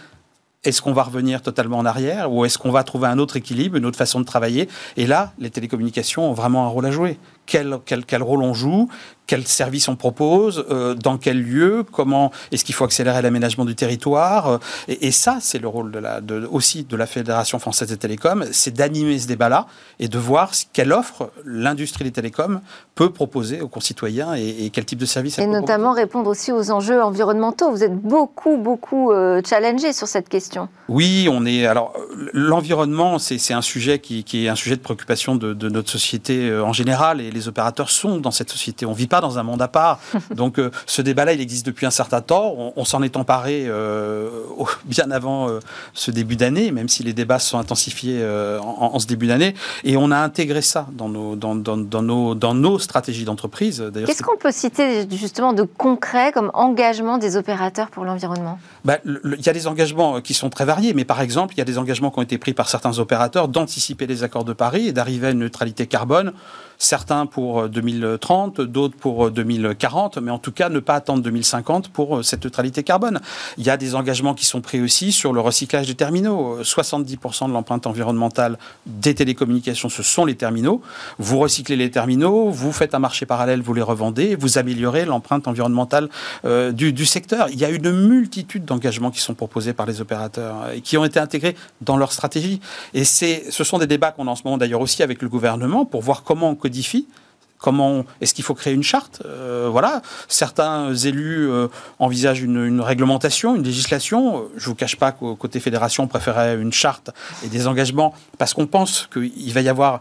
est-ce 0.64 0.84
qu'on 0.84 0.94
va 0.94 1.02
revenir 1.02 1.42
totalement 1.42 1.80
en 1.80 1.86
arrière 1.86 2.32
ou 2.32 2.46
est-ce 2.46 2.60
qu'on 2.60 2.70
va 2.70 2.84
trouver 2.84 3.08
un 3.08 3.18
autre 3.18 3.38
équilibre, 3.38 3.78
une 3.78 3.88
autre 3.88 3.98
façon 3.98 4.20
de 4.20 4.26
travailler? 4.26 4.70
Et 4.98 5.08
là, 5.08 5.34
les 5.40 5.50
télécommunications 5.50 6.30
ont 6.30 6.34
vraiment 6.34 6.66
un 6.66 6.70
rôle 6.70 6.86
à 6.86 6.92
jouer 6.92 7.18
quel, 7.50 7.80
quel, 8.06 8.24
rôle 8.24 8.44
on 8.44 8.54
joue, 8.54 8.88
quel 9.26 9.46
service 9.46 9.88
on 9.88 9.96
propose, 9.96 10.66
euh, 10.70 10.94
dans 10.94 11.18
quel 11.18 11.42
lieu, 11.42 11.84
comment 11.92 12.32
est-ce 12.52 12.64
qu'il 12.64 12.76
faut 12.76 12.84
accélérer 12.84 13.22
l'aménagement 13.22 13.66
du 13.66 13.76
territoire. 13.76 14.48
Euh, 14.48 14.58
et, 14.88 15.12
ça, 15.12 15.38
c'est 15.42 15.60
le 15.60 15.68
rôle 15.68 15.92
de 15.92 16.00
la, 16.00 16.22
de, 16.22 16.48
aussi 16.52 16.84
de 16.84 16.96
la 16.96 17.06
Fédération 17.06 17.60
française 17.60 17.90
des 17.90 17.98
télécoms, 17.98 18.46
c'est 18.52 18.74
d'animer 18.74 19.20
ce 19.20 19.28
débat-là 19.28 19.68
et 20.00 20.08
de 20.08 20.18
voir 20.18 20.52
quelle 20.74 20.92
offre 20.94 21.32
l'industrie 21.46 22.04
des 22.04 22.12
télécoms 22.12 22.62
peut 22.96 23.12
proposer 23.12 23.62
aux 23.62 23.68
concitoyens 23.68 24.36
et, 24.36 24.70
quel 24.72 24.86
type 24.86 25.00
de 25.00 25.06
service. 25.06 25.40
Et 25.40 25.48
notamment 25.48 25.94
répondre 25.94 26.30
aussi 26.30 26.52
aux 26.52 26.72
enjeux 26.72 27.02
environnementaux. 27.02 27.72
Vous 27.72 27.84
êtes 27.84 27.96
beaucoup, 27.96 28.58
beaucoup 28.58 29.12
euh, 29.12 29.42
challengé 29.48 29.94
sur 29.94 30.08
cette 30.08 30.30
question. 30.30 30.70
Oui, 30.88 31.28
on 31.32 31.46
est. 31.46 31.66
Alors, 31.66 31.94
l'environnement, 32.34 33.18
c'est 33.20 33.54
un 33.54 33.62
sujet 33.62 34.00
qui, 34.00 34.24
qui, 34.24 34.46
est 34.46 34.50
un 34.50 34.56
sujet 34.56 34.76
de 34.76 34.82
préoccupation 34.82 35.36
de, 35.36 35.54
de 35.54 35.70
notre 35.70 35.90
société 35.90 36.54
en 36.54 36.74
général 36.74 37.22
et 37.22 37.32
les 37.32 37.39
les 37.40 37.48
opérateurs 37.48 37.90
sont 37.90 38.18
dans 38.18 38.32
cette 38.32 38.50
société. 38.50 38.86
On 38.86 38.92
ne 38.92 38.96
vit 38.96 39.08
pas 39.08 39.22
dans 39.22 39.40
un 39.40 39.44
monde 39.44 39.62
à 39.62 39.68
part. 39.68 40.00
Donc 40.36 40.60
ce 40.86 41.02
débat-là, 41.02 41.34
il 41.34 41.42
existe 41.42 41.66
depuis 41.66 41.86
un 41.86 41.92
certain 41.92 42.22
temps. 42.22 42.74
On, 42.76 42.86
s'en 42.86 43.02
est 43.02 43.16
emparé 43.18 43.70
bien 44.86 45.12
avant 45.12 45.48
ce 45.94 46.12
début 46.12 46.36
d'année, 46.36 46.72
même 46.72 46.90
si 46.90 47.04
les 47.04 47.14
débats 47.14 47.40
se 47.40 47.50
sont 47.50 47.60
intensifiés 47.60 48.26
en, 48.62 49.00
ce 49.00 49.08
début 49.08 49.28
d'année. 49.28 49.56
Et 49.84 49.98
on 49.98 50.12
a 50.12 50.18
intégré 50.18 50.62
ça 50.62 50.88
dans 50.92 51.10
nos, 51.10 51.36
dans, 51.36 51.56
dans, 51.56 51.78
dans 51.78 52.02
nos, 52.02 52.36
dans 52.36 52.54
nos 52.54 52.80
stratégies 52.80 53.26
d'entreprise. 53.26 53.84
Qu'est-ce 54.06 54.24
qu'on 54.24 54.38
peut 54.38 54.52
citer 54.52 55.08
justement 55.12 55.54
de 55.54 55.64
concret 55.64 56.32
comme 56.32 56.52
engagement 56.54 57.18
des 57.18 57.38
opérateurs 57.38 57.90
pour 57.90 58.06
l'environnement? 58.06 58.60
Bah, 58.86 58.98
Il 59.06 59.46
y 59.46 59.50
a 59.50 59.54
des 59.54 59.68
engagements 59.68 60.22
qui 60.22 60.34
sont 60.34 60.50
très 60.50 60.66
variés, 60.66 60.94
mais 60.94 61.06
par 61.06 61.22
exemple, 61.22 61.54
il 61.56 61.58
y 61.58 61.62
a 61.62 61.66
des 61.66 61.78
engagements 61.78 62.12
qui 62.12 62.20
ont 62.20 62.24
été 62.24 62.38
pris 62.38 62.54
par 62.54 62.70
certains 62.70 63.00
opérateurs 63.00 63.48
d'anticiper 63.48 64.08
les 64.08 64.24
accords 64.24 64.46
de 64.46 64.54
Paris 64.54 64.88
et 64.88 64.92
d'arriver 64.92 65.28
à 65.28 65.32
une 65.32 65.40
neutralité 65.40 65.88
carbone 65.88 66.34
certains 66.80 67.26
pour 67.26 67.68
2030, 67.68 68.62
euh, 68.62 68.66
d'autres 68.66 68.96
pour 68.96 69.30
2040, 69.30 70.18
euh, 70.18 70.22
mais 70.22 70.32
en 70.32 70.40
tout 70.40 70.54
cas 70.54 70.70
ne 70.70 70.80
pas 70.80 70.96
attendre 70.96 71.22
2050 71.22 71.90
pour 71.90 72.18
euh, 72.18 72.24
cette 72.24 72.46
neutralité 72.46 72.84
carbone. 72.84 73.20
Il 73.58 73.66
y 73.66 73.70
a 73.70 73.76
des 73.76 73.96
engagements 73.96 74.34
qui 74.34 74.46
sont 74.46 74.62
pris 74.62 74.80
aussi 74.82 75.12
sur 75.12 75.34
le 75.34 75.42
recyclage 75.42 75.88
des 75.88 75.96
terminaux. 75.96 76.62
70% 76.62 77.48
de 77.48 77.54
l'empreinte 77.54 77.86
environnementale 77.86 78.58
des 78.86 79.14
télécommunications, 79.14 79.90
ce 79.90 80.02
sont 80.04 80.24
les 80.24 80.36
terminaux. 80.36 80.82
Vous 81.18 81.38
recyclez 81.38 81.76
les 81.76 81.92
terminaux, 81.92 82.50
vous 82.50 82.72
faites 82.72 82.96
un 82.96 83.00
marché 83.00 83.26
parallèle, 83.26 83.62
vous 83.62 83.74
les 83.74 83.82
revendez, 83.82 84.36
vous 84.36 84.58
améliorez 84.58 85.04
l'empreinte 85.04 85.48
environnementale 85.48 86.08
du, 86.46 86.94
du, 86.94 87.06
secteur. 87.06 87.50
Il 87.50 87.60
y 87.60 87.66
a 87.66 87.70
une 87.70 87.92
multitude 87.92 88.64
d'engagements 88.64 89.12
qui 89.12 89.20
sont 89.20 89.34
proposés 89.34 89.74
par 89.74 89.86
les 89.86 90.00
opérateurs 90.00 90.70
et 90.74 90.82
qui 90.82 90.98
ont 90.98 91.04
été 91.04 91.20
intégrés 91.20 91.56
dans 91.82 91.98
leur 91.98 92.14
stratégie. 92.14 92.62
Et 92.94 93.04
ce 93.04 93.64
sont 93.64 93.80
des 93.80 93.88
débats 93.88 94.12
qu'on 94.12 94.28
a 94.28 94.32
en 94.32 94.36
ce 94.36 94.44
moment 94.46 94.58
d'ailleurs 94.58 94.82
aussi 94.82 95.04
avec 95.04 95.22
le 95.22 95.28
gouvernement 95.28 95.86
pour 95.86 96.02
voir 96.02 96.24
comment 96.24 96.50
on 96.50 96.56
Comment 97.60 98.06
est-ce 98.22 98.34
qu'il 98.34 98.46
faut 98.46 98.56
créer 98.56 98.74
une 98.74 98.84
charte? 98.84 99.22
Euh, 99.26 99.68
Voilà, 99.70 100.02
certains 100.30 100.94
élus 100.94 101.50
euh, 101.50 101.68
envisagent 102.00 102.42
une, 102.42 102.80
réglementation, 102.80 103.58
une 103.58 103.64
législation. 103.64 104.46
Je 104.56 104.66
vous 104.68 104.76
cache 104.76 104.96
pas 104.96 105.12
qu'au 105.12 105.36
côté 105.36 105.60
fédération, 105.60 106.06
on 106.06 106.08
préférait 106.08 106.56
une 106.56 106.72
charte 106.72 107.12
et 107.44 107.50
des 107.50 107.68
engagements 107.68 108.16
parce 108.38 108.54
qu'on 108.54 108.66
pense 108.66 109.10
qu'il 109.12 109.54
va 109.54 109.60
y 109.60 109.68
avoir 109.68 110.00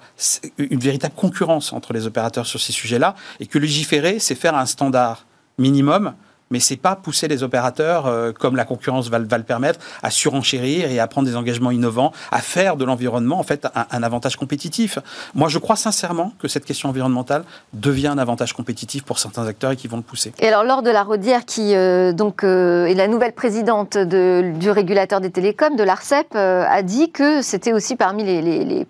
une 0.58 0.78
véritable 0.78 1.14
concurrence 1.16 1.72
entre 1.72 1.92
les 1.92 2.06
opérateurs 2.06 2.46
sur 2.46 2.60
ces 2.60 2.72
sujets-là 2.72 3.16
et 3.40 3.46
que 3.46 3.58
légiférer, 3.58 4.20
c'est 4.20 4.36
faire 4.36 4.54
un 4.54 4.66
standard 4.66 5.26
minimum 5.58 6.14
mais 6.50 6.60
c'est 6.60 6.76
pas 6.76 6.96
pousser 6.96 7.28
les 7.28 7.42
opérateurs, 7.42 8.06
euh, 8.06 8.32
comme 8.32 8.56
la 8.56 8.64
concurrence 8.64 9.08
va, 9.08 9.18
le 9.18 9.26
permettre, 9.44 9.80
à 10.02 10.10
surenchérir 10.10 10.90
et 10.90 10.98
à 10.98 11.06
prendre 11.06 11.28
des 11.28 11.36
engagements 11.36 11.70
innovants, 11.70 12.12
à 12.30 12.40
faire 12.40 12.76
de 12.76 12.84
l'environnement 12.84 13.38
en 13.38 13.42
fait 13.42 13.66
un, 13.74 14.02
avantage 14.02 14.36
compétitif. 14.36 14.98
Moi, 15.34 15.48
je 15.48 15.58
crois 15.58 15.76
sincèrement 15.76 16.32
que 16.38 16.48
cette 16.48 16.64
question 16.64 16.88
environnementale 16.88 17.44
devient 17.72 18.08
un 18.08 18.18
avantage 18.18 18.52
compétitif 18.52 19.04
pour 19.04 19.18
certains 19.18 19.46
acteurs 19.46 19.72
et 19.72 19.76
qui 19.76 19.88
vont 19.88 19.96
le 19.96 20.02
pousser. 20.02 20.32
Et 20.38 20.48
alors, 20.48 20.64
Laure 20.64 20.82
de 20.82 20.90
la 20.90 21.02
Rodière, 21.02 21.44
qui 21.44 21.74
euh, 21.74 22.12
donc 22.12 22.44
euh, 22.44 22.86
est 22.86 22.94
la 22.94 23.08
nouvelle 23.08 23.32
présidente 23.32 23.98
du 23.98 24.70
régulateur 24.70 25.20
des 25.20 25.30
télécoms, 25.30 25.76
de 25.76 25.82
l'ARCEP, 25.82 26.34
a 26.34 26.82
dit 26.82 27.10
que 27.10 27.42
c'était 27.42 27.72
aussi 27.72 27.96
parmi 27.96 28.24
les, 28.24 28.84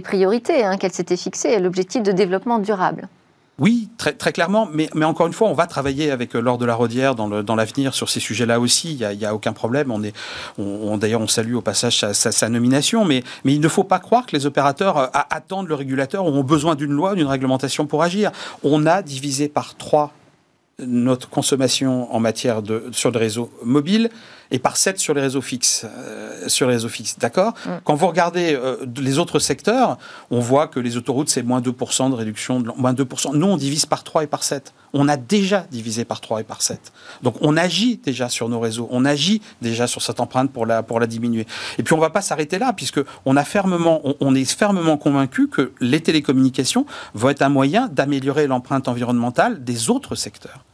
priorités 0.00 0.64
hein, 0.64 0.76
qu'elle 0.76 0.92
s'était 0.92 1.16
fixées, 1.16 1.58
l'objectif 1.58 2.02
de 2.02 2.12
développement 2.12 2.58
durable. 2.58 3.08
Oui, 3.60 3.88
très, 3.98 4.32
clairement, 4.32 4.68
mais, 4.72 4.88
encore 5.04 5.28
une 5.28 5.32
fois, 5.32 5.48
on 5.48 5.54
va 5.54 5.68
travailler 5.68 6.10
avec 6.10 6.34
euh, 6.34 6.40
Laure 6.40 6.58
de 6.58 6.66
la 6.66 6.74
Rodière 6.74 7.14
dans, 7.14 7.54
l'avenir 7.54 7.94
sur 7.94 8.08
ces 8.08 8.18
sujets-là 8.18 8.58
aussi. 8.58 8.96
Il 9.00 9.16
n'y 9.16 9.24
a, 9.24 9.32
aucun 9.32 9.52
problème. 9.52 9.94
D'ailleurs, 10.58 11.20
on 11.20 11.28
salue 11.28 11.54
au 11.54 11.60
passage 11.60 12.04
sa, 12.12 12.48
nomination, 12.48 13.04
mais, 13.04 13.22
il 13.44 13.60
ne 13.60 13.68
faut 13.68 13.84
pas 13.84 14.00
croire 14.00 14.26
que 14.26 14.34
les 14.34 14.46
opérateurs 14.46 14.98
euh, 14.98 15.06
attendent 15.12 15.68
le 15.68 15.74
régulateur 15.76 16.26
ou 16.26 16.30
ont 16.30 16.42
besoin 16.42 16.74
d'une 16.74 16.90
loi, 16.90 17.14
d'une 17.14 17.28
réglementation 17.28 17.86
pour 17.86 18.02
agir. 18.02 18.32
On 18.64 18.86
a 18.86 19.02
divisé 19.02 19.48
par 19.48 19.76
trois 19.76 20.12
notre 20.80 21.28
consommation 21.28 22.12
en 22.12 22.18
matière 22.18 22.60
de 22.60 22.88
sur 22.90 23.12
le 23.12 23.18
réseau 23.18 23.50
mobile 23.62 24.10
et 24.50 24.58
par 24.58 24.76
7 24.76 24.98
sur 24.98 25.14
les 25.14 25.20
réseaux 25.20 25.40
fixes. 25.40 25.84
Euh, 25.84 26.48
sur 26.48 26.66
les 26.66 26.74
réseaux 26.74 26.88
fixes, 26.88 27.16
d'accord 27.18 27.54
mm. 27.66 27.70
Quand 27.84 27.94
vous 27.94 28.06
regardez 28.06 28.54
euh, 28.54 28.84
les 28.96 29.18
autres 29.18 29.38
secteurs, 29.38 29.98
on 30.30 30.40
voit 30.40 30.68
que 30.68 30.80
les 30.80 30.96
autoroutes, 30.96 31.28
c'est 31.28 31.42
moins 31.42 31.60
2% 31.60 32.10
de 32.10 32.14
réduction, 32.14 32.60
de, 32.60 32.70
moins 32.76 32.92
2%. 32.92 33.34
Nous, 33.34 33.46
on 33.46 33.56
divise 33.56 33.86
par 33.86 34.04
3 34.04 34.24
et 34.24 34.26
par 34.26 34.42
7. 34.42 34.72
On 34.92 35.08
a 35.08 35.16
déjà 35.16 35.66
divisé 35.70 36.04
par 36.04 36.20
3 36.20 36.40
et 36.40 36.44
par 36.44 36.62
7. 36.62 36.92
Donc, 37.22 37.36
on 37.40 37.56
agit 37.56 38.00
déjà 38.04 38.28
sur 38.28 38.48
nos 38.48 38.60
réseaux. 38.60 38.88
On 38.90 39.04
agit 39.04 39.42
déjà 39.60 39.86
sur 39.86 40.02
cette 40.02 40.20
empreinte 40.20 40.52
pour 40.52 40.66
la, 40.66 40.82
pour 40.82 41.00
la 41.00 41.06
diminuer. 41.06 41.46
Et 41.78 41.82
puis, 41.82 41.94
on 41.94 41.96
ne 41.96 42.02
va 42.02 42.10
pas 42.10 42.22
s'arrêter 42.22 42.58
là, 42.58 42.72
puisque 42.72 43.00
on, 43.24 43.36
a 43.36 43.44
fermement, 43.44 44.02
on 44.20 44.34
est 44.34 44.44
fermement 44.44 44.96
convaincu 44.96 45.48
que 45.48 45.72
les 45.80 46.00
télécommunications 46.00 46.86
vont 47.14 47.30
être 47.30 47.42
un 47.42 47.48
moyen 47.48 47.88
d'améliorer 47.88 48.46
l'empreinte 48.46 48.88
environnementale 48.88 49.64
des 49.64 49.90
autres 49.90 50.14
secteurs. 50.14 50.64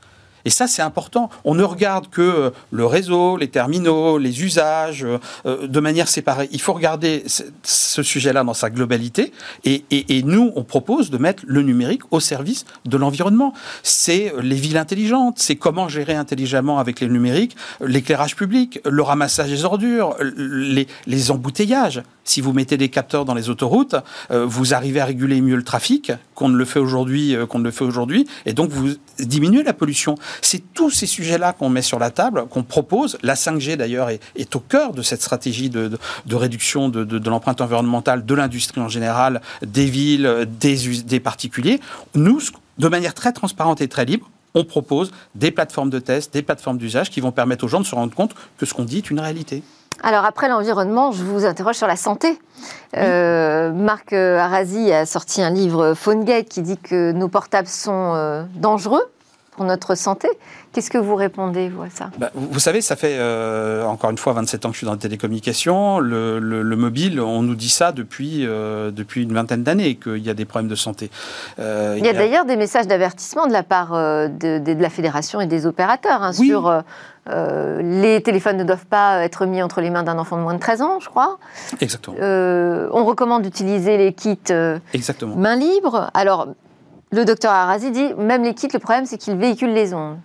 Et 0.44 0.50
ça, 0.50 0.66
c'est 0.66 0.82
important. 0.82 1.30
On 1.44 1.54
ne 1.54 1.62
regarde 1.62 2.08
que 2.08 2.20
euh, 2.20 2.50
le 2.70 2.86
réseau, 2.86 3.36
les 3.36 3.48
terminaux, 3.48 4.18
les 4.18 4.42
usages 4.42 5.06
euh, 5.46 5.66
de 5.66 5.80
manière 5.80 6.08
séparée. 6.08 6.48
Il 6.52 6.60
faut 6.60 6.72
regarder 6.72 7.24
ce 7.62 8.02
sujet-là 8.02 8.44
dans 8.44 8.54
sa 8.54 8.70
globalité. 8.70 9.32
Et, 9.64 10.22
nous, 10.22 10.52
on 10.54 10.64
propose 10.64 11.10
de 11.10 11.18
mettre 11.18 11.42
le 11.46 11.62
numérique 11.62 12.02
au 12.10 12.20
service 12.20 12.64
de 12.84 12.96
l'environnement. 12.96 13.54
C'est 13.82 14.32
les 14.42 14.56
villes 14.56 14.76
intelligentes, 14.76 15.38
c'est 15.38 15.56
comment 15.56 15.88
gérer 15.88 16.14
intelligemment 16.14 16.78
avec 16.78 17.00
les 17.00 17.08
numériques 17.08 17.56
l'éclairage 17.80 18.36
public, 18.36 18.80
le 18.88 19.02
ramassage 19.02 19.50
des 19.50 19.64
ordures, 19.64 20.16
les, 20.20 21.30
embouteillages. 21.30 22.02
Si 22.24 22.40
vous 22.40 22.52
mettez 22.52 22.76
des 22.76 22.88
capteurs 22.88 23.24
dans 23.24 23.34
les 23.34 23.50
autoroutes, 23.50 23.96
euh, 24.30 24.46
vous 24.46 24.74
arrivez 24.74 25.00
à 25.00 25.04
réguler 25.04 25.40
mieux 25.40 25.56
le 25.56 25.64
trafic 25.64 26.12
qu'on 26.40 26.48
ne 26.48 26.56
le 26.56 26.64
fait 26.64 26.78
aujourd'hui, 26.78 27.36
qu'on 27.50 27.58
ne 27.58 27.64
le 27.64 27.70
fait 27.70 27.84
aujourd'hui, 27.84 28.26
et 28.46 28.54
donc 28.54 28.70
vous 28.70 28.94
diminuez 29.18 29.62
la 29.62 29.74
pollution. 29.74 30.14
C'est 30.40 30.62
tous 30.72 30.88
ces 30.88 31.04
sujets-là 31.04 31.52
qu'on 31.52 31.68
met 31.68 31.82
sur 31.82 31.98
la 31.98 32.10
table, 32.10 32.46
qu'on 32.48 32.62
propose. 32.62 33.18
La 33.22 33.34
5G, 33.34 33.76
d'ailleurs, 33.76 34.08
est, 34.08 34.56
au 34.56 34.60
cœur 34.60 34.94
de 34.94 35.02
cette 35.02 35.20
stratégie 35.20 35.68
de, 35.68 35.98
réduction 36.32 36.88
de, 36.88 37.28
l'empreinte 37.28 37.60
environnementale 37.60 38.24
de 38.24 38.34
l'industrie 38.34 38.80
en 38.80 38.88
général, 38.88 39.42
des 39.60 39.84
villes, 39.84 40.48
des 40.58 41.20
particuliers. 41.20 41.78
Nous, 42.14 42.40
de 42.78 42.88
manière 42.88 43.12
très 43.12 43.32
transparente 43.32 43.82
et 43.82 43.88
très 43.88 44.06
libre, 44.06 44.30
on 44.54 44.64
propose 44.64 45.10
des 45.34 45.50
plateformes 45.50 45.90
de 45.90 45.98
test, 45.98 46.32
des 46.32 46.42
plateformes 46.42 46.78
d'usage 46.78 47.10
qui 47.10 47.20
vont 47.20 47.32
permettre 47.32 47.64
aux 47.64 47.68
gens 47.68 47.80
de 47.80 47.86
se 47.86 47.94
rendre 47.94 48.14
compte 48.14 48.34
que 48.58 48.66
ce 48.66 48.74
qu'on 48.74 48.84
dit 48.84 48.98
est 48.98 49.10
une 49.10 49.20
réalité. 49.20 49.62
Alors 50.02 50.24
après 50.24 50.48
l'environnement, 50.48 51.12
je 51.12 51.22
vous 51.22 51.44
interroge 51.44 51.76
sur 51.76 51.86
la 51.86 51.96
santé. 51.96 52.38
Euh, 52.96 53.70
Marc 53.72 54.12
Arazi 54.12 54.92
a 54.92 55.04
sorti 55.04 55.42
un 55.42 55.50
livre 55.50 55.94
PhoneGate 55.94 56.48
qui 56.48 56.62
dit 56.62 56.78
que 56.78 57.12
nos 57.12 57.28
portables 57.28 57.68
sont 57.68 58.14
euh, 58.14 58.44
dangereux 58.54 59.04
pour 59.60 59.66
notre 59.66 59.94
santé. 59.94 60.26
Qu'est-ce 60.72 60.88
que 60.88 60.96
vous 60.96 61.16
répondez, 61.16 61.68
vous, 61.68 61.82
à 61.82 61.90
ça? 61.90 62.10
Bah, 62.16 62.30
Vous 62.34 62.60
savez, 62.60 62.80
ça 62.80 62.96
fait 62.96 63.16
euh, 63.18 63.84
encore 63.84 64.08
une 64.08 64.16
fois 64.16 64.32
27 64.32 64.64
ans 64.64 64.68
que 64.70 64.72
je 64.72 64.78
suis 64.78 64.86
dans 64.86 64.92
la 64.92 64.98
télécommunication. 64.98 65.98
Le, 65.98 66.38
le, 66.38 66.76
mobile, 66.76 67.20
on 67.20 67.42
nous 67.42 67.54
dit 67.54 67.68
ça 67.68 67.92
depuis, 67.92 68.46
euh, 68.46 68.90
depuis 68.90 69.22
une 69.22 69.34
vingtaine 69.34 69.62
d'années, 69.62 69.96
qu'il 69.96 70.24
y 70.24 70.30
a 70.30 70.34
des 70.34 70.46
problèmes 70.46 70.70
de 70.70 70.74
santé. 70.74 71.10
Euh, 71.58 71.94
il 71.98 72.06
y 72.06 72.08
a, 72.08 72.14
d'ailleurs 72.14 72.46
des 72.46 72.56
messages 72.56 72.86
d'avertissement 72.86 73.46
de 73.46 73.52
la 73.52 73.62
part 73.62 73.92
de, 73.92 74.58
de, 74.58 74.80
la 74.80 74.88
fédération 74.88 75.42
et 75.42 75.46
des 75.46 75.66
opérateurs 75.66 76.22
hein, 76.22 76.32
sur 76.32 76.82
les 77.26 78.22
téléphones 78.22 78.56
ne 78.56 78.64
doivent 78.64 78.86
pas 78.86 79.22
être 79.22 79.44
mis 79.44 79.62
entre 79.62 79.82
les 79.82 79.90
mains 79.90 80.04
d'un 80.04 80.18
enfant 80.18 80.38
de 80.38 80.42
moins 80.42 80.54
de 80.54 80.58
13 80.58 80.80
ans, 80.80 81.00
je 81.00 81.10
crois. 81.10 81.38
Exactement. 81.82 82.16
on 82.18 83.04
recommande 83.04 83.42
d'utiliser 83.42 83.98
les 83.98 84.14
kits 84.14 84.38
Exactement. 84.94 85.36
main 85.36 85.56
libre. 85.56 86.10
Alors, 86.14 86.48
le 87.10 87.24
docteur 87.24 87.52
Arazi 87.52 87.90
dit, 87.90 88.14
même 88.14 88.44
les 88.44 88.54
kits, 88.54 88.68
le 88.72 88.78
problème, 88.78 89.06
c'est 89.06 89.18
qu'ils 89.18 89.36
véhiculent 89.36 89.74
les 89.74 89.92
ondes. 89.94 90.18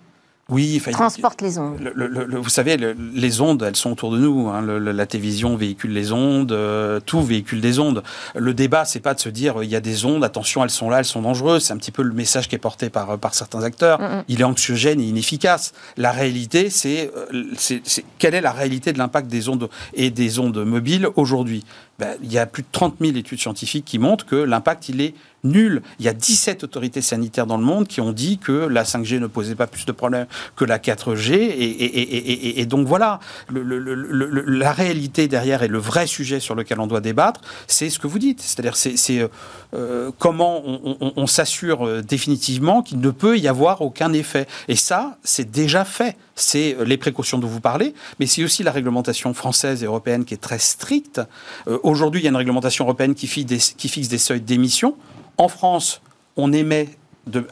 Oui, 0.48 0.80
transporte 0.92 1.42
les 1.42 1.58
ondes. 1.58 1.92
vous 2.30 2.48
savez, 2.48 2.76
les 2.76 3.40
ondes, 3.40 3.64
elles 3.66 3.74
sont 3.74 3.90
autour 3.90 4.12
de 4.12 4.18
nous. 4.18 4.48
Hein. 4.48 4.62
la 4.62 5.06
télévision 5.06 5.56
véhicule 5.56 5.92
les 5.92 6.12
ondes, 6.12 6.52
euh, 6.52 7.00
tout 7.04 7.20
véhicule 7.20 7.60
des 7.60 7.80
ondes. 7.80 8.04
Le 8.36 8.54
débat, 8.54 8.84
c'est 8.84 9.00
pas 9.00 9.14
de 9.14 9.18
se 9.18 9.28
dire 9.28 9.64
il 9.64 9.68
y 9.68 9.74
a 9.74 9.80
des 9.80 10.04
ondes, 10.04 10.22
attention, 10.22 10.62
elles 10.62 10.70
sont 10.70 10.88
là, 10.88 11.00
elles 11.00 11.04
sont 11.04 11.22
dangereuses. 11.22 11.64
C'est 11.64 11.72
un 11.72 11.78
petit 11.78 11.90
peu 11.90 12.02
le 12.02 12.12
message 12.12 12.46
qui 12.46 12.54
est 12.54 12.60
porté 12.60 12.90
par 12.90 13.18
par 13.18 13.34
certains 13.34 13.64
acteurs. 13.64 14.00
Mm, 14.00 14.04
mm. 14.04 14.24
Il 14.28 14.40
est 14.40 14.44
anxiogène 14.44 15.00
et 15.00 15.04
inefficace. 15.04 15.72
La 15.96 16.12
réalité, 16.12 16.70
c'est 16.70 17.10
c'est 17.56 18.04
quelle 18.20 18.34
est 18.34 18.40
la 18.40 18.52
réalité 18.52 18.92
de 18.92 18.98
l'impact 18.98 19.26
des 19.26 19.48
ondes 19.48 19.68
et 19.94 20.10
des 20.10 20.38
ondes 20.38 20.64
mobiles 20.64 21.08
aujourd'hui? 21.16 21.64
Ben, 21.98 22.16
il 22.22 22.32
y 22.32 22.38
a 22.38 22.46
plus 22.46 22.62
de 22.62 22.68
30 22.72 22.96
000 23.00 23.16
études 23.16 23.40
scientifiques 23.40 23.84
qui 23.84 23.98
montrent 23.98 24.26
que 24.26 24.36
l'impact, 24.36 24.88
il 24.88 25.00
est 25.00 25.14
nul. 25.44 25.82
Il 25.98 26.04
y 26.04 26.08
a 26.08 26.12
17 26.12 26.64
autorités 26.64 27.00
sanitaires 27.00 27.46
dans 27.46 27.56
le 27.56 27.64
monde 27.64 27.86
qui 27.86 28.00
ont 28.00 28.12
dit 28.12 28.38
que 28.38 28.52
la 28.52 28.84
5G 28.84 29.18
ne 29.18 29.26
posait 29.26 29.54
pas 29.54 29.66
plus 29.66 29.86
de 29.86 29.92
problèmes 29.92 30.26
que 30.56 30.64
la 30.64 30.78
4G. 30.78 31.32
Et, 31.34 32.66
donc 32.66 32.86
voilà, 32.86 33.20
la 33.50 34.72
réalité 34.72 35.28
derrière 35.28 35.62
et 35.62 35.68
le 35.68 35.78
vrai 35.78 36.06
sujet 36.06 36.40
sur 36.40 36.54
lequel 36.54 36.80
on 36.80 36.86
doit 36.86 37.00
débattre, 37.00 37.40
c'est 37.66 37.88
ce 37.88 37.98
que 37.98 38.06
vous 38.06 38.18
dites. 38.18 38.40
C'est-à-dire, 38.40 38.76
c'est 38.76 39.28
euh, 39.74 40.10
comment 40.18 40.62
on 40.64 41.26
s'assure 41.26 41.86
euh, 41.86 42.02
définitivement 42.02 42.82
qu'il 42.82 43.00
ne 43.00 43.10
peut 43.10 43.38
y 43.38 43.48
avoir 43.48 43.80
aucun 43.82 44.12
effet. 44.12 44.46
Et 44.68 44.76
ça, 44.76 45.18
c'est 45.22 45.50
déjà 45.50 45.84
fait 45.84 46.16
c'est 46.36 46.76
les 46.84 46.98
précautions 46.98 47.38
dont 47.38 47.48
vous 47.48 47.60
parlez, 47.60 47.94
mais 48.20 48.26
c'est 48.26 48.44
aussi 48.44 48.62
la 48.62 48.70
réglementation 48.70 49.34
française 49.34 49.82
et 49.82 49.86
européenne 49.86 50.24
qui 50.24 50.34
est 50.34 50.40
très 50.40 50.58
stricte. 50.58 51.20
Euh, 51.66 51.78
aujourd'hui, 51.82 52.20
il 52.20 52.24
y 52.24 52.26
a 52.26 52.30
une 52.30 52.36
réglementation 52.36 52.84
européenne 52.84 53.14
qui 53.14 53.26
fixe 53.26 53.46
des, 53.46 53.58
qui 53.58 53.88
fixe 53.88 54.08
des 54.08 54.18
seuils 54.18 54.42
d'émissions. 54.42 54.96
En 55.38 55.48
France, 55.48 56.02
on 56.36 56.52
émet 56.52 56.90
de, 57.26 57.44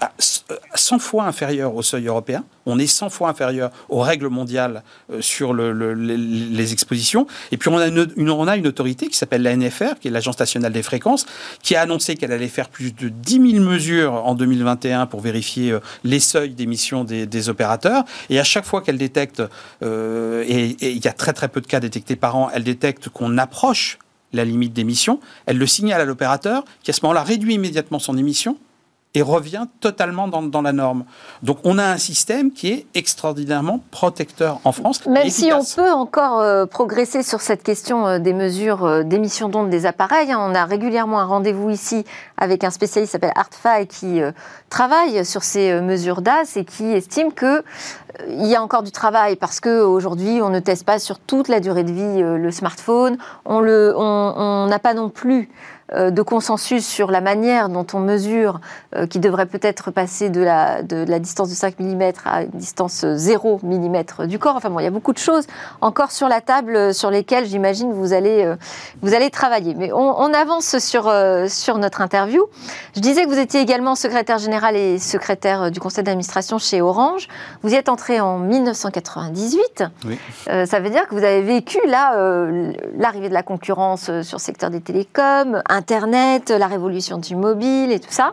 100 0.74 0.98
fois 0.98 1.24
inférieur 1.24 1.74
au 1.74 1.82
seuil 1.82 2.06
européen. 2.06 2.44
On 2.66 2.78
est 2.78 2.87
100 2.87 3.10
fois 3.10 3.28
inférieur 3.28 3.70
aux 3.88 4.00
règles 4.00 4.28
mondiales 4.28 4.82
euh, 5.12 5.20
sur 5.20 5.52
les, 5.54 6.72
expositions. 6.72 7.26
Et 7.52 7.56
puis 7.56 7.68
on 7.68 7.78
a 7.78 7.87
une, 7.87 8.66
autorité 8.66 9.08
qui 9.08 9.16
s'appelle 9.16 9.42
la 9.42 9.56
NFR, 9.56 9.98
qui 10.00 10.08
est 10.08 10.10
l'Agence 10.10 10.38
nationale 10.38 10.72
des 10.72 10.82
fréquences, 10.82 11.26
qui 11.62 11.76
a 11.76 11.82
annoncé 11.82 12.14
qu'elle 12.16 12.32
allait 12.32 12.48
faire 12.48 12.68
plus 12.68 12.92
de 12.92 13.08
10 13.08 13.52
000 13.52 13.64
mesures 13.64 14.12
en 14.12 14.34
2021 14.34 15.06
pour 15.06 15.20
vérifier 15.20 15.72
euh, 15.72 15.80
les 16.04 16.20
seuils 16.20 16.54
d'émission 16.54 17.04
des, 17.04 17.48
opérateurs. 17.48 18.04
Et 18.30 18.40
à 18.40 18.44
chaque 18.44 18.64
fois 18.64 18.80
qu'elle 18.80 18.96
détecte, 18.96 19.42
euh, 19.82 20.44
et 20.46 20.76
il 20.80 21.04
y 21.04 21.08
a 21.08 21.12
très 21.12 21.32
très 21.32 21.48
peu 21.48 21.60
de 21.60 21.66
cas 21.66 21.80
détectés 21.80 22.16
par 22.16 22.37
an, 22.37 22.48
elle 22.54 22.64
détecte 22.64 23.08
qu'on 23.10 23.37
approche 23.37 23.98
la 24.32 24.44
limite 24.44 24.72
d'émission, 24.72 25.20
elle 25.46 25.58
le 25.58 25.66
signale 25.66 26.00
à 26.00 26.04
l'opérateur 26.04 26.64
qui 26.82 26.90
à 26.90 26.94
ce 26.94 27.00
moment-là 27.02 27.22
réduit 27.22 27.54
immédiatement 27.54 27.98
son 27.98 28.16
émission 28.16 28.56
et 29.16 29.22
revient 29.22 29.66
totalement 29.81 30.27
dans, 30.27 30.62
la 30.62 30.72
norme. 30.72 31.04
Donc 31.42 31.58
on 31.62 31.79
a 31.79 31.85
un 31.85 31.98
système 31.98 32.50
qui 32.50 32.73
est 32.73 32.87
extraordinairement 32.94 33.81
protecteur 33.92 34.60
en 34.65 34.73
France. 34.73 35.06
Même 35.06 35.31
si 35.31 35.52
on 35.52 35.62
peut 35.65 35.92
encore 35.92 36.40
euh, 36.40 36.67
progresser 36.67 37.23
sur 37.23 37.40
cette 37.40 37.62
question 37.62 38.06
euh, 38.06 38.19
des 38.19 38.33
mesures 38.33 38.85
euh, 38.85 39.02
d'émission 39.04 39.48
d'ondes 39.48 39.71
des 39.71 39.87
appareils, 39.87 40.33
hein, 40.33 40.38
on 40.40 40.54
a 40.54 40.65
régulièrement 40.65 41.21
un 41.21 41.27
rendez-vous 41.27 41.71
ici 41.71 42.04
avec 42.38 42.65
un 42.65 42.71
spécialiste 42.71 43.10
qui 43.10 43.12
s'appelle 43.12 43.33
Artfy 43.37 43.87
qui 43.87 44.21
travaille 44.69 45.25
sur 45.25 45.44
ces 45.44 45.81
mesures 45.81 46.21
d'AS 46.21 46.56
et 46.56 46.65
qui 46.65 46.85
estime 46.85 47.33
que 47.33 47.62
il 48.29 48.46
y 48.46 48.56
a 48.56 48.62
encore 48.62 48.83
du 48.83 48.92
travail 48.92 49.37
parce 49.37 49.60
qu'aujourd'hui, 49.60 50.40
on 50.42 50.50
ne 50.50 50.60
teste 50.60 50.85
pas 50.85 50.98
sur 50.98 51.19
toute 51.19 51.48
la 51.48 51.60
durée 51.60 51.85
de 51.85 51.92
vie 51.92 52.23
le 52.23 52.50
smartphone. 52.50 53.17
On 53.44 54.67
n'a 54.69 54.79
pas 54.79 54.94
non 54.94 55.08
plus 55.08 55.48
de 55.94 56.22
consensus 56.22 56.86
sur 56.86 57.10
la 57.10 57.20
manière 57.20 57.68
dont 57.68 57.86
on 57.92 58.00
mesure, 58.00 58.60
euh, 58.96 59.06
qui 59.06 59.18
devrait 59.18 59.46
peut-être 59.46 59.90
passer 59.90 60.30
de 60.30 60.40
la, 60.40 60.82
de 60.82 61.04
la 61.08 61.18
distance 61.18 61.48
de 61.48 61.54
5 61.54 61.78
mm 61.78 62.12
à 62.24 62.42
une 62.42 62.50
distance 62.50 63.04
0 63.04 63.60
mm 63.62 64.26
du 64.26 64.38
corps. 64.38 64.56
Enfin 64.56 64.70
bon, 64.70 64.78
il 64.78 64.84
y 64.84 64.86
a 64.86 64.90
beaucoup 64.90 65.12
de 65.12 65.18
choses 65.18 65.46
encore 65.80 66.10
sur 66.10 66.28
la 66.28 66.40
table 66.40 66.76
euh, 66.76 66.92
sur 66.92 67.10
lesquelles 67.10 67.46
j'imagine 67.46 67.92
vous 67.92 68.12
allez, 68.12 68.54
vous 69.02 69.14
allez 69.14 69.30
travailler. 69.30 69.74
Mais 69.74 69.92
on, 69.92 70.32
avance 70.34 70.78
sur, 70.78 71.12
sur 71.48 71.78
notre 71.78 72.00
interview. 72.00 72.44
Je 72.96 73.00
disais 73.00 73.24
que 73.24 73.28
vous 73.28 73.38
étiez 73.38 73.60
également 73.60 73.94
secrétaire 73.94 74.38
général 74.38 74.76
et 74.76 74.98
secrétaire 74.98 75.70
du 75.70 75.80
conseil 75.80 76.02
d'administration 76.02 76.58
chez 76.58 76.80
Orange. 76.80 77.28
Vous 77.62 77.72
y 77.72 77.76
êtes 77.76 77.88
entré 77.88 78.20
en 78.20 78.38
1998. 78.38 79.84
Oui. 80.06 80.18
ça 80.46 80.80
veut 80.80 80.90
dire 80.90 81.06
que 81.08 81.14
vous 81.14 81.24
avez 81.24 81.42
vécu 81.42 81.78
là 81.86 82.16
l'arrivée 82.96 83.28
de 83.28 83.34
la 83.34 83.42
concurrence 83.42 84.04
sur 84.22 84.38
le 84.38 84.42
secteur 84.42 84.70
des 84.70 84.80
télécoms, 84.80 85.62
Internet, 85.85 86.48
la 86.48 86.66
révolution 86.66 87.18
du 87.18 87.37
mobile 87.37 87.92
et 87.92 88.00
tout 88.00 88.10
ça. 88.10 88.32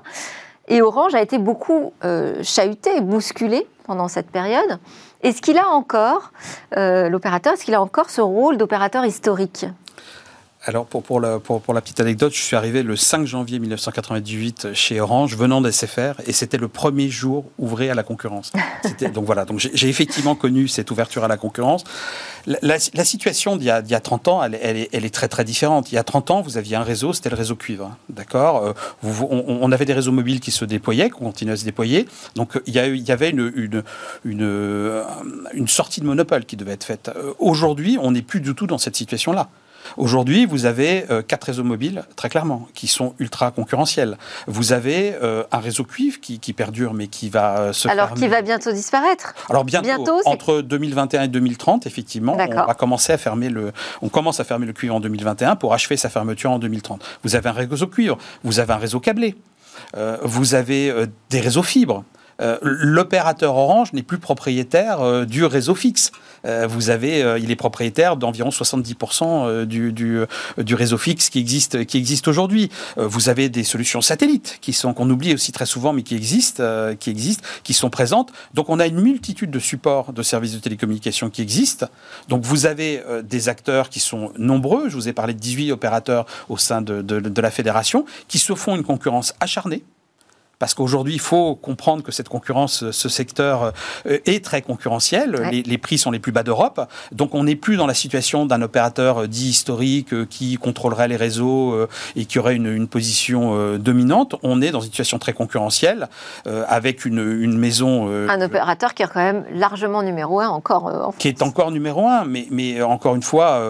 Et 0.69 0.81
Orange 0.81 1.13
a 1.15 1.21
été 1.21 1.37
beaucoup 1.37 1.91
euh, 2.05 2.41
chahuté, 2.43 3.01
bousculé 3.01 3.67
pendant 3.85 4.07
cette 4.07 4.31
période. 4.31 4.79
Est-ce 5.21 5.41
qu'il 5.41 5.57
a 5.57 5.67
encore, 5.67 6.31
euh, 6.77 7.09
l'opérateur, 7.09 7.51
est-ce 7.51 7.65
qu'il 7.65 7.73
a 7.73 7.81
encore 7.81 8.09
ce 8.09 8.21
rôle 8.21 8.55
d'opérateur 8.55 9.05
historique 9.05 9.65
alors, 10.63 10.85
pour, 10.85 11.01
pour, 11.01 11.19
la, 11.19 11.39
pour, 11.39 11.59
pour, 11.59 11.73
la 11.73 11.81
petite 11.81 11.99
anecdote, 12.01 12.33
je 12.35 12.41
suis 12.41 12.55
arrivé 12.55 12.83
le 12.83 12.95
5 12.95 13.25
janvier 13.25 13.57
1998 13.57 14.73
chez 14.73 15.01
Orange, 15.01 15.35
venant 15.35 15.59
d'SFR, 15.59 16.21
et 16.27 16.33
c'était 16.33 16.57
le 16.57 16.67
premier 16.67 17.09
jour 17.09 17.45
ouvré 17.57 17.89
à 17.89 17.95
la 17.95 18.03
concurrence. 18.03 18.51
donc 19.13 19.25
voilà, 19.25 19.45
donc 19.45 19.57
j'ai 19.57 19.89
effectivement 19.89 20.35
connu 20.35 20.67
cette 20.67 20.91
ouverture 20.91 21.23
à 21.23 21.27
la 21.27 21.37
concurrence. 21.37 21.83
La, 22.45 22.77
la, 22.93 23.05
situation 23.05 23.55
d'il 23.55 23.67
y, 23.67 23.71
a 23.71 23.99
30 23.99 24.27
ans, 24.27 24.43
elle, 24.43 24.57
elle, 24.61 24.77
est, 24.77 24.89
elle, 24.93 25.03
est, 25.03 25.13
très 25.13 25.27
très 25.27 25.43
différente. 25.43 25.91
Il 25.91 25.95
y 25.95 25.97
a 25.97 26.03
30 26.03 26.29
ans, 26.29 26.41
vous 26.41 26.57
aviez 26.57 26.75
un 26.75 26.83
réseau, 26.83 27.11
c'était 27.13 27.29
le 27.31 27.35
réseau 27.35 27.55
cuivre, 27.55 27.85
hein, 27.85 27.97
d'accord 28.09 28.63
euh, 28.63 28.73
on, 29.03 29.59
on, 29.61 29.71
avait 29.71 29.85
des 29.85 29.93
réseaux 29.93 30.11
mobiles 30.11 30.39
qui 30.39 30.51
se 30.51 30.65
déployaient, 30.65 31.09
qui 31.09 31.19
continuaient 31.19 31.53
à 31.53 31.57
se 31.57 31.65
déployer. 31.65 32.07
Donc 32.35 32.61
il 32.67 32.73
y, 32.75 32.79
a, 32.79 32.87
il 32.87 33.01
y 33.01 33.11
avait 33.11 33.31
une, 33.31 33.51
une, 33.55 33.83
une, 34.25 35.03
une 35.53 35.67
sortie 35.67 36.01
de 36.01 36.05
monopole 36.05 36.45
qui 36.45 36.55
devait 36.55 36.73
être 36.73 36.83
faite. 36.83 37.09
Euh, 37.15 37.33
aujourd'hui, 37.39 37.97
on 37.99 38.11
n'est 38.11 38.21
plus 38.21 38.41
du 38.41 38.53
tout 38.53 38.67
dans 38.67 38.77
cette 38.77 38.95
situation-là. 38.95 39.49
Aujourd'hui, 39.97 40.45
vous 40.45 40.65
avez 40.65 41.05
euh, 41.09 41.21
quatre 41.21 41.45
réseaux 41.45 41.63
mobiles, 41.63 42.03
très 42.15 42.29
clairement, 42.29 42.67
qui 42.73 42.87
sont 42.87 43.13
ultra 43.19 43.51
concurrentiels. 43.51 44.17
Vous 44.47 44.73
avez 44.73 45.13
euh, 45.21 45.43
un 45.51 45.59
réseau 45.59 45.83
cuivre 45.83 46.19
qui, 46.19 46.39
perdure, 46.53 46.93
mais 46.93 47.07
qui 47.07 47.29
va 47.29 47.57
euh, 47.57 47.73
se 47.73 47.87
Alors, 47.87 48.13
qui 48.13 48.27
va 48.27 48.41
bientôt 48.41 48.71
disparaître 48.71 49.33
Alors, 49.49 49.63
bientôt, 49.63 50.21
entre 50.25 50.61
2021 50.61 51.23
et 51.23 51.27
2030, 51.27 51.85
effectivement, 51.85 52.37
on 52.37 52.65
va 52.65 52.73
commencer 52.73 53.13
à 53.13 53.17
fermer 53.17 53.49
le... 53.49 53.71
On 54.01 54.09
commence 54.09 54.39
à 54.39 54.43
fermer 54.43 54.65
le 54.65 54.73
cuivre 54.73 54.95
en 54.95 54.99
2021 54.99 55.55
pour 55.55 55.73
achever 55.73 55.97
sa 55.97 56.09
fermeture 56.09 56.51
en 56.51 56.59
2030. 56.59 57.03
Vous 57.23 57.35
avez 57.35 57.49
un 57.49 57.53
réseau 57.53 57.87
cuivre, 57.87 58.17
vous 58.43 58.59
avez 58.59 58.73
un 58.73 58.77
réseau 58.77 58.99
câblé, 58.99 59.35
vous 60.23 60.55
avez 60.55 60.93
des 61.29 61.39
réseaux 61.39 61.63
fibres. 61.63 62.03
Euh, 62.41 62.57
l'opérateur 62.61 63.55
Orange 63.55 63.93
n'est 63.93 64.03
plus 64.03 64.17
propriétaire 64.17 65.01
euh, 65.01 65.25
du 65.25 65.45
réseau 65.45 65.75
fixe. 65.75 66.11
Euh, 66.45 66.65
vous 66.67 66.89
avez, 66.89 67.19
il 67.39 67.51
est 67.51 67.55
propriétaire 67.55 68.17
d'environ 68.17 68.49
70% 68.49 69.65
du, 69.65 69.93
du, 69.93 70.75
réseau 70.75 70.97
fixe 70.97 71.29
qui 71.29 71.39
existe, 71.39 71.85
qui 71.85 71.97
existe 71.97 72.27
aujourd'hui. 72.27 72.71
vous 72.97 73.29
avez 73.29 73.49
des 73.49 73.63
solutions 73.63 74.01
satellites 74.01 74.57
qui 74.59 74.73
sont 74.73 74.93
qu'on 74.93 75.09
oublie 75.09 75.35
aussi 75.35 75.51
très 75.51 75.67
souvent, 75.67 75.93
mais 75.93 76.01
qui 76.01 76.15
existent, 76.15 76.63
qui 76.99 77.11
existent, 77.11 77.43
qui 77.63 77.73
sont 77.73 77.91
présentes. 77.91 78.31
Donc 78.55 78.69
on 78.69 78.79
a 78.79 78.87
une 78.87 78.99
multitude 78.99 79.51
de 79.51 79.59
supports 79.59 80.13
de 80.13 80.23
services 80.23 80.53
de 80.53 80.59
télécommunication 80.59 81.29
qui 81.29 81.43
existent. 81.43 81.87
Donc 82.27 82.43
vous 82.43 82.65
avez 82.65 83.03
des 83.23 83.49
acteurs 83.49 83.89
qui 83.89 83.99
sont 83.99 84.31
nombreux. 84.37 84.89
Je 84.89 84.95
vous 84.95 85.07
ai 85.07 85.13
parlé 85.13 85.35
de 85.35 85.39
18 85.39 85.71
opérateurs 85.71 86.25
au 86.49 86.57
sein 86.57 86.81
de, 86.81 87.01
de 87.03 87.41
la 87.41 87.51
fédération 87.51 88.05
qui 88.27 88.39
se 88.39 88.55
font 88.55 88.75
une 88.75 88.83
concurrence 88.83 89.35
acharnée 89.39 89.83
parce 90.61 90.75
qu'aujourd'hui, 90.75 91.15
il 91.15 91.19
faut 91.19 91.55
comprendre 91.55 92.03
que 92.03 92.11
cette 92.11 92.29
concurrence, 92.29 92.91
ce 92.91 93.09
secteur 93.09 93.73
euh, 94.05 94.19
est 94.27 94.45
très 94.45 94.61
concurrentiel. 94.61 95.49
Les, 95.65 95.77
prix 95.79 95.97
sont 95.97 96.11
les 96.11 96.19
plus 96.19 96.31
bas 96.31 96.43
d'Europe. 96.43 96.87
Donc, 97.11 97.33
on 97.33 97.45
n'est 97.45 97.55
plus 97.55 97.77
dans 97.77 97.87
la 97.87 97.95
situation 97.95 98.45
d'un 98.45 98.61
opérateur 98.61 99.23
euh, 99.23 99.27
dit 99.27 99.49
historique 99.49 100.13
euh, 100.13 100.27
qui 100.29 100.57
contrôlerait 100.57 101.07
les 101.07 101.15
réseaux 101.15 101.87
et 102.15 102.25
qui 102.25 102.37
aurait 102.37 102.55
une, 102.55 102.87
position 102.87 103.77
dominante. 103.77 104.35
On 104.43 104.61
est 104.61 104.69
dans 104.69 104.81
une 104.81 104.91
situation 104.91 105.17
très 105.17 105.33
concurrentielle 105.33 106.09
avec 106.45 107.05
une, 107.05 107.57
maison. 107.57 108.07
un 108.29 108.41
opérateur 108.41 108.93
qui 108.93 109.01
est 109.01 109.07
quand 109.07 109.19
même 109.19 109.45
largement 109.53 110.03
numéro 110.03 110.39
un 110.41 110.49
encore 110.49 110.85
en 110.85 110.91
France. 110.91 111.15
Qui 111.17 111.29
est 111.29 111.41
encore 111.41 111.71
numéro 111.71 112.07
un, 112.07 112.25
mais, 112.25 112.45
mais 112.51 112.81
encore 112.83 113.15
une 113.15 113.23
fois, 113.23 113.61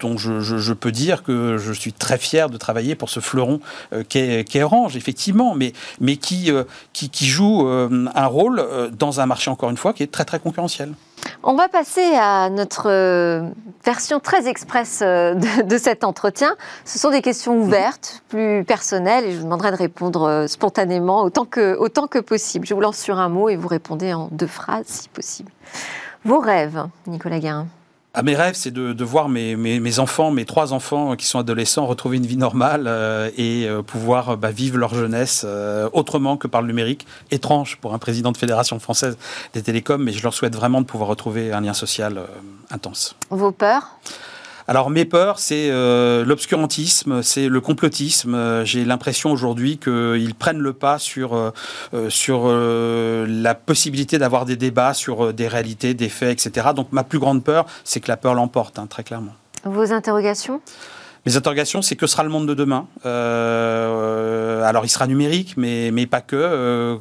dont 0.00 0.16
je, 0.16 0.72
peux 0.72 0.90
dire 0.90 1.22
que 1.22 1.56
je 1.58 1.72
suis 1.72 1.92
très 1.92 2.18
fier 2.18 2.50
de 2.50 2.56
travailler 2.56 2.94
pour 2.96 3.10
ce 3.10 3.20
fleuron 3.20 3.60
qu'est 4.08 4.44
qu 4.44 4.62
Orange, 4.62 4.96
effectivement, 4.96 5.54
mais, 5.54 5.72
mais 6.00 6.16
qui 6.16 6.31
euh, 6.48 6.64
qui, 6.92 7.10
qui, 7.10 7.26
joue 7.26 7.66
euh, 7.66 8.06
un 8.14 8.26
rôle 8.26 8.58
euh, 8.58 8.88
dans 8.88 9.20
un 9.20 9.26
marché, 9.26 9.50
encore 9.50 9.70
une 9.70 9.76
fois, 9.76 9.92
qui 9.92 10.02
est 10.02 10.10
très 10.10 10.24
très 10.24 10.38
concurrentiel. 10.38 10.94
On 11.44 11.54
va 11.54 11.68
passer 11.68 12.14
à 12.14 12.50
notre 12.50 12.88
version 13.84 14.20
très 14.20 14.48
express 14.48 15.00
de, 15.00 15.78
cet 15.78 16.04
entretien. 16.04 16.56
Ce 16.84 16.98
sont 16.98 17.10
des 17.10 17.22
questions 17.22 17.60
ouvertes, 17.60 18.22
plus 18.28 18.64
personnelles, 18.64 19.24
et 19.24 19.32
je 19.32 19.38
vous 19.38 19.44
demanderai 19.44 19.70
de 19.70 19.76
répondre 19.76 20.46
spontanément 20.48 21.22
autant 21.22 21.44
que, 21.44 21.76
autant 21.76 22.06
que 22.06 22.18
possible. 22.18 22.66
Je 22.66 22.74
vous 22.74 22.80
lance 22.80 22.98
sur 22.98 23.18
un 23.18 23.28
mot 23.28 23.48
et 23.48 23.56
vous 23.56 23.68
répondez 23.68 24.12
en 24.12 24.28
deux 24.32 24.46
phrases 24.46 24.86
si 24.86 25.08
possible. 25.08 25.50
Vos 26.24 26.40
rêves, 26.40 26.86
Nicolas 27.06 27.38
Guérin 27.38 27.66
à 28.14 28.22
mes 28.22 28.36
rêves, 28.36 28.54
c'est 28.54 28.70
de, 28.70 29.04
voir 29.04 29.28
mes, 29.28 29.56
mes, 29.56 29.98
enfants, 29.98 30.30
mes 30.30 30.44
trois 30.44 30.72
enfants 30.72 31.16
qui 31.16 31.26
sont 31.26 31.38
adolescents, 31.38 31.86
retrouver 31.86 32.18
une 32.18 32.26
vie 32.26 32.36
normale 32.36 32.84
euh, 32.86 33.30
et 33.36 33.66
euh, 33.66 33.82
pouvoir 33.82 34.36
bah, 34.36 34.50
vivre 34.50 34.76
leur 34.76 34.94
jeunesse 34.94 35.44
euh, 35.46 35.88
autrement 35.92 36.36
que 36.36 36.46
par 36.46 36.60
le 36.60 36.68
numérique. 36.68 37.06
Étrange 37.30 37.78
pour 37.80 37.94
un 37.94 37.98
président 37.98 38.30
de 38.30 38.36
Fédération 38.36 38.78
française 38.78 39.16
des 39.54 39.62
télécoms, 39.62 40.02
mais 40.02 40.12
je 40.12 40.22
leur 40.22 40.34
souhaite 40.34 40.54
vraiment 40.54 40.80
de 40.82 40.86
pouvoir 40.86 41.08
retrouver 41.08 41.52
un 41.52 41.62
lien 41.62 41.72
social 41.72 42.20
intense. 42.70 43.16
Vos 43.30 43.50
peurs? 43.52 43.96
Alors 44.68 44.90
mes 44.90 45.04
peurs, 45.04 45.38
c'est 45.38 45.70
euh, 45.70 46.24
l'obscurantisme, 46.24 47.22
c'est 47.22 47.48
le 47.48 47.60
complotisme. 47.60 48.34
Euh, 48.34 48.64
j'ai 48.64 48.84
l'impression 48.84 49.32
aujourd'hui 49.32 49.78
qu'ils 49.78 50.34
prennent 50.38 50.60
le 50.60 50.72
pas 50.72 50.98
sur, 50.98 51.34
euh, 51.34 51.50
sur 52.08 52.48
la 52.48 53.54
possibilité 53.54 54.18
d'avoir 54.18 54.44
des 54.44 54.56
débats 54.56 54.94
sur 54.94 55.32
des 55.32 55.48
réalités, 55.48 55.94
des 55.94 56.08
faits, 56.08 56.46
etc. 56.46 56.68
Donc 56.74 56.92
ma 56.92 57.04
plus 57.04 57.18
grande 57.18 57.42
peur, 57.42 57.66
c'est 57.84 58.00
que 58.00 58.08
la 58.08 58.16
peur 58.16 58.34
l'emporte, 58.34 58.78
hein, 58.78 58.86
très 58.88 59.02
clairement. 59.02 59.32
Vos 59.64 59.92
interrogations? 59.92 60.60
Mes 61.26 61.36
interrogations, 61.36 61.82
c'est 61.82 61.94
que 61.94 62.06
sera 62.06 62.24
le 62.24 62.30
monde 62.30 62.48
de 62.48 62.54
demain 62.54 62.86
Alors, 63.04 64.84
il 64.84 64.88
sera 64.88 65.06
numérique, 65.06 65.54
mais, 65.56 65.90
mais 65.92 66.06
pas 66.06 66.20
que 66.20 66.98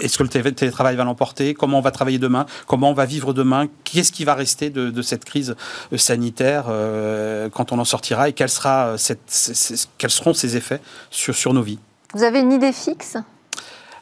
est-ce 0.00 0.18
que 0.18 0.22
le 0.22 0.28
télétravail 0.28 0.96
va 0.96 1.04
l'emporter? 1.04 1.54
Comment 1.54 1.78
on 1.78 1.82
va 1.82 1.90
travailler 1.90 2.18
demain? 2.18 2.46
Comment 2.66 2.90
on 2.90 2.94
va 2.94 3.06
vivre 3.06 3.32
demain? 3.32 3.66
Qu'est-ce 3.84 4.12
qui 4.12 4.24
va 4.24 4.34
rester 4.34 4.70
de, 4.70 5.02
cette 5.02 5.24
crise 5.24 5.56
euh, 5.92 5.96
sanitaire 5.96 6.66
euh, 6.68 7.48
quand 7.48 7.72
on 7.72 7.78
en 7.78 7.84
sortira? 7.84 8.28
Et 8.28 8.32
quels 8.32 8.48
seront 8.48 8.96
ses 10.34 10.56
effets 10.56 10.80
sur, 11.10 11.34
sur 11.34 11.52
nos 11.52 11.62
vies? 11.62 11.78
Vous 12.14 12.22
avez 12.22 12.40
une 12.40 12.52
idée 12.52 12.72
fixe? 12.72 13.16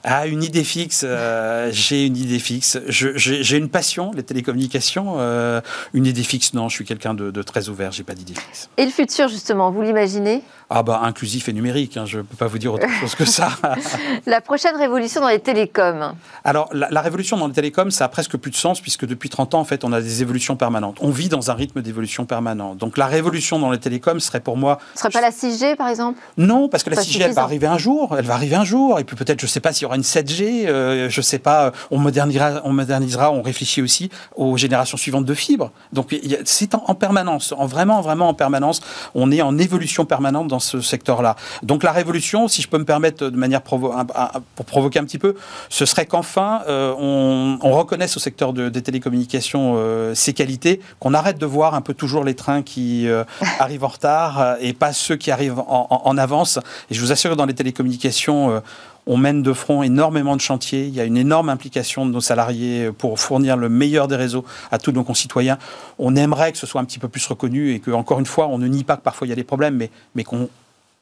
Ah, 0.06 0.26
une 0.26 0.42
idée 0.42 0.64
fixe. 0.64 1.02
euh, 1.02 1.70
j'ai 1.72 2.04
une 2.04 2.18
idée 2.18 2.38
fixe. 2.38 2.78
J'ai 2.88 3.16
j'ai 3.16 3.56
une 3.56 3.70
passion, 3.70 4.12
les 4.14 4.22
télécommunications. 4.22 5.14
euh, 5.18 5.62
une 5.94 6.04
idée 6.04 6.22
fixe, 6.22 6.52
non, 6.52 6.68
je 6.68 6.74
suis 6.74 6.84
quelqu'un 6.84 7.14
de, 7.14 7.30
de 7.30 7.42
très 7.42 7.70
ouvert, 7.70 7.90
j'ai 7.90 8.04
pas 8.04 8.14
d'idée 8.14 8.34
fixe. 8.34 8.68
Et 8.76 8.84
le 8.84 8.90
futur, 8.90 9.28
justement, 9.28 9.70
vous 9.70 9.80
l'imaginez? 9.80 10.42
Ah 10.70 10.82
bah 10.82 11.00
inclusif 11.04 11.48
et 11.48 11.52
numérique, 11.52 11.96
hein, 11.96 12.04
je 12.06 12.20
peux 12.20 12.36
pas 12.36 12.46
vous 12.46 12.58
dire 12.58 12.72
autre 12.74 12.88
chose 13.00 13.14
que 13.14 13.24
ça. 13.24 13.50
La 14.26 14.40
prochaine 14.40 14.76
révolution 14.76 15.20
dans 15.20 15.28
les 15.28 15.38
télécoms. 15.40 16.14
Alors, 16.44 16.68
la, 16.72 16.88
la 16.90 17.00
révolution 17.00 17.36
dans 17.36 17.46
les 17.46 17.52
télécoms, 17.52 17.90
ça 17.90 18.06
a 18.06 18.08
presque 18.08 18.36
plus 18.36 18.50
de 18.50 18.56
sens 18.56 18.80
puisque 18.80 19.06
depuis 19.06 19.28
30 19.28 19.54
ans, 19.54 19.60
en 19.60 19.64
fait, 19.64 19.84
on 19.84 19.92
a 19.92 20.00
des 20.00 20.22
évolutions 20.22 20.56
permanentes. 20.56 20.96
On 21.00 21.10
vit 21.10 21.28
dans 21.28 21.50
un 21.50 21.54
rythme 21.54 21.82
d'évolution 21.82 22.24
permanent. 22.24 22.74
Donc, 22.74 22.96
la 22.96 23.06
révolution 23.06 23.58
dans 23.58 23.70
les 23.70 23.78
télécoms 23.78 24.20
serait 24.20 24.40
pour 24.40 24.56
moi 24.56 24.78
Ce 24.94 25.00
serait 25.00 25.10
pas 25.10 25.20
la 25.20 25.30
6G, 25.30 25.76
par 25.76 25.88
exemple? 25.88 26.18
Non, 26.38 26.68
parce 26.68 26.82
que 26.82 26.90
la 26.90 26.96
Pas 26.96 27.02
6G, 27.02 27.22
elle 27.22 27.32
va 27.32 27.42
arriver 27.42 27.66
un 27.66 27.78
jour. 27.78 28.14
Elle 28.18 28.24
va 28.24 28.34
arriver 28.34 28.56
un 28.56 28.64
jour. 28.64 28.98
Et 28.98 29.04
puis 29.04 29.16
peut-être, 29.16 29.40
je 29.40 29.46
sais 29.46 29.60
pas 29.60 29.72
s'il 29.72 29.82
y 29.82 29.86
aura 29.86 29.96
une 29.96 30.02
7G. 30.02 30.66
euh, 30.66 31.08
je 31.10 31.20
sais 31.20 31.38
pas. 31.38 31.72
On 31.90 31.98
modernisera, 31.98 32.62
on 32.64 32.72
modernisera. 32.72 33.30
On 33.32 33.42
réfléchit 33.42 33.82
aussi 33.82 34.10
aux 34.36 34.56
générations 34.56 34.96
suivantes 34.96 35.24
de 35.26 35.34
fibres. 35.34 35.70
Donc 35.92 36.14
c'est 36.44 36.74
en, 36.74 36.84
en 36.86 36.94
permanence, 36.94 37.52
en 37.56 37.66
vraiment, 37.66 38.00
vraiment 38.00 38.28
en 38.28 38.34
permanence. 38.34 38.80
On 39.14 39.30
est 39.30 39.42
en 39.42 39.58
évolution 39.58 40.04
permanente 40.04 40.48
dans 40.48 40.53
ce 40.58 40.80
secteur-là. 40.80 41.36
Donc 41.62 41.82
la 41.82 41.92
révolution, 41.92 42.48
si 42.48 42.62
je 42.62 42.68
peux 42.68 42.78
me 42.78 42.84
permettre 42.84 43.28
de 43.28 43.36
manière 43.36 43.60
provo- 43.60 43.92
un- 43.92 44.06
un- 44.14 44.30
pour 44.56 44.64
provoquer 44.66 44.98
un 44.98 45.04
petit 45.04 45.18
peu, 45.18 45.34
ce 45.68 45.84
serait 45.86 46.06
qu'enfin 46.06 46.62
euh, 46.68 46.94
on, 46.98 47.58
on 47.62 47.70
reconnaisse 47.72 48.16
au 48.16 48.20
secteur 48.20 48.52
de- 48.52 48.68
des 48.68 48.82
télécommunications 48.82 49.74
euh, 49.76 50.14
ses 50.14 50.32
qualités, 50.32 50.80
qu'on 51.00 51.14
arrête 51.14 51.38
de 51.38 51.46
voir 51.46 51.74
un 51.74 51.80
peu 51.80 51.94
toujours 51.94 52.24
les 52.24 52.34
trains 52.34 52.62
qui 52.62 53.08
euh, 53.08 53.24
arrivent 53.58 53.84
en 53.84 53.88
retard 53.88 54.40
euh, 54.40 54.54
et 54.60 54.72
pas 54.72 54.92
ceux 54.92 55.16
qui 55.16 55.30
arrivent 55.30 55.58
en, 55.60 55.86
en- 55.90 56.02
en 56.04 56.18
avance. 56.18 56.58
Et 56.90 56.94
je 56.94 57.00
vous 57.00 57.12
assure 57.12 57.36
dans 57.36 57.46
les 57.46 57.54
télécommunications, 57.54 58.50
euh, 58.50 58.60
on 59.06 59.16
mène 59.16 59.42
de 59.42 59.52
front 59.52 59.82
énormément 59.82 60.36
de 60.36 60.40
chantiers. 60.40 60.86
Il 60.86 60.94
y 60.94 61.00
a 61.00 61.04
une 61.04 61.16
énorme 61.16 61.48
implication 61.48 62.06
de 62.06 62.10
nos 62.10 62.20
salariés 62.20 62.90
pour 62.92 63.18
fournir 63.20 63.56
le 63.56 63.68
meilleur 63.68 64.08
des 64.08 64.16
réseaux 64.16 64.44
à 64.70 64.78
tous 64.78 64.92
nos 64.92 65.04
concitoyens. 65.04 65.58
On 65.98 66.16
aimerait 66.16 66.52
que 66.52 66.58
ce 66.58 66.66
soit 66.66 66.80
un 66.80 66.84
petit 66.84 66.98
peu 66.98 67.08
plus 67.08 67.26
reconnu 67.26 67.72
et 67.72 67.80
que, 67.80 67.90
encore 67.90 68.18
une 68.18 68.26
fois, 68.26 68.48
on 68.48 68.58
ne 68.58 68.66
nie 68.66 68.84
pas 68.84 68.96
que 68.96 69.02
parfois 69.02 69.26
il 69.26 69.30
y 69.30 69.32
a 69.32 69.36
des 69.36 69.44
problèmes, 69.44 69.76
mais, 69.76 69.90
mais 70.14 70.24
qu'on 70.24 70.48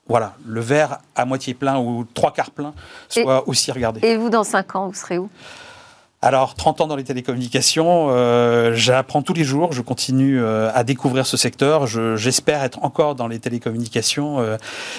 voilà, 0.08 0.34
le 0.46 0.60
verre 0.60 0.98
à 1.14 1.24
moitié 1.24 1.54
plein 1.54 1.78
ou 1.78 2.04
trois 2.12 2.32
quarts 2.32 2.50
plein 2.50 2.74
soit 3.08 3.48
aussi 3.48 3.70
regardé. 3.70 4.00
Et 4.02 4.16
vous, 4.16 4.30
dans 4.30 4.44
5 4.44 4.76
ans, 4.76 4.88
vous 4.88 4.94
serez 4.94 5.18
où? 5.18 5.30
Alors, 6.24 6.54
30 6.54 6.80
ans 6.82 6.86
dans 6.86 6.94
les 6.94 7.02
télécommunications, 7.02 8.06
euh, 8.10 8.70
j'apprends 8.74 9.22
tous 9.22 9.32
les 9.32 9.42
jours, 9.42 9.72
je 9.72 9.82
continue 9.82 10.40
euh, 10.40 10.70
à 10.72 10.84
découvrir 10.84 11.26
ce 11.26 11.36
secteur. 11.36 11.88
Je- 11.88 12.14
J'espère 12.14 12.62
être 12.62 12.84
encore 12.84 13.16
dans 13.16 13.26
les 13.26 13.40
télécommunications 13.40 14.38
euh, 14.38 14.56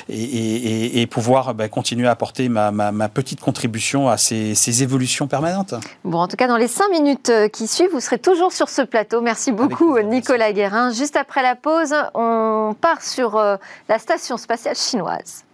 et, 0.10 0.22
et- 0.22 0.98
et- 0.98 1.02
et 1.02 1.08
pouvoir 1.08 1.54
bah, 1.54 1.70
continuer 1.70 2.08
à 2.08 2.12
apporter 2.12 2.50
ma, 2.50 2.72
ma- 2.72 2.92
ma 2.92 3.08
petite 3.08 3.40
contribution 3.40 4.10
à 4.10 4.18
ces, 4.18 4.54
ces 4.54 4.84
évolutions 4.84 5.28
permanentes. 5.28 5.76
Bon, 6.04 6.20
en 6.20 6.28
tout 6.28 6.36
cas, 6.36 6.48
dans 6.50 6.58
les 6.58 6.68
5 6.68 6.90
minutes 6.92 7.32
qui 7.54 7.68
suivent, 7.68 7.92
vous 7.94 8.02
serez 8.02 8.20
toujours 8.20 8.52
sur 8.52 8.68
ce 8.68 8.82
plateau. 8.82 9.22
Merci 9.22 9.54
beaucoup, 9.54 9.94
plaisir, 9.94 10.10
Nicolas 10.12 10.52
Guérin. 10.52 10.92
Juste 10.92 11.16
après 11.16 11.42
la 11.42 11.56
pause, 11.56 11.96
on 12.16 12.76
part 12.82 13.02
sur 13.02 13.38
la 13.88 13.98
station 14.00 14.36
spatiale 14.36 14.76
chinoise. 14.76 15.46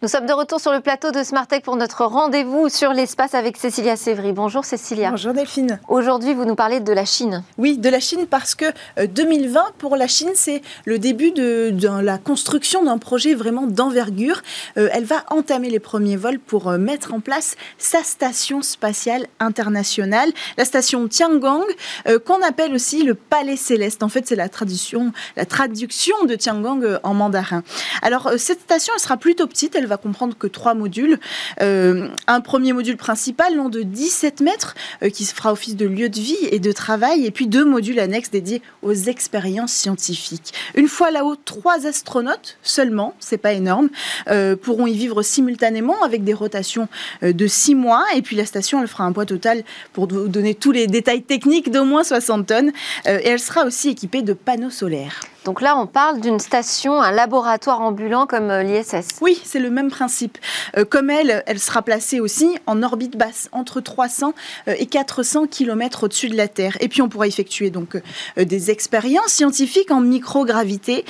Nous 0.00 0.06
sommes 0.06 0.26
de 0.26 0.32
retour 0.32 0.60
sur 0.60 0.70
le 0.70 0.78
plateau 0.78 1.10
de 1.10 1.24
Smartech 1.24 1.64
pour 1.64 1.74
notre 1.74 2.04
rendez-vous 2.04 2.68
sur 2.68 2.92
l'espace 2.92 3.34
avec 3.34 3.56
Cécilia 3.56 3.96
Sévry. 3.96 4.32
Bonjour 4.32 4.64
Cécilia. 4.64 5.10
Bonjour 5.10 5.32
Delphine. 5.32 5.80
Aujourd'hui, 5.88 6.34
vous 6.34 6.44
nous 6.44 6.54
parlez 6.54 6.78
de 6.78 6.92
la 6.92 7.04
Chine. 7.04 7.42
Oui, 7.58 7.78
de 7.78 7.88
la 7.88 7.98
Chine 7.98 8.28
parce 8.30 8.54
que 8.54 8.66
euh, 9.00 9.08
2020 9.08 9.72
pour 9.76 9.96
la 9.96 10.06
Chine, 10.06 10.30
c'est 10.34 10.62
le 10.84 11.00
début 11.00 11.32
de, 11.32 11.70
de 11.72 11.88
la 12.00 12.16
construction 12.16 12.84
d'un 12.84 12.98
projet 12.98 13.34
vraiment 13.34 13.66
d'envergure. 13.66 14.42
Euh, 14.76 14.88
elle 14.92 15.04
va 15.04 15.24
entamer 15.30 15.68
les 15.68 15.80
premiers 15.80 16.16
vols 16.16 16.38
pour 16.38 16.68
euh, 16.68 16.78
mettre 16.78 17.12
en 17.12 17.18
place 17.18 17.56
sa 17.76 18.04
station 18.04 18.62
spatiale 18.62 19.26
internationale, 19.40 20.30
la 20.56 20.64
station 20.64 21.08
Tiangong, 21.08 21.64
euh, 22.06 22.20
qu'on 22.20 22.40
appelle 22.42 22.72
aussi 22.72 23.02
le 23.02 23.14
Palais 23.14 23.56
céleste. 23.56 24.04
En 24.04 24.08
fait, 24.08 24.28
c'est 24.28 24.36
la 24.36 24.48
traduction, 24.48 25.12
la 25.36 25.44
traduction 25.44 26.14
de 26.24 26.36
Tiangong 26.36 26.84
euh, 26.84 27.00
en 27.02 27.14
mandarin. 27.14 27.64
Alors, 28.02 28.28
euh, 28.28 28.36
cette 28.38 28.60
station, 28.60 28.92
elle 28.94 29.02
sera 29.02 29.16
plutôt 29.16 29.48
petite. 29.48 29.74
Elle 29.74 29.87
va 29.88 29.96
comprendre 29.96 30.36
que 30.36 30.46
trois 30.46 30.74
modules. 30.74 31.18
Euh, 31.60 32.08
un 32.26 32.40
premier 32.40 32.72
module 32.72 32.96
principal, 32.96 33.56
long 33.56 33.68
de 33.68 33.82
17 33.82 34.40
mètres, 34.40 34.74
euh, 35.02 35.10
qui 35.10 35.24
fera 35.24 35.52
office 35.52 35.76
de 35.76 35.86
lieu 35.86 36.08
de 36.08 36.20
vie 36.20 36.36
et 36.50 36.58
de 36.58 36.72
travail, 36.72 37.26
et 37.26 37.30
puis 37.30 37.46
deux 37.46 37.64
modules 37.64 37.98
annexes 37.98 38.30
dédiés 38.30 38.62
aux 38.82 38.94
expériences 38.94 39.72
scientifiques. 39.72 40.52
Une 40.74 40.88
fois 40.88 41.10
là-haut, 41.10 41.36
trois 41.36 41.86
astronautes 41.86 42.58
seulement, 42.62 43.14
c'est 43.18 43.38
pas 43.38 43.52
énorme, 43.52 43.88
euh, 44.28 44.56
pourront 44.56 44.86
y 44.86 44.94
vivre 44.94 45.22
simultanément 45.22 46.02
avec 46.02 46.24
des 46.24 46.34
rotations 46.34 46.88
euh, 47.22 47.32
de 47.32 47.46
six 47.46 47.74
mois, 47.74 48.04
et 48.14 48.22
puis 48.22 48.36
la 48.36 48.44
station, 48.44 48.80
elle 48.80 48.88
fera 48.88 49.04
un 49.04 49.12
poids 49.12 49.26
total, 49.26 49.64
pour 49.92 50.08
vous 50.08 50.28
donner 50.28 50.54
tous 50.54 50.72
les 50.72 50.86
détails 50.86 51.22
techniques, 51.22 51.70
d'au 51.70 51.84
moins 51.84 52.04
60 52.04 52.46
tonnes, 52.46 52.72
et 53.06 53.28
elle 53.28 53.40
sera 53.40 53.64
aussi 53.64 53.88
équipée 53.88 54.22
de 54.22 54.32
panneaux 54.32 54.70
solaires. 54.70 55.20
Donc 55.48 55.62
là, 55.62 55.78
on 55.78 55.86
parle 55.86 56.20
d'une 56.20 56.40
station, 56.40 57.00
un 57.00 57.10
laboratoire 57.10 57.80
ambulant 57.80 58.26
comme 58.26 58.50
euh, 58.50 58.62
l'ISS. 58.62 59.16
Oui, 59.22 59.40
c'est 59.44 59.60
le 59.60 59.70
même 59.70 59.88
principe. 59.90 60.36
Euh, 60.76 60.84
comme 60.84 61.08
elle, 61.08 61.42
elle 61.46 61.58
sera 61.58 61.80
placée 61.80 62.20
aussi 62.20 62.58
en 62.66 62.82
orbite 62.82 63.16
basse, 63.16 63.48
entre 63.52 63.80
300 63.80 64.34
euh, 64.68 64.74
et 64.78 64.84
400 64.84 65.46
km 65.46 66.04
au-dessus 66.04 66.28
de 66.28 66.36
la 66.36 66.48
Terre. 66.48 66.76
Et 66.80 66.88
puis 66.88 67.00
on 67.00 67.08
pourra 67.08 67.26
effectuer 67.26 67.70
donc 67.70 67.98
des 68.36 68.70
expériences 68.70 69.32
scientifiques 69.32 69.90
en 69.90 70.00
microgravité, 70.02 71.06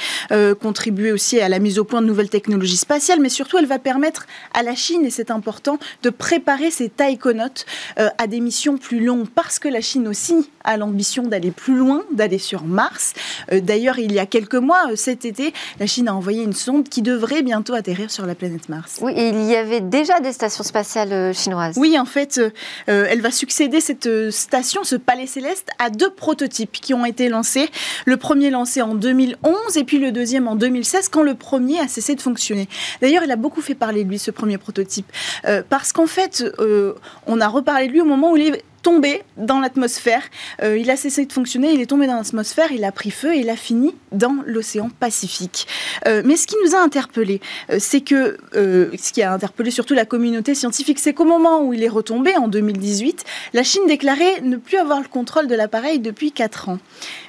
contribuer 0.62 1.10
aussi 1.10 1.40
à 1.40 1.48
la 1.48 1.58
mise 1.58 1.80
au 1.80 1.84
point 1.84 2.00
de 2.00 2.06
nouvelles 2.06 2.30
technologies 2.30 2.76
spatiales, 2.76 3.18
mais 3.20 3.28
surtout 3.28 3.58
elle 3.58 3.66
va 3.66 3.80
permettre 3.80 4.26
à 4.54 4.62
la 4.62 4.76
Chine, 4.76 5.04
et 5.04 5.10
c'est 5.10 5.32
important, 5.32 5.78
de 6.02 6.10
préparer 6.10 6.70
ses 6.70 6.88
taïkonautes 6.88 7.66
à 7.96 8.26
des 8.26 8.40
missions 8.40 8.78
plus 8.78 9.04
longues, 9.04 9.28
parce 9.28 9.58
que 9.58 9.68
la 9.68 9.80
Chine 9.80 10.06
aussi 10.06 10.50
a 10.64 10.76
l'ambition 10.76 11.24
d'aller 11.26 11.50
plus 11.50 11.76
loin, 11.76 12.02
d'aller 12.12 12.38
sur 12.38 12.64
Mars. 12.64 13.14
D'ailleurs, 13.50 13.98
il 13.98 14.12
y 14.12 14.18
a 14.18 14.26
quelques 14.28 14.54
mois, 14.54 14.90
euh, 14.90 14.96
cet 14.96 15.24
été, 15.24 15.52
la 15.80 15.86
Chine 15.86 16.08
a 16.08 16.14
envoyé 16.14 16.42
une 16.42 16.52
sonde 16.52 16.88
qui 16.88 17.02
devrait 17.02 17.42
bientôt 17.42 17.74
atterrir 17.74 18.10
sur 18.10 18.26
la 18.26 18.34
planète 18.34 18.68
Mars. 18.68 18.98
Oui, 19.00 19.12
et 19.16 19.28
il 19.28 19.44
y 19.44 19.56
avait 19.56 19.80
déjà 19.80 20.20
des 20.20 20.32
stations 20.32 20.64
spatiales 20.64 21.12
euh, 21.12 21.32
chinoises. 21.32 21.76
Oui, 21.78 21.98
en 21.98 22.04
fait, 22.04 22.38
euh, 22.38 22.50
elle 22.86 23.20
va 23.20 23.30
succéder 23.30 23.80
cette 23.80 24.08
station, 24.30 24.84
ce 24.84 24.96
palais 24.96 25.26
céleste, 25.26 25.68
à 25.78 25.90
deux 25.90 26.10
prototypes 26.10 26.72
qui 26.72 26.94
ont 26.94 27.04
été 27.04 27.28
lancés. 27.28 27.68
Le 28.04 28.16
premier 28.16 28.50
lancé 28.50 28.82
en 28.82 28.94
2011 28.94 29.76
et 29.76 29.84
puis 29.84 29.98
le 29.98 30.12
deuxième 30.12 30.48
en 30.48 30.56
2016, 30.56 31.08
quand 31.08 31.22
le 31.22 31.34
premier 31.34 31.80
a 31.80 31.88
cessé 31.88 32.14
de 32.14 32.20
fonctionner. 32.20 32.68
D'ailleurs, 33.00 33.22
il 33.24 33.30
a 33.30 33.36
beaucoup 33.36 33.60
fait 33.60 33.74
parler 33.74 34.04
de 34.04 34.08
lui, 34.08 34.18
ce 34.18 34.30
premier 34.30 34.58
prototype, 34.58 35.10
euh, 35.46 35.62
parce 35.68 35.92
qu'en 35.92 36.06
fait, 36.06 36.44
euh, 36.58 36.94
on 37.26 37.40
a 37.40 37.48
reparlé 37.48 37.88
de 37.88 37.92
lui 37.92 38.00
au 38.00 38.04
moment 38.04 38.32
où 38.32 38.36
il 38.36 38.54
est 38.54 38.64
tombé 38.82 39.22
dans 39.36 39.60
l'atmosphère. 39.60 40.22
Euh, 40.62 40.78
il 40.78 40.90
a 40.90 40.96
cessé 40.96 41.24
de 41.26 41.32
fonctionner, 41.32 41.72
il 41.72 41.80
est 41.80 41.86
tombé 41.86 42.06
dans 42.06 42.16
l'atmosphère, 42.16 42.72
il 42.72 42.84
a 42.84 42.92
pris 42.92 43.10
feu 43.10 43.34
et 43.34 43.40
il 43.40 43.50
a 43.50 43.56
fini 43.56 43.94
dans 44.12 44.36
l'océan 44.46 44.90
Pacifique. 45.00 45.66
Euh, 46.06 46.22
mais 46.24 46.36
ce 46.36 46.46
qui 46.46 46.56
nous 46.64 46.74
a 46.74 46.80
interpellés, 46.80 47.40
euh, 47.70 47.76
c'est 47.78 48.00
que, 48.00 48.38
ce 48.52 49.12
qui 49.12 49.22
a 49.22 49.32
interpellé 49.32 49.70
surtout 49.70 49.94
la 49.94 50.04
communauté 50.04 50.54
scientifique, 50.54 50.98
c'est 50.98 51.12
qu'au 51.12 51.24
moment 51.24 51.62
où 51.62 51.72
il 51.72 51.82
est 51.82 51.88
retombé, 51.88 52.36
en 52.36 52.48
2018, 52.48 53.24
la 53.52 53.62
Chine 53.62 53.82
déclarait 53.86 54.40
ne 54.42 54.56
plus 54.56 54.78
avoir 54.78 55.00
le 55.00 55.08
contrôle 55.08 55.46
de 55.46 55.54
l'appareil 55.54 55.98
depuis 55.98 56.32
4 56.32 56.68
ans. 56.68 56.78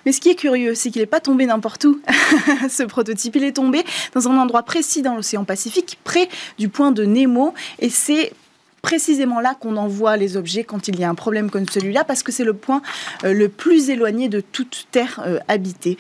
Mais 0.06 0.12
ce 0.12 0.22
qui 0.22 0.30
est 0.30 0.36
curieux, 0.36 0.76
c'est 0.76 0.92
qu'il 0.92 1.02
n'est 1.02 1.08
pas 1.08 1.20
tombé 1.20 1.46
n'importe 1.46 1.86
où, 1.86 2.00
ce 2.70 2.84
prototype. 2.84 3.36
Il 3.36 3.44
est 3.44 3.54
tombé 3.54 3.84
dans 4.14 4.28
un 4.28 4.38
endroit 4.38 4.64
précis 4.64 5.02
dans 5.02 5.16
l'océan 5.16 5.44
Pacifique, 5.44 5.98
près 6.04 6.30
du 6.58 6.70
point 6.70 6.92
de 6.92 7.04
Nemo, 7.04 7.54
et 7.80 7.90
c'est 7.90 8.34
précisément 8.82 9.40
là 9.40 9.56
qu'on 9.60 9.78
envoie 9.78 10.18
les 10.18 10.38
objets 10.38 10.64
quand 10.64 10.88
il 10.88 11.00
y 11.00 11.04
a 11.04 11.10
un 11.10 11.16
problème 11.16 11.50
comme 11.50 11.68
celui-là, 11.68 12.04
parce 12.04 12.24
que 12.24 12.32
c'est 12.32 12.44
le 12.44 12.54
point 12.54 12.82
euh, 13.24 13.34
le 13.34 13.50
plus 13.50 13.90
éloigné 13.90 14.30
de 14.30 14.42
toute 14.42 14.88
terre 14.92 15.22
euh, 15.26 15.40
habitée. 15.48 15.98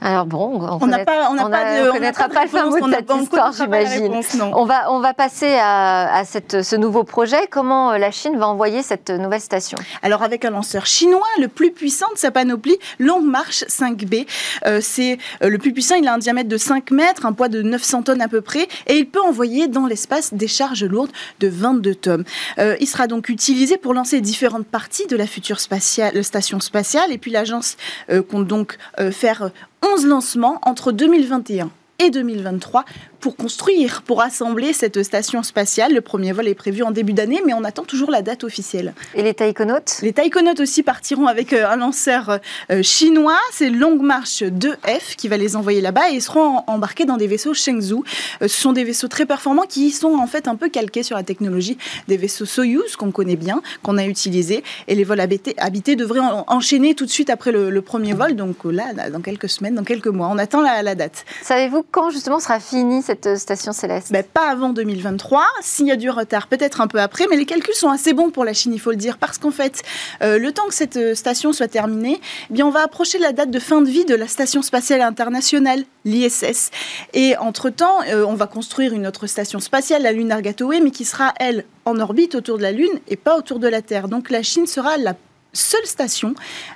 Alors 0.00 0.26
bon, 0.26 0.78
on 0.80 0.86
n'a 0.86 1.04
connaîtra 1.04 2.28
pas 2.28 2.44
le 2.44 2.48
fin 2.48 2.66
mot 2.66 2.88
de 2.88 2.92
cette 2.92 3.10
histoire, 3.22 3.52
j'imagine. 3.52 4.20
On 4.54 4.64
va, 4.64 4.90
on 4.92 5.00
va 5.00 5.14
passer 5.14 5.56
à, 5.58 6.14
à 6.14 6.24
cette, 6.24 6.62
ce 6.62 6.76
nouveau 6.76 7.04
projet. 7.04 7.46
Comment 7.50 7.92
euh, 7.92 7.98
la 7.98 8.10
Chine 8.10 8.38
va 8.38 8.48
envoyer 8.48 8.82
cette 8.82 9.10
nouvelle 9.10 9.40
station? 9.40 9.76
Alors 10.02 10.22
avec 10.22 10.44
un 10.44 10.50
lanceur 10.50 10.86
chinois, 10.86 11.26
le 11.38 11.48
plus 11.48 11.70
puissant 11.70 12.10
de 12.12 12.18
sa 12.18 12.30
panoplie, 12.30 12.78
Long 12.98 13.20
March 13.20 13.64
5B. 13.64 14.26
Euh, 14.66 14.80
c'est 14.82 15.18
euh, 15.42 15.48
le 15.48 15.58
plus 15.58 15.72
puissant, 15.72 15.96
il 15.96 16.06
a 16.08 16.14
un 16.14 16.18
diamètre 16.18 16.48
de 16.48 16.56
5 16.56 16.90
mètres, 16.90 17.26
un 17.26 17.32
poids 17.32 17.48
de 17.48 17.62
900 17.62 18.02
tonnes 18.02 18.22
à 18.22 18.28
peu 18.28 18.40
près, 18.40 18.68
et 18.86 18.96
il 18.96 19.08
peut 19.08 19.20
envoyer 19.20 19.68
dans 19.68 19.86
l'espace 19.86 20.34
des 20.34 20.48
charges 20.48 20.84
lourdes 20.84 21.10
de 21.40 21.48
22 21.48 21.94
tonnes. 21.94 22.24
Euh, 22.58 22.76
il 22.80 22.86
sera 22.86 23.06
donc 23.06 23.28
utilisé 23.28 23.76
pour 23.76 23.94
lancer 23.94 24.20
différentes 24.20 24.66
parties 24.66 25.06
de 25.06 25.16
la 25.16 25.26
future 25.26 25.60
spatiale, 25.60 26.22
station 26.24 26.60
spatiale, 26.60 27.12
et 27.12 27.18
puis 27.18 27.30
l'agence 27.30 27.76
euh, 28.10 28.22
compte 28.22 28.46
donc 28.46 28.78
faire 29.12 29.50
11 29.82 30.06
lancements 30.06 30.58
entre 30.62 30.92
2021 30.92 31.70
et 31.98 32.10
2023 32.10 32.84
pour 33.20 33.36
construire, 33.36 34.02
pour 34.02 34.22
assembler 34.22 34.72
cette 34.72 35.02
station 35.02 35.42
spatiale. 35.42 35.92
Le 35.94 36.00
premier 36.00 36.32
vol 36.32 36.48
est 36.48 36.54
prévu 36.54 36.82
en 36.82 36.90
début 36.90 37.12
d'année, 37.12 37.40
mais 37.46 37.52
on 37.52 37.64
attend 37.64 37.84
toujours 37.84 38.10
la 38.10 38.22
date 38.22 38.44
officielle. 38.44 38.94
Et 39.14 39.22
les 39.22 39.34
taïkonautes? 39.34 39.98
Les 40.02 40.12
taïkonautes 40.12 40.60
aussi 40.60 40.82
partiront 40.82 41.26
avec 41.26 41.52
euh, 41.52 41.68
un 41.68 41.76
lanceur 41.76 42.40
euh, 42.70 42.82
chinois. 42.82 43.38
C'est 43.52 43.70
Long 43.70 43.96
March 44.02 44.42
2F 44.42 45.16
qui 45.16 45.28
va 45.28 45.36
les 45.36 45.56
envoyer 45.56 45.80
là-bas 45.80 46.10
et 46.10 46.14
ils 46.14 46.22
seront 46.22 46.62
embarqués 46.66 47.04
dans 47.04 47.16
des 47.16 47.26
vaisseaux 47.26 47.54
Shenzhou. 47.54 48.04
Euh, 48.42 48.48
ce 48.48 48.60
sont 48.60 48.72
des 48.72 48.84
vaisseaux 48.84 49.08
très 49.08 49.26
performants 49.26 49.66
qui 49.68 49.90
sont 49.90 50.14
en 50.14 50.26
fait 50.26 50.48
un 50.48 50.56
peu 50.56 50.68
calqués 50.68 51.02
sur 51.02 51.16
la 51.16 51.22
technologie 51.22 51.76
des 52.08 52.16
vaisseaux 52.16 52.46
Soyuz 52.46 52.96
qu'on 52.96 53.10
connaît 53.10 53.36
bien, 53.36 53.62
qu'on 53.82 53.98
a 53.98 54.04
utilisé. 54.04 54.64
Et 54.88 54.94
les 54.94 55.04
vols 55.04 55.20
habités, 55.20 55.96
devraient 55.96 56.20
enchaîner 56.46 56.94
tout 56.94 57.04
de 57.04 57.10
suite 57.10 57.30
après 57.30 57.52
le, 57.52 57.80
premier 57.82 58.12
vol. 58.12 58.36
Donc 58.36 58.64
là, 58.64 58.92
dans 59.10 59.20
quelques 59.20 59.48
semaines, 59.48 59.74
dans 59.74 59.84
quelques 59.84 60.06
mois, 60.06 60.28
on 60.30 60.38
attend 60.38 60.60
la, 60.60 60.82
la 60.82 60.94
date. 60.94 61.24
Savez-vous 61.42 61.84
quand 61.90 62.10
justement 62.10 62.38
sera 62.38 62.60
finie 62.60 63.02
cette 63.10 63.38
station 63.38 63.72
céleste 63.72 64.12
ben, 64.12 64.22
Pas 64.22 64.50
avant 64.50 64.68
2023. 64.70 65.44
S'il 65.62 65.86
y 65.86 65.90
a 65.90 65.96
du 65.96 66.10
retard, 66.10 66.46
peut-être 66.46 66.80
un 66.80 66.86
peu 66.86 67.00
après. 67.00 67.26
Mais 67.28 67.36
les 67.36 67.44
calculs 67.44 67.74
sont 67.74 67.88
assez 67.88 68.12
bons 68.12 68.30
pour 68.30 68.44
la 68.44 68.52
Chine, 68.52 68.72
il 68.72 68.78
faut 68.78 68.90
le 68.90 68.96
dire, 68.96 69.18
parce 69.18 69.38
qu'en 69.38 69.50
fait, 69.50 69.82
euh, 70.22 70.38
le 70.38 70.52
temps 70.52 70.68
que 70.68 70.74
cette 70.74 70.96
euh, 70.96 71.14
station 71.16 71.52
soit 71.52 71.66
terminée, 71.66 72.20
eh 72.50 72.52
bien, 72.52 72.66
on 72.66 72.70
va 72.70 72.82
approcher 72.82 73.18
la 73.18 73.32
date 73.32 73.50
de 73.50 73.58
fin 73.58 73.82
de 73.82 73.90
vie 73.90 74.04
de 74.04 74.14
la 74.14 74.28
Station 74.28 74.62
spatiale 74.62 75.00
internationale, 75.00 75.84
l'ISS. 76.04 76.70
Et 77.12 77.36
entre-temps, 77.36 77.98
euh, 78.08 78.24
on 78.24 78.34
va 78.34 78.46
construire 78.46 78.92
une 78.92 79.08
autre 79.08 79.26
station 79.26 79.58
spatiale, 79.58 80.02
la 80.02 80.12
Lunar 80.12 80.40
Gateway, 80.40 80.80
mais 80.80 80.92
qui 80.92 81.04
sera, 81.04 81.34
elle, 81.40 81.64
en 81.84 81.98
orbite 81.98 82.36
autour 82.36 82.58
de 82.58 82.62
la 82.62 82.70
Lune 82.70 83.00
et 83.08 83.16
pas 83.16 83.36
autour 83.36 83.58
de 83.58 83.66
la 83.66 83.82
Terre. 83.82 84.06
Donc 84.06 84.30
la 84.30 84.44
Chine 84.44 84.66
sera 84.66 84.98
la 84.98 85.14
seule 85.52 85.84
station 85.86 86.34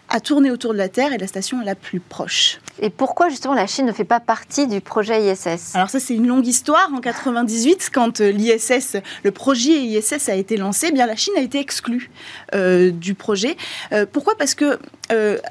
à 0.08 0.20
tourner 0.20 0.50
autour 0.50 0.72
de 0.72 0.78
la 0.78 0.88
Terre 0.88 1.12
et 1.12 1.18
la 1.18 1.26
station 1.26 1.60
la 1.64 1.74
plus 1.74 2.00
proche. 2.00 2.60
Et 2.80 2.90
pourquoi 2.90 3.28
justement 3.28 3.54
la 3.54 3.66
Chine 3.66 3.86
ne 3.86 3.92
fait 3.92 4.04
pas 4.04 4.20
partie 4.20 4.66
du 4.66 4.80
projet 4.80 5.30
ISS 5.30 5.74
Alors 5.74 5.90
ça 5.90 6.00
c'est 6.00 6.14
une 6.14 6.26
longue 6.26 6.46
histoire. 6.46 6.90
En 6.92 7.00
98, 7.00 7.90
quand 7.92 8.20
euh, 8.20 8.30
l'ISS, 8.30 8.96
le 9.22 9.30
projet 9.30 9.72
ISS 9.72 10.28
a 10.28 10.34
été 10.34 10.56
lancé, 10.56 10.88
eh 10.90 10.92
bien 10.92 11.06
la 11.06 11.16
Chine 11.16 11.34
a 11.36 11.40
été 11.40 11.58
exclue 11.58 12.10
euh, 12.54 12.90
du 12.90 13.14
projet. 13.14 13.56
Euh, 13.92 14.06
pourquoi? 14.10 14.36
Parce 14.36 14.54
que 14.54 14.78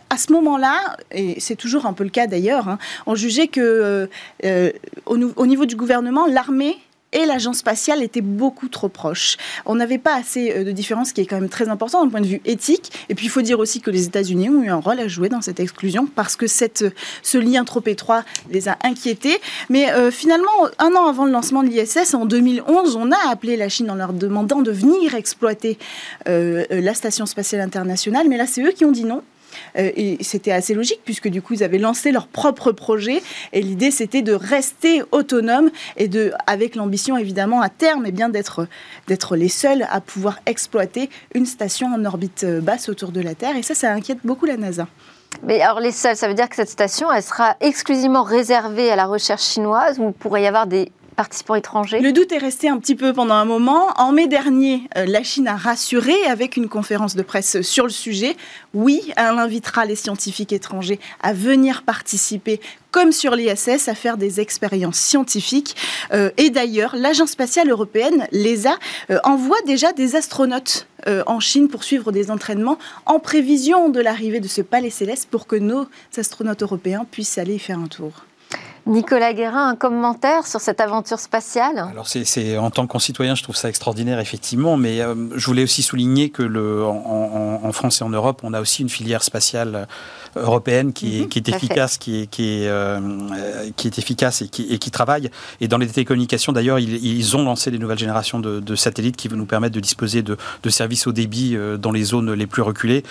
à 0.10 0.18
ce 0.18 0.34
moment-là, 0.34 0.98
et 1.12 1.40
c'est 1.40 1.56
toujours 1.56 1.86
un 1.86 1.94
peu 1.94 2.04
le 2.04 2.10
cas 2.10 2.28
d'ailleurs, 2.28 2.68
hein, 2.68 2.80
on 3.06 3.16
jugeait 3.16 3.48
que 3.48 4.10
au 5.06 5.48
niveau 5.48 5.66
du 5.66 5.78
gouvernement, 5.78 6.26
l'armée 6.28 6.78
et 7.14 7.26
l'agence 7.26 7.58
spatiale 7.58 8.04
était 8.04 8.22
beaucoup 8.22 8.68
trop 8.68 8.90
proche. 8.90 9.38
On 9.66 9.76
n'avait 9.76 9.98
pas 9.98 10.16
assez 10.16 10.52
euh, 10.52 10.64
de 10.64 10.72
différence, 10.72 11.14
qui 11.14 11.22
est 11.22 11.26
quand 11.26 11.40
même 11.40 11.50
très 11.50 11.70
important 11.70 12.04
d'un 12.04 12.10
point 12.10 12.22
de 12.22 12.28
vue 12.28 12.42
éthique. 12.46 12.92
Et 13.10 13.16
puis 13.16 13.28
il 13.28 13.30
faut 13.30 13.42
dire 13.42 13.60
aussi 13.60 13.82
que 13.82 13.92
les 13.92 14.06
États-Unis 14.06 14.50
ont 14.50 14.64
eu 14.64 14.70
un 14.70 14.78
rôle 14.78 15.00
à 15.00 15.08
jouer 15.08 15.30
dans 15.30 15.42
cette 15.42 15.60
exclusion 15.60 16.08
parce 16.08 16.36
que 16.36 16.48
cette, 16.48 16.86
ce 17.22 17.38
lien 17.38 17.64
trop 17.64 17.84
étroit 17.86 18.24
les 18.50 18.68
a 18.68 18.78
inquiétés. 18.84 19.40
Mais 19.70 19.92
euh, 19.92 20.12
finalement, 20.12 20.52
un 20.80 20.92
an 20.96 21.08
avant 21.08 21.26
le 21.26 21.32
lancement 21.32 21.64
de 21.64 21.70
l'ISS, 21.70 22.14
en 22.14 22.26
2011, 22.26 22.96
on 22.96 23.12
a 23.12 23.30
appelé 23.30 23.58
la 23.58 23.70
Chine 23.70 23.90
en 23.92 23.96
leur 23.96 24.14
demandant 24.14 24.62
de 24.62 24.72
venir 24.72 25.16
exploiter 25.16 25.78
euh, 26.28 26.66
la 26.70 26.94
station 26.94 27.26
spatiale 27.26 27.62
internationale. 27.62 28.28
Mais 28.28 28.38
là, 28.38 28.48
c'est 28.48 28.62
eux 28.62 28.72
qui 28.72 28.86
ont 28.86 28.92
dit 28.92 29.06
non. 29.06 29.22
Euh, 29.78 29.92
et 29.96 30.18
c'était 30.22 30.52
assez 30.52 30.74
logique 30.74 31.02
puisque 31.06 31.28
du 31.28 31.42
coup 31.42 31.54
ils 31.54 31.64
avaient 31.64 31.78
lancé 31.78 32.12
leur 32.12 32.28
propre 32.28 32.72
projet 32.72 33.22
et 33.52 33.62
l'idée 33.62 33.92
c'était 33.92 34.22
de 34.22 34.34
rester 34.34 35.02
autonome 35.12 35.70
et 35.98 36.08
de, 36.08 36.32
avec 36.48 36.76
l'ambition 36.76 37.18
évidemment 37.18 37.62
à 37.62 37.70
terme 37.70 38.06
et 38.06 38.10
eh 38.10 38.12
bien 38.12 38.30
d'être 38.30 38.68
d'être 39.08 39.36
les 39.36 39.50
seuls 39.50 39.86
à 39.90 40.02
pouvoir 40.02 40.40
exploiter 40.46 41.10
une 41.34 41.46
station 41.46 41.88
en 41.94 42.06
orbite 42.06 42.44
euh, 42.44 42.62
basse 42.62 42.90
autour 42.90 43.12
de 43.12 43.22
la 43.22 43.36
Terre 43.36 43.56
et 43.56 43.64
ça 43.64 43.76
ça 43.76 43.92
inquiète 43.92 44.20
beaucoup 44.24 44.46
la 44.46 44.58
NASA. 44.58 44.88
Mais 45.42 45.62
alors 45.62 45.80
les 45.80 45.92
seuls, 45.92 46.16
ça 46.16 46.28
veut 46.28 46.36
dire 46.36 46.48
que 46.48 46.56
cette 46.56 46.70
station, 46.70 47.12
elle 47.12 47.24
sera 47.24 47.56
exclusivement 47.60 48.24
réservée 48.24 48.92
à 48.92 48.96
la 48.96 49.06
recherche 49.06 49.44
chinoise 49.44 50.00
ou 50.00 50.12
pourrait 50.12 50.44
y 50.44 50.48
avoir 50.48 50.68
des 50.68 50.92
participants 51.14 51.56
étrangers 51.56 52.00
Le 52.00 52.12
doute 52.12 52.32
est 52.32 52.38
resté 52.38 52.70
un 52.70 52.78
petit 52.78 52.96
peu 52.96 53.14
pendant 53.14 53.36
un 53.36 53.46
moment. 53.46 53.88
En 53.98 54.12
mai 54.12 54.28
dernier, 54.28 54.84
euh, 54.98 55.06
la 55.06 55.24
Chine 55.24 55.48
a 55.48 55.56
rassuré 55.56 56.16
avec 56.26 56.58
une 56.58 56.70
conférence 56.70 57.16
de 57.16 57.22
presse 57.22 57.62
sur 57.62 57.86
le 57.86 57.92
sujet. 57.92 58.36
Oui, 58.74 59.02
elle 59.16 59.40
invitera 59.40 59.86
les 59.86 59.96
scientifiques 59.96 60.54
étrangers 60.54 61.00
à 61.22 61.34
venir 61.34 61.84
participer 61.84 62.60
comme 62.92 63.12
sur 63.12 63.36
l'ISS, 63.36 63.88
à 63.88 63.96
faire 63.96 64.18
des 64.18 64.40
expériences 64.40 64.98
scientifiques. 64.98 65.76
Euh, 66.14 66.30
et 66.38 66.50
d'ailleurs, 66.52 66.96
l'Agence 66.96 67.32
spatiale 67.32 67.70
européenne, 67.70 68.28
l'ESA, 68.32 68.78
euh, 69.10 69.18
envoie 69.24 69.62
déjà 69.66 69.94
des 69.94 70.16
astronautes 70.16 70.88
en 71.26 71.42
Chine 71.42 71.68
pour 71.68 71.84
suivre 71.84 72.14
des 72.14 72.32
entraînements 72.32 72.78
en 73.06 73.20
prévision 73.20 73.90
de 73.90 74.00
l'arrivée 74.00 74.40
de 74.40 74.48
ce 74.48 74.62
palais 74.62 74.90
céleste 74.90 75.28
pour 75.30 75.48
que 75.48 75.58
nos 75.58 75.86
astronautes 76.16 76.64
européens 76.64 77.06
puissent 77.12 77.38
aller 77.38 77.56
y 77.56 77.60
faire 77.60 77.78
un 77.78 77.88
tour. 77.88 78.24
Nicolas 78.86 79.34
Guérin, 79.34 79.70
un 79.70 79.76
commentaire 79.76 80.46
sur 80.46 80.60
cette 80.60 80.82
aventure 80.82 81.20
spatiale 81.20 81.86
Alors 81.92 82.08
c'est, 82.08 82.58
en 82.58 82.70
tant 82.70 82.86
que 82.86 82.92
concitoyen, 82.92 83.34
je 83.34 83.44
trouve 83.44 83.56
ça 83.56 83.70
extraordinaire 83.70 84.20
effectivement, 84.20 84.76
mais 84.76 85.02
euh, 85.02 85.16
je 85.36 85.46
voulais 85.46 85.64
aussi 85.64 85.84
souligner 85.84 86.30
que 86.30 86.44
le, 86.44 86.84
en, 86.86 87.72
France 87.72 88.02
et 88.02 88.04
en 88.04 88.10
Europe, 88.10 88.42
on 88.44 88.54
a 88.54 88.60
aussi 88.60 88.82
une 88.82 88.90
filière 88.90 89.24
spatiale 89.24 89.88
européenne 90.36 90.94
qui, 90.94 91.20
est, 91.20 91.22
mhm, 91.24 91.30
qui 91.30 91.40
est 91.40 91.50
efficace, 91.50 91.98
qui 91.98 92.22
est, 92.22 92.28
qui 92.28 92.64
est, 92.64 92.68
euh, 92.68 93.00
qui 93.76 93.88
est 93.88 93.98
efficace 93.98 94.42
et 94.42 94.48
qui, 94.48 94.64
et 94.70 94.80
qui 94.80 94.92
travaille. 94.92 95.30
Et 95.62 95.68
dans 95.68 95.78
les 95.78 95.88
télécommunications, 95.88 96.52
d'ailleurs, 96.52 96.80
ils, 96.80 97.04
ils, 97.06 97.38
ont 97.38 97.44
lancé 97.44 97.72
des 97.72 97.80
nouvelles 97.80 98.00
générations 98.00 98.40
de, 98.40 98.60
de, 98.60 98.76
satellites 98.76 99.16
qui 99.16 99.28
vont 99.28 99.38
nous 99.38 99.46
permettre 99.46 99.76
de 99.76 99.80
disposer 99.80 100.22
de, 100.22 100.38
de 100.62 100.70
services 100.70 101.08
au 101.08 101.12
débit 101.12 101.56
euh, 101.56 101.78
dans 101.78 101.92
les 101.92 102.04
zones 102.04 102.34
les 102.34 102.48
plus 102.48 102.62
reculées. 102.62 103.04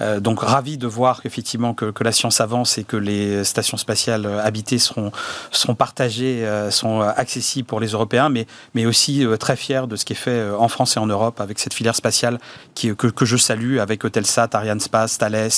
Euh, 0.00 0.20
donc 0.20 0.40
ravi 0.40 0.78
de 0.78 0.86
voir 0.86 1.22
qu'effectivement 1.22 1.74
que, 1.74 1.90
que, 1.90 2.04
la 2.04 2.12
science 2.12 2.40
avance 2.40 2.78
et 2.78 2.84
que 2.84 2.96
les 2.96 3.44
stations 3.44 3.76
spatiales 3.76 4.26
habitées 4.26 4.78
seront, 4.78 5.10
seront 5.50 5.74
partagées, 5.74 6.46
sont 6.70 7.00
accessibles 7.00 7.66
pour 7.66 7.80
les 7.80 7.88
Européens, 7.88 8.28
mais, 8.28 8.46
mais 8.74 8.86
aussi 8.86 9.24
très 9.38 9.56
fier 9.56 9.86
de 9.86 9.96
ce 9.96 10.04
qui 10.04 10.12
est 10.12 10.16
fait 10.16 10.50
en 10.50 10.68
France 10.68 10.96
et 10.96 11.00
en 11.00 11.06
Europe 11.06 11.40
avec 11.40 11.58
cette 11.58 11.74
filière 11.74 11.94
spatiale 11.94 12.38
que, 12.74 12.92
que 12.92 13.24
je 13.24 13.36
salue 13.36 13.78
avec 13.78 14.04
Eutelsat, 14.04 14.48
Ariane 14.52 14.80
Space, 14.80 15.18
Thales 15.18 15.50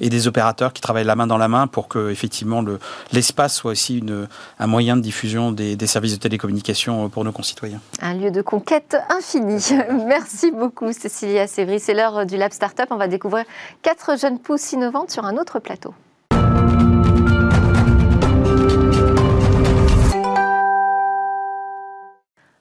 et 0.00 0.08
des 0.08 0.28
opérateurs 0.28 0.72
qui 0.72 0.80
travaillent 0.80 1.04
la 1.04 1.16
main 1.16 1.26
dans 1.26 1.38
la 1.38 1.48
main 1.48 1.66
pour 1.66 1.88
que 1.88 2.10
effectivement 2.10 2.64
l'espace 3.12 3.56
soit 3.56 3.72
aussi 3.72 3.98
une, 3.98 4.28
un 4.58 4.66
moyen 4.66 4.96
de 4.96 5.02
diffusion 5.02 5.52
des, 5.52 5.76
des, 5.76 5.86
services 5.86 6.12
de 6.12 6.18
télécommunication 6.18 7.08
pour 7.08 7.24
nos 7.24 7.32
concitoyens. 7.32 7.80
Un 8.00 8.14
lieu 8.14 8.30
de 8.30 8.42
conquête 8.42 8.96
infini. 9.08 9.64
Merci 10.06 10.50
beaucoup 10.50 10.92
Cécilia 10.92 11.46
Sévry. 11.46 11.80
C'est 11.80 11.94
l'heure 11.94 12.26
du 12.26 12.36
Lab 12.36 12.52
Startup. 12.52 12.86
On 12.90 12.96
va 12.96 13.08
découvrir 13.08 13.44
quatre 13.82 14.18
jeunes 14.18 14.38
pousses 14.38 14.72
innovantes 14.72 15.10
sur 15.10 15.24
un 15.24 15.36
autre 15.36 15.58
plateau. 15.58 15.94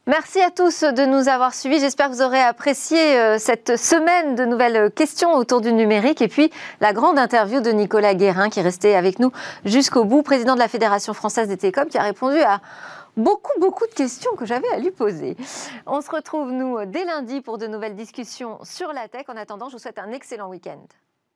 Merci 0.10 0.42
à 0.42 0.50
tous 0.50 0.84
de 0.84 1.06
nous 1.06 1.30
avoir 1.30 1.54
suivis. 1.54 1.80
J'espère 1.80 2.10
que 2.10 2.16
vous 2.16 2.24
aurez 2.24 2.42
apprécié 2.42 3.20
euh, 3.20 3.38
cette 3.38 3.78
semaine 3.78 4.34
de 4.34 4.44
nouvelles 4.44 4.90
questions 4.90 5.36
autour 5.36 5.62
du 5.62 5.72
numérique 5.72 6.24
et 6.24 6.28
puis 6.28 6.52
la 6.82 6.94
grande 6.94 7.20
interview 7.20 7.62
de 7.62 7.70
Nicolas 7.70 8.16
Guérin 8.16 8.50
qui 8.50 8.60
est 8.60 8.64
resté 8.64 8.96
avec 8.96 9.20
nous 9.20 9.32
jusqu'au 9.66 10.06
bout, 10.06 10.24
président 10.24 10.56
de 10.56 10.60
la 10.60 10.68
Fédération 10.68 11.14
française 11.14 11.48
des 11.48 11.58
télécoms, 11.58 11.86
qui 11.86 12.00
a 12.00 12.02
répondu 12.02 12.40
à 12.40 12.60
beaucoup, 13.18 13.52
beaucoup 13.60 13.86
de 13.86 13.94
questions 13.94 14.32
que 14.36 14.48
j'avais 14.48 14.70
à 14.70 14.80
lui 14.80 14.90
poser. 14.90 15.38
On 15.86 16.02
se 16.02 16.10
retrouve, 16.10 16.50
nous, 16.50 16.84
dès 16.86 17.06
lundi 17.06 17.42
pour 17.42 17.60
de 17.60 17.68
nouvelles 17.68 17.96
discussions 17.96 18.58
sur 18.64 18.92
la 18.94 19.08
tech. 19.10 19.26
En 19.28 19.38
attendant, 19.38 19.70
je 19.70 19.74
vous 19.74 19.80
souhaite 19.80 20.00
un 20.00 20.12
excellent 20.12 20.50
week-end. 20.50 20.88